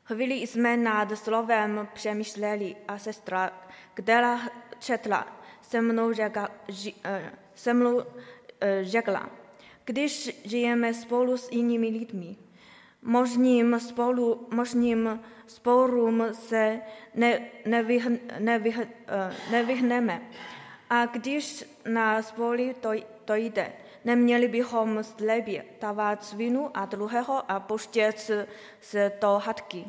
Chvíli 0.05 0.35
jsme 0.35 0.77
nad 0.77 1.19
slovem 1.19 1.89
přemýšleli 1.95 2.77
a 2.89 2.99
sestra, 2.99 3.51
která 3.95 4.41
četla, 4.79 5.27
se 5.63 5.81
mnou 5.81 6.13
řekla, 6.13 6.51
se 7.55 7.75
mnou 7.75 8.03
řekla, 8.83 9.31
když 9.85 10.41
žijeme 10.45 10.95
spolu 10.95 11.37
s 11.37 11.53
jinými 11.53 11.89
lidmi, 11.89 12.37
možným, 13.03 13.81
spolu, 13.81 14.49
možným 14.55 15.21
sporům 15.47 16.25
se 16.33 16.81
ne, 17.15 17.41
nevych, 17.67 18.09
nevych, 18.39 18.79
nevyhneme. 19.51 20.23
A 20.91 21.07
když 21.07 21.65
na 21.89 22.23
spoli 22.23 22.75
to, 22.81 22.91
to 23.25 23.35
jde, 23.35 23.73
neměli 24.05 24.49
bychom 24.49 25.05
slepě 25.05 25.65
dávat 25.81 26.33
vinu 26.33 26.71
a 26.75 26.85
druhého 26.85 27.51
a 27.51 27.61
puštět 27.61 28.31
se 28.81 29.13
do 29.21 29.43
hadky. 29.45 29.85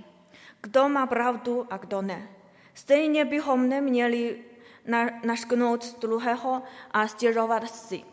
Kdo 0.61 0.89
má 0.89 1.07
pravdu 1.07 1.67
a 1.69 1.77
kdo 1.77 2.01
ne. 2.01 2.27
Stejně 2.73 3.25
bychom 3.25 3.69
neměli 3.69 4.37
na, 4.85 5.09
našknout 5.23 5.99
druhého 5.99 6.61
a 6.91 7.07
stěžovat 7.07 7.75
si 7.75 8.03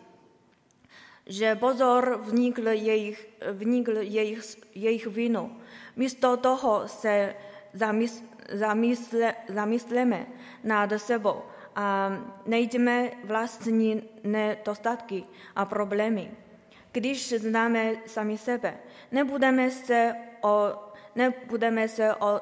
že 1.26 1.54
pozor 1.54 2.20
vnikl 2.22 2.68
jejich, 2.68 3.28
vnikl 3.52 3.96
jejich, 3.96 4.56
jejich 4.74 5.06
vinu. 5.06 5.56
Místo 5.96 6.36
toho 6.36 6.88
se 6.88 7.34
zamysl, 7.72 8.22
zamysle, 8.52 9.34
zamysleme 9.48 10.26
nad 10.64 10.90
sebou 10.96 11.42
a 11.76 12.10
najdeme 12.46 13.10
vlastní 13.24 14.02
nedostatky 14.24 15.24
a 15.56 15.64
problémy. 15.64 16.30
Když 16.92 17.32
známe 17.32 17.92
sami 18.06 18.38
sebe, 18.38 18.76
nebudeme 19.12 19.70
se 19.70 20.14
o, 20.42 20.72
nebudeme 21.14 21.88
se 21.88 22.14
o, 22.14 22.40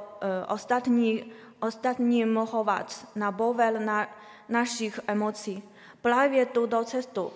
ostatní, 0.48 1.32
ostatním 1.60 2.38
chovat 2.46 3.08
na 3.14 3.30
bovel 3.30 3.80
na 3.80 4.08
našich 4.48 5.00
emocí. 5.06 5.62
Právě 6.02 6.46
tuto 6.46 6.84
cestu 6.84 7.32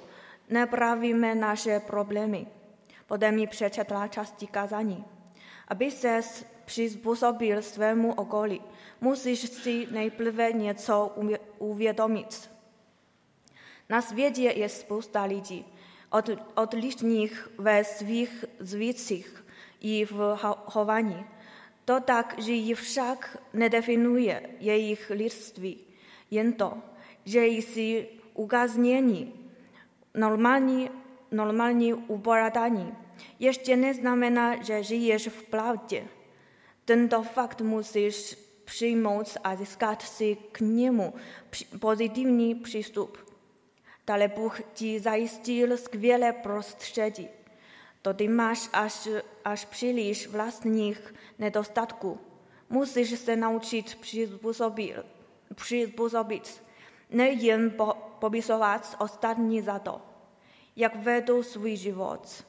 Naprawíme 0.51 1.34
naše 1.34 1.80
problémy. 1.80 2.47
Poté 3.07 3.32
mi 3.32 3.47
přečetla 3.47 4.09
části 4.09 4.47
kazání. 4.47 5.05
Aby 5.68 5.90
se 5.90 6.20
přizpůsobil 6.64 7.62
svému 7.62 8.14
okolí, 8.14 8.62
musíš 9.01 9.40
si 9.40 9.86
nejprve 9.90 10.53
něco 10.53 11.14
uvědomit. 11.59 12.51
Na 13.88 14.03
světě 14.03 14.42
je 14.42 14.68
spousta 14.68 15.22
lidí, 15.22 15.64
od, 16.11 16.30
odlišných 16.55 17.49
ve 17.59 17.84
svých 17.84 18.44
zvycích 18.59 19.44
i 19.80 20.05
v 20.05 20.38
chování. 20.66 21.26
To 21.84 22.01
tak, 22.01 22.34
že 22.38 22.53
ji 22.53 22.74
však 22.74 23.42
nedefinuje 23.53 24.51
jejich 24.61 25.11
lidství, 25.11 25.78
jen 26.30 26.53
to, 26.53 26.78
že 27.24 27.47
jsi 27.47 28.09
ukaznění 28.34 29.51
normální, 30.14 30.90
normální 31.30 31.94
uboradání 31.94 32.94
ještě 33.38 33.76
neznamená, 33.76 34.62
že 34.62 34.82
žiješ 34.82 35.28
v 35.28 35.42
pravdě. 35.42 36.05
Tento 36.84 37.22
fakt 37.22 37.61
musíš 37.61 38.45
přijmout 38.66 39.36
a 39.44 39.56
získat 39.56 40.02
si 40.02 40.36
k 40.52 40.60
němu 40.60 41.14
pozitivní 41.80 42.54
přístup. 42.54 43.18
Dále 44.06 44.28
Bůh 44.28 44.60
ti 44.74 45.00
zajistil 45.00 45.76
skvělé 45.76 46.32
prostředí. 46.32 47.28
To 48.02 48.14
ty 48.14 48.28
máš 48.28 48.68
až, 48.72 49.08
až 49.44 49.64
příliš 49.64 50.26
vlastních 50.26 51.14
nedostatků. 51.38 52.20
Musíš 52.70 53.18
se 53.18 53.36
naučit 53.36 53.94
přizpůsobit, 53.94 54.96
přizpůsobit 55.54 56.62
nejen 57.10 57.70
po, 57.70 57.94
popisovat 58.18 58.96
ostatní 58.98 59.62
za 59.62 59.78
to, 59.78 60.00
jak 60.76 60.96
vedou 60.96 61.42
svůj 61.42 61.76
život. 61.76 62.44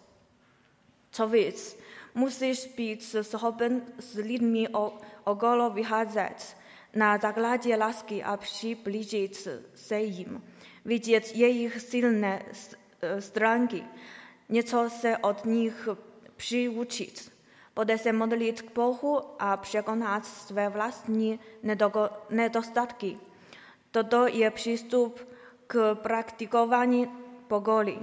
Co 1.11 1.27
víc, 1.27 1.79
musíš 2.17 2.67
být 2.67 3.15
schopen 3.21 3.81
s 3.99 4.13
lidmi 4.13 4.67
okolo 5.23 5.69
vycházet 5.69 6.57
na 6.95 7.17
základě 7.17 7.75
lásky 7.75 8.23
a 8.23 8.37
přiblížit 8.37 9.47
se 9.75 9.99
jim, 9.99 10.43
vidět 10.85 11.35
jejich 11.35 11.81
silné 11.81 12.45
stránky, 13.19 13.83
něco 14.49 14.89
se 14.89 15.17
od 15.17 15.45
nich 15.45 15.89
přiučit, 16.35 17.31
poté 17.73 17.97
se 17.97 18.13
modlit 18.13 18.61
k 18.61 18.73
Bohu 18.73 19.21
a 19.39 19.57
překonat 19.57 20.25
své 20.25 20.69
vlastní 20.69 21.39
nedostatky. 22.29 23.17
Toto 23.91 24.27
je 24.27 24.51
přístup 24.51 25.19
k 25.67 25.95
praktikování 25.95 27.07
pokory. 27.47 27.99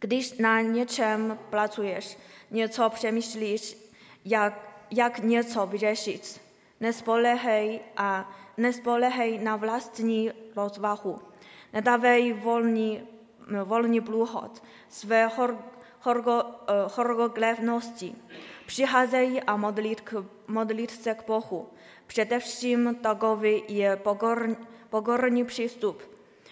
Když 0.00 0.38
na 0.38 0.60
něčem 0.60 1.38
pracuješ, 1.50 2.18
něco 2.50 2.90
přemýšlíš, 2.90 3.76
jak, 4.24 4.54
jak 4.90 5.18
něco 5.18 5.66
vyřešit, 5.66 6.40
nespolehej 6.80 7.80
a 7.96 8.30
nespolehej 8.56 9.38
na 9.38 9.56
vlastní 9.56 10.30
rozvahu. 10.56 11.18
Nedávej 11.72 12.32
volný 12.32 13.02
wolny 13.64 14.00
bluchot, 14.00 14.62
swe 14.88 15.28
chor, 15.36 15.56
chorgo, 16.00 16.44
e, 16.66 16.88
chorogłewności. 16.88 18.14
Przychodzę 18.66 19.42
a 19.46 19.56
modlić, 19.56 20.00
k- 20.00 20.22
modlić 20.48 20.90
się 21.04 21.14
k 21.14 21.26
Bogu. 21.26 21.66
Przede 22.08 22.40
wszystkim 22.40 22.94
takowy 23.02 23.50
jest 23.68 24.02
pogorny, 24.02 24.56
pogorny 24.90 25.44
przystup. 25.44 26.02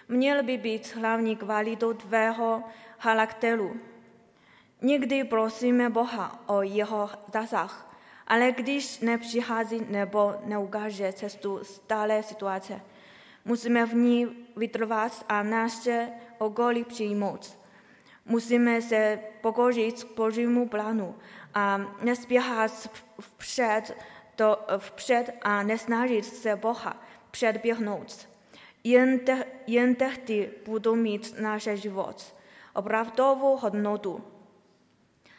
Miałby 0.08 0.58
być 0.58 0.92
hlavní 0.92 1.36
kvalitou 1.36 1.94
tvého 1.94 2.62
charakteru. 3.04 3.76
Nigdy 4.82 5.24
prosimy 5.24 5.88
Boha 5.88 6.42
o 6.46 6.62
jeho 6.62 7.10
zasah, 7.32 7.96
ale 8.26 8.52
když 8.52 9.00
nepřichází 9.00 9.80
nebo 9.88 10.34
neukáže 10.44 11.12
cestu 11.12 11.60
stále 11.64 12.22
situace, 12.22 12.80
musíme 13.44 13.86
v 13.86 13.94
ní 13.94 14.46
vytrvat 14.56 15.24
a 15.28 15.42
naše 15.42 16.08
okolí 16.38 16.84
přijmout. 16.84 17.58
Musíme 18.26 18.82
se 18.82 19.18
pokořit 19.40 20.06
Božímu 20.16 20.68
plánu 20.68 21.14
a 21.54 21.80
nespěchat 22.02 22.88
vpřed, 23.20 23.96
to, 24.36 24.58
vpřed 24.78 25.30
a 25.42 25.62
nesnažit 25.62 26.24
se 26.24 26.56
Boha 26.56 26.96
předběhnout. 27.30 28.28
Jen, 28.84 29.18
te, 29.18 29.44
jen 29.66 29.94
tehdy 29.94 30.50
budou 30.64 30.94
mít 30.94 31.34
náš 31.40 31.62
život 31.62 32.33
opravdovou 32.74 33.56
hodnotu. 33.56 34.24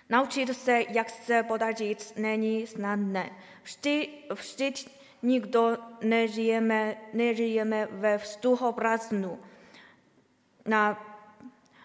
Naučit 0.09 0.57
se, 0.57 0.81
jak 0.89 1.09
se 1.09 1.43
podařit, 1.43 2.13
není 2.15 2.67
snadné. 2.67 3.29
Vždy, 3.63 4.09
vždy 4.33 4.73
nikdo 5.21 5.77
nežijeme, 6.01 6.97
nežijeme 7.13 7.88
ve 7.91 8.17
vzduchu 8.17 8.71
prázdnu. 8.71 9.39
Na, 10.65 11.05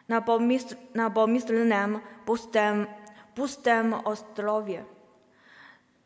na, 0.08 0.20
pomysl, 0.20 0.76
na 0.94 1.10
pomyslném 1.10 2.00
pustém, 2.24 2.88
pustém 3.34 4.00
ostrově. 4.04 4.84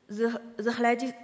Z, 0.08 0.40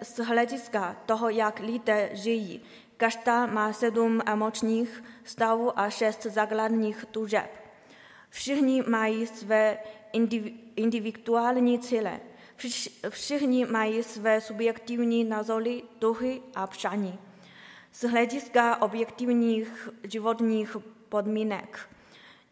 z 0.00 0.24
hlediska 0.24 0.96
toho, 1.06 1.28
jak 1.28 1.58
lidé 1.60 2.10
žijí, 2.12 2.62
každá 2.96 3.46
má 3.46 3.72
sedm 3.72 4.20
emočních 4.26 5.04
stavů 5.24 5.78
a 5.78 5.90
šest 5.90 6.22
základních 6.22 7.04
tužeb. 7.04 7.59
Všichni 8.30 8.82
mají 8.82 9.26
své 9.26 9.78
indivi- 10.14 10.54
individuální 10.76 11.78
cíle. 11.78 12.20
Vš- 12.58 13.10
Všichni 13.10 13.66
mají 13.66 14.02
své 14.02 14.40
subjektivní 14.40 15.24
názory, 15.24 15.82
duchy 16.00 16.42
a 16.54 16.66
přání. 16.66 17.18
Z 17.92 18.02
hlediska 18.04 18.82
objektivních 18.82 19.88
životních 20.02 20.76
podmínek 21.08 21.88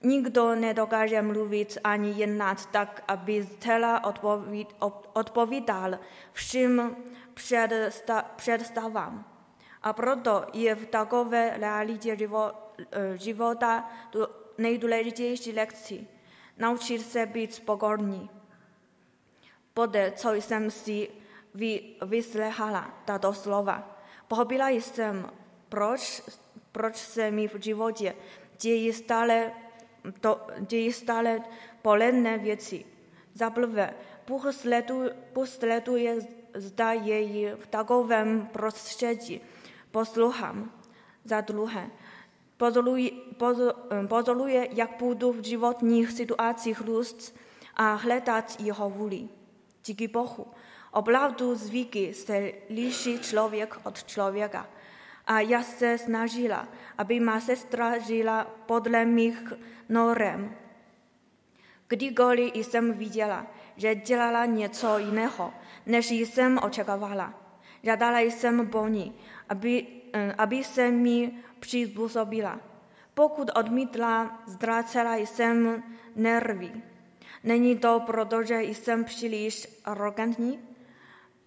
nikdo 0.03 0.55
nedokáže 0.55 1.23
mluvit 1.23 1.79
ani 1.85 2.11
jednat 2.11 2.67
tak, 2.67 3.05
aby 3.09 3.45
zcela 3.45 4.05
odpovíd- 4.05 4.75
odpovídal 5.13 5.99
všem 6.33 6.97
předsta- 7.35 8.25
představám. 8.37 9.25
A 9.83 9.93
proto 9.93 10.45
je 10.53 10.75
v 10.75 10.87
takové 10.87 11.51
realitě 11.57 12.17
eh, 12.19 13.17
života 13.19 13.91
tu 14.59 14.63
nejdůležitější 14.63 15.53
lekcí 15.53 16.09
naučit 16.59 17.03
se 17.03 17.27
být 17.27 17.63
pokorní. 17.65 18.31
Poté, 19.75 20.13
co 20.13 20.33
jsem 20.33 20.71
si 20.71 21.09
vy, 21.55 21.81
vyslechala 22.07 23.03
tato 23.05 23.33
slova, 23.33 24.03
pochopila 24.29 24.69
jsem, 24.69 25.31
proč, 25.69 26.23
proč 26.73 26.97
se 26.97 27.31
mi 27.31 27.49
v 27.49 27.63
životě 27.63 28.15
dějí 28.61 28.93
stále, 28.93 29.53
to, 30.21 30.47
dějí 30.61 30.93
stále 30.93 31.41
poledné 31.83 32.39
věci. 32.39 32.85
Za 33.35 33.51
prvé, 33.51 33.95
Bůh 34.27 34.55
sleduje, 34.55 35.17
Bůh 35.33 35.49
sleduje, 35.49 36.19
zda 36.55 36.93
jej 36.93 37.55
v 37.61 37.67
takovém 37.67 38.47
prostředí 38.47 39.41
poslouchám. 39.91 40.73
Za 41.25 41.41
druhé, 41.41 41.91
pozoruje, 42.59 43.11
pozor, 43.39 43.75
pozoruje, 44.09 44.69
jak 44.73 44.99
budu 44.99 45.33
v 45.33 45.45
životních 45.45 46.13
situacích 46.13 46.81
růst 46.81 47.37
a 47.77 47.95
hledat 47.95 48.61
jeho 48.61 48.91
vůli. 48.91 49.29
Díky 49.85 50.09
Bohu. 50.09 50.47
Opravdu 50.93 51.55
zvyky 51.55 52.15
se 52.15 52.53
liší 52.71 53.19
člověk 53.19 53.81
od 53.85 54.05
člověka. 54.05 54.69
A 55.27 55.41
já 55.41 55.63
se 55.63 55.99
snažila, 55.99 56.69
aby 56.99 57.21
má 57.21 57.41
sestra 57.41 57.99
žila 57.99 58.45
podle 58.67 59.05
mých 59.05 59.53
norem. 59.89 60.57
Kdykoliv 61.89 62.55
jsem 62.55 62.93
viděla, 62.93 63.47
že 63.77 63.95
dělala 63.95 64.45
něco 64.45 64.99
jiného, 64.99 65.53
než 65.87 66.11
jsem 66.11 66.59
očekávala. 66.63 67.35
Žádala 67.83 68.19
jsem 68.19 68.67
po 68.69 68.89
ní, 68.89 69.15
aby, 69.49 69.87
eh, 70.13 70.35
aby 70.39 70.65
se 70.65 70.91
mi 70.91 71.33
přizpůsobila. 71.61 72.61
Pokud 73.15 73.51
odmítla, 73.55 74.43
ztrácela 74.53 75.17
jsem 75.17 75.83
nervy. 76.17 76.73
Není 77.45 77.79
to 77.79 78.01
proto, 78.07 78.43
že 78.43 78.63
jsem 78.63 79.05
příliš 79.05 79.81
arrogantní? 79.85 80.59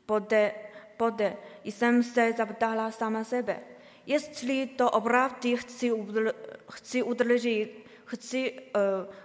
Poté, 0.05 0.51
poté 0.97 1.35
jsem 1.63 2.03
se 2.03 2.33
zaptala 2.37 2.91
sama 2.91 3.23
sebe, 3.23 3.59
jestli 4.05 4.67
to 4.67 4.91
opravdu 4.91 5.55
chci, 5.55 5.91
udr- 5.91 6.33
chci 6.71 7.03
udržet, 7.03 7.69
chci 8.05 8.51
uh, 8.51 8.59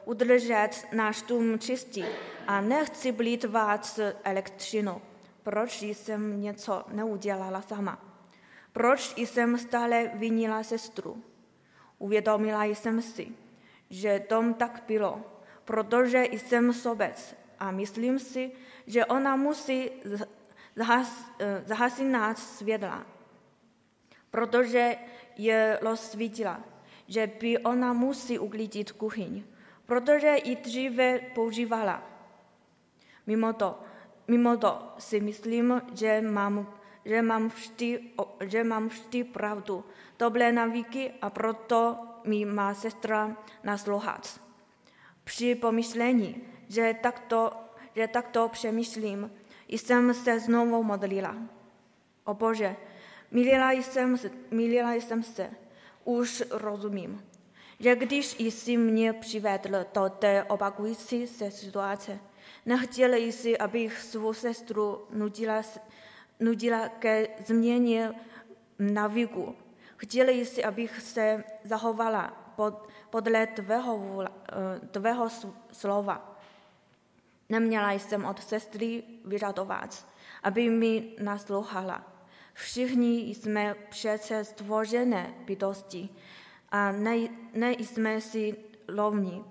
udržet 0.04 0.70
náš 0.92 1.22
dům 1.22 1.58
čistý 1.58 2.04
a 2.46 2.60
nechci 2.60 3.12
plýtvat 3.12 4.00
elektřinou. 4.24 5.00
Proč 5.42 5.82
jsem 5.82 6.40
něco 6.42 6.84
neudělala 6.92 7.62
sama? 7.62 8.05
Proč 8.76 9.16
jsem 9.16 9.58
stále 9.58 10.10
vinila 10.14 10.62
sestru? 10.62 11.22
Uvědomila 11.98 12.64
jsem 12.64 13.02
si, 13.02 13.28
že 13.90 14.24
tom 14.28 14.54
tak 14.54 14.84
bylo, 14.86 15.20
protože 15.64 16.24
jsem 16.32 16.72
sobec 16.72 17.36
a 17.58 17.70
myslím 17.70 18.18
si, 18.18 18.52
že 18.86 19.04
ona 19.04 19.36
musí 19.36 19.90
zhas, 20.76 21.32
eh, 21.38 21.62
zahasinat 21.66 22.38
světla, 22.38 23.06
protože 24.30 24.96
je 25.36 25.78
rozsvítila, 25.82 26.60
že 27.08 27.26
by 27.40 27.58
ona 27.58 27.92
musí 27.92 28.38
uklidit 28.38 28.92
kuchyň, 28.92 29.44
protože 29.86 30.36
ji 30.44 30.56
dříve 30.56 31.18
používala. 31.34 32.02
Mimo 33.26 33.52
to, 33.52 33.80
mimo 34.28 34.56
to 34.56 34.92
si 34.98 35.20
myslím, 35.20 35.82
že 35.94 36.20
mám, 36.20 36.75
že 37.06 37.22
mám, 37.22 37.48
vždy, 37.48 38.10
že 38.40 38.64
mám 38.64 38.88
vždy 38.88 39.24
pravdu, 39.24 39.84
dobré 40.18 40.52
navíky 40.52 41.12
a 41.22 41.30
proto 41.30 41.96
mi 42.24 42.44
má 42.44 42.74
sestra 42.74 43.36
naslouchat. 43.64 44.40
Při 45.24 45.54
pomyšlení, 45.54 46.42
že 46.68 46.94
takto, 47.02 47.52
že 47.94 48.08
takto 48.08 48.48
přemýšlím, 48.48 49.30
jsem 49.68 50.14
se 50.14 50.40
znovu 50.40 50.82
modlila. 50.82 51.36
O 52.24 52.34
Bože, 52.34 52.76
milila 53.30 53.70
jsem, 53.72 54.18
se- 54.18 54.30
milila 54.50 54.92
jsem 54.92 55.22
se, 55.22 55.50
už 56.04 56.42
rozumím, 56.50 57.24
že 57.80 57.96
když 57.96 58.40
jsi 58.40 58.76
mě 58.76 59.12
přivedl 59.12 59.86
do 59.94 60.08
té 60.08 60.44
opakující 60.44 61.26
se 61.26 61.50
situace, 61.50 62.18
nechtěl 62.66 63.14
jsi, 63.14 63.58
abych 63.58 64.00
svou 64.00 64.32
sestru 64.32 65.06
nudila, 65.10 65.62
nudila 66.40 66.88
ke 66.88 67.28
změně 67.46 68.12
navyku. 68.78 69.56
Chtěl 69.96 70.28
jsi, 70.28 70.64
abych 70.64 71.00
se 71.00 71.44
zachovala 71.64 72.52
pod, 72.56 72.88
podle 73.10 73.46
tvého, 73.46 74.22
eh, 74.22 74.80
tvého 74.90 75.28
slova. 75.72 76.36
Neměla 77.48 77.92
jsem 77.92 78.24
od 78.24 78.42
sestry 78.42 79.02
vyžadovat, 79.24 80.06
aby 80.42 80.70
mi 80.70 81.16
naslouchala. 81.22 82.04
Všichni 82.54 83.18
jsme 83.20 83.74
přece 83.74 84.44
stvořené 84.44 85.34
bytosti 85.44 86.08
a 86.70 86.92
ne, 86.92 87.16
ne 87.52 87.72
jsme 87.72 88.20
si 88.20 88.56
rovní. 88.88 89.44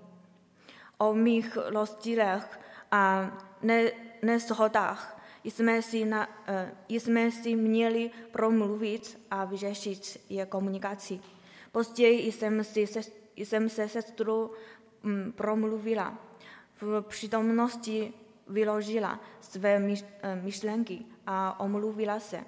O 0.98 1.14
mých 1.14 1.56
rozdílech 1.56 2.60
a 2.90 3.30
ne, 3.62 3.90
neshodách 4.22 5.15
jsme 5.50 5.82
si, 5.82 6.04
na, 6.04 6.28
eh, 6.46 6.72
jsme 6.88 7.30
si 7.30 7.56
měli 7.56 8.10
promluvit 8.32 9.18
a 9.30 9.44
vyřešit 9.44 10.20
je 10.28 10.46
komunikaci. 10.46 11.20
Později 11.72 12.32
jsem, 12.32 12.64
si, 12.64 12.86
se- 12.86 13.10
jsem 13.36 13.68
se 13.68 13.88
sestrou 13.88 14.50
mm, 15.02 15.32
promluvila. 15.32 16.18
V 16.80 17.02
přítomnosti 17.08 18.12
vyložila 18.48 19.20
své 19.40 19.94
eh, 20.22 20.36
myšlenky 20.42 20.98
a 21.26 21.60
omluvila 21.60 22.20
se. 22.20 22.44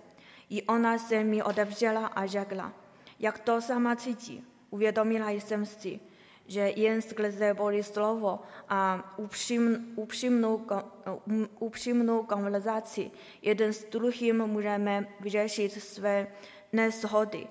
I 0.51 0.63
ona 0.63 0.99
se 0.99 1.25
mi 1.25 1.43
otevřela 1.43 2.07
a 2.07 2.27
řekla, 2.27 2.73
jak 3.19 3.39
to 3.39 3.61
sama 3.61 3.97
cítí. 3.97 4.45
Uvědomila 4.71 5.31
jsem 5.31 5.67
si, 5.67 6.01
že 6.49 6.73
jen 6.77 7.03
skrze 7.03 7.55
Boží 7.55 7.83
slovo 7.83 8.41
a 8.69 9.13
upřím, 9.17 9.93
upřímnou, 9.97 10.59
kon- 10.59 10.85
um, 11.27 11.49
upřímnou 11.59 12.23
konverzaci 12.23 13.11
jeden 13.43 13.73
s 13.73 13.85
druhým 13.85 14.47
můžeme 14.47 15.09
vyřešit 15.21 15.83
své 15.83 16.27
neshody. 16.73 17.47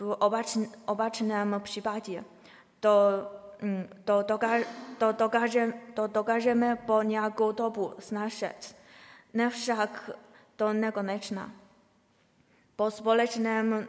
V 0.00 0.16
opač, 0.18 0.58
opačném 0.86 1.60
případě 1.64 2.24
to, 2.80 2.90
mm, 3.62 3.88
to, 4.04 4.22
doka, 4.22 4.50
to, 4.98 5.12
dokáže, 5.12 5.72
to 5.94 6.06
dokážeme 6.06 6.76
po 6.76 7.02
nějakou 7.02 7.52
dobu 7.52 7.92
snášet. 7.98 8.76
Ne 9.34 9.50
však 9.50 10.10
to 10.56 10.72
nekonečná. 10.72 11.52
Po 12.76 12.90
společném, 12.90 13.88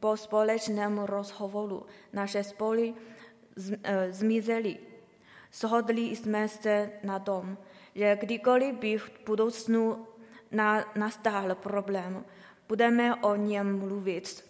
po 0.00 0.16
společném 0.16 0.98
rozhovoru 0.98 1.86
naše 2.12 2.44
spory 2.44 2.94
eh, 3.82 4.12
zmizely. 4.12 4.78
Shodli 5.52 6.02
jsme 6.02 6.48
se 6.48 6.90
na 7.02 7.18
tom, 7.18 7.58
že 7.94 8.18
kdykoliv 8.20 8.74
by 8.74 8.98
v 8.98 9.10
budoucnu 9.26 10.06
na, 10.50 10.84
nastal 10.96 11.54
problém, 11.54 12.24
budeme 12.68 13.14
o 13.14 13.36
něm 13.36 13.78
mluvit 13.78 14.44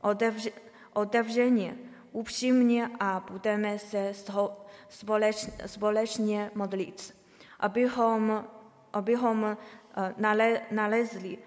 otevř, 0.00 0.48
otevřeně, 0.92 1.76
upřímně 2.12 2.90
a 3.00 3.24
budeme 3.30 3.78
se 3.78 4.10
sho- 4.10 4.56
společ, 4.88 5.48
společně 5.66 6.50
modlit, 6.54 7.16
abychom, 7.60 8.44
abychom 8.92 9.56
eh, 9.96 10.14
nale, 10.16 10.60
nalezli 10.70 11.38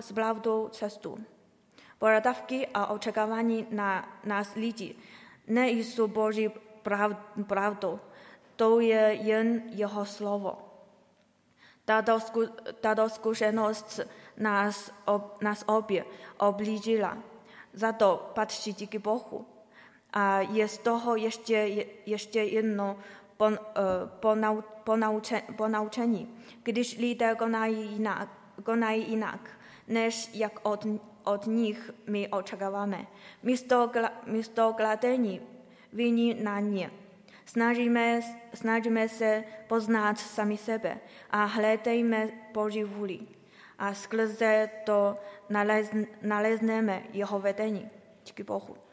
správnou 0.00 0.68
cestu. 0.68 1.18
Požadavky 1.98 2.66
a 2.74 2.86
očekávání 2.86 3.66
na 3.70 4.18
nás 4.24 4.54
lidí 5.50 5.76
nejsou 5.76 6.08
Boží 6.08 6.48
prav, 6.82 7.12
pravdou, 7.46 8.00
to 8.56 8.80
je 8.80 9.18
jen 9.22 9.62
jeho 9.70 10.04
slovo. 10.04 10.58
Tato, 11.84 12.20
zku, 12.20 12.46
tato 12.80 13.08
zkušenost 13.08 14.00
nás, 14.36 14.92
ob, 15.04 15.42
nás 15.42 15.64
obě 15.66 16.04
oblížila. 16.38 17.18
Za 17.72 17.92
to 17.92 18.30
patří 18.34 18.72
díky 18.72 18.98
Bohu. 18.98 19.46
A 20.12 20.40
je 20.40 20.68
z 20.68 20.78
toho 20.78 21.16
ještě, 21.16 21.86
ještě 22.06 22.42
jedno 22.42 22.98
pon, 23.36 23.58
eh, 23.58 24.06
ponau, 24.20 24.62
ponauče, 24.84 25.42
ponaučení. 25.56 26.28
Když 26.62 26.98
lidé 26.98 27.34
konají 27.34 27.92
jinak, 27.92 28.28
konají 28.62 29.10
jinak, 29.10 29.50
než 29.88 30.30
jak 30.34 30.60
od, 30.62 30.86
od 31.24 31.46
nich 31.46 31.90
my 32.06 32.28
očekáváme. 32.28 33.06
Místo, 33.42 33.90
místo 34.26 34.72
kladení 34.72 35.40
viní 35.92 36.34
na 36.42 36.60
ně. 36.60 36.90
Snažíme, 37.46 38.20
snažíme 38.54 39.08
se 39.08 39.44
poznat 39.68 40.18
sami 40.18 40.56
sebe 40.56 40.98
a 41.30 41.44
hledejme 41.44 42.28
Boží 42.52 42.84
vůli. 42.84 43.20
A 43.78 43.94
skrze 43.94 44.70
to 44.84 45.14
nalez, 45.48 45.90
nalezneme 46.22 47.02
jeho 47.12 47.40
vedení. 47.40 47.90
Díky 48.26 48.42
Bohu. 48.42 48.89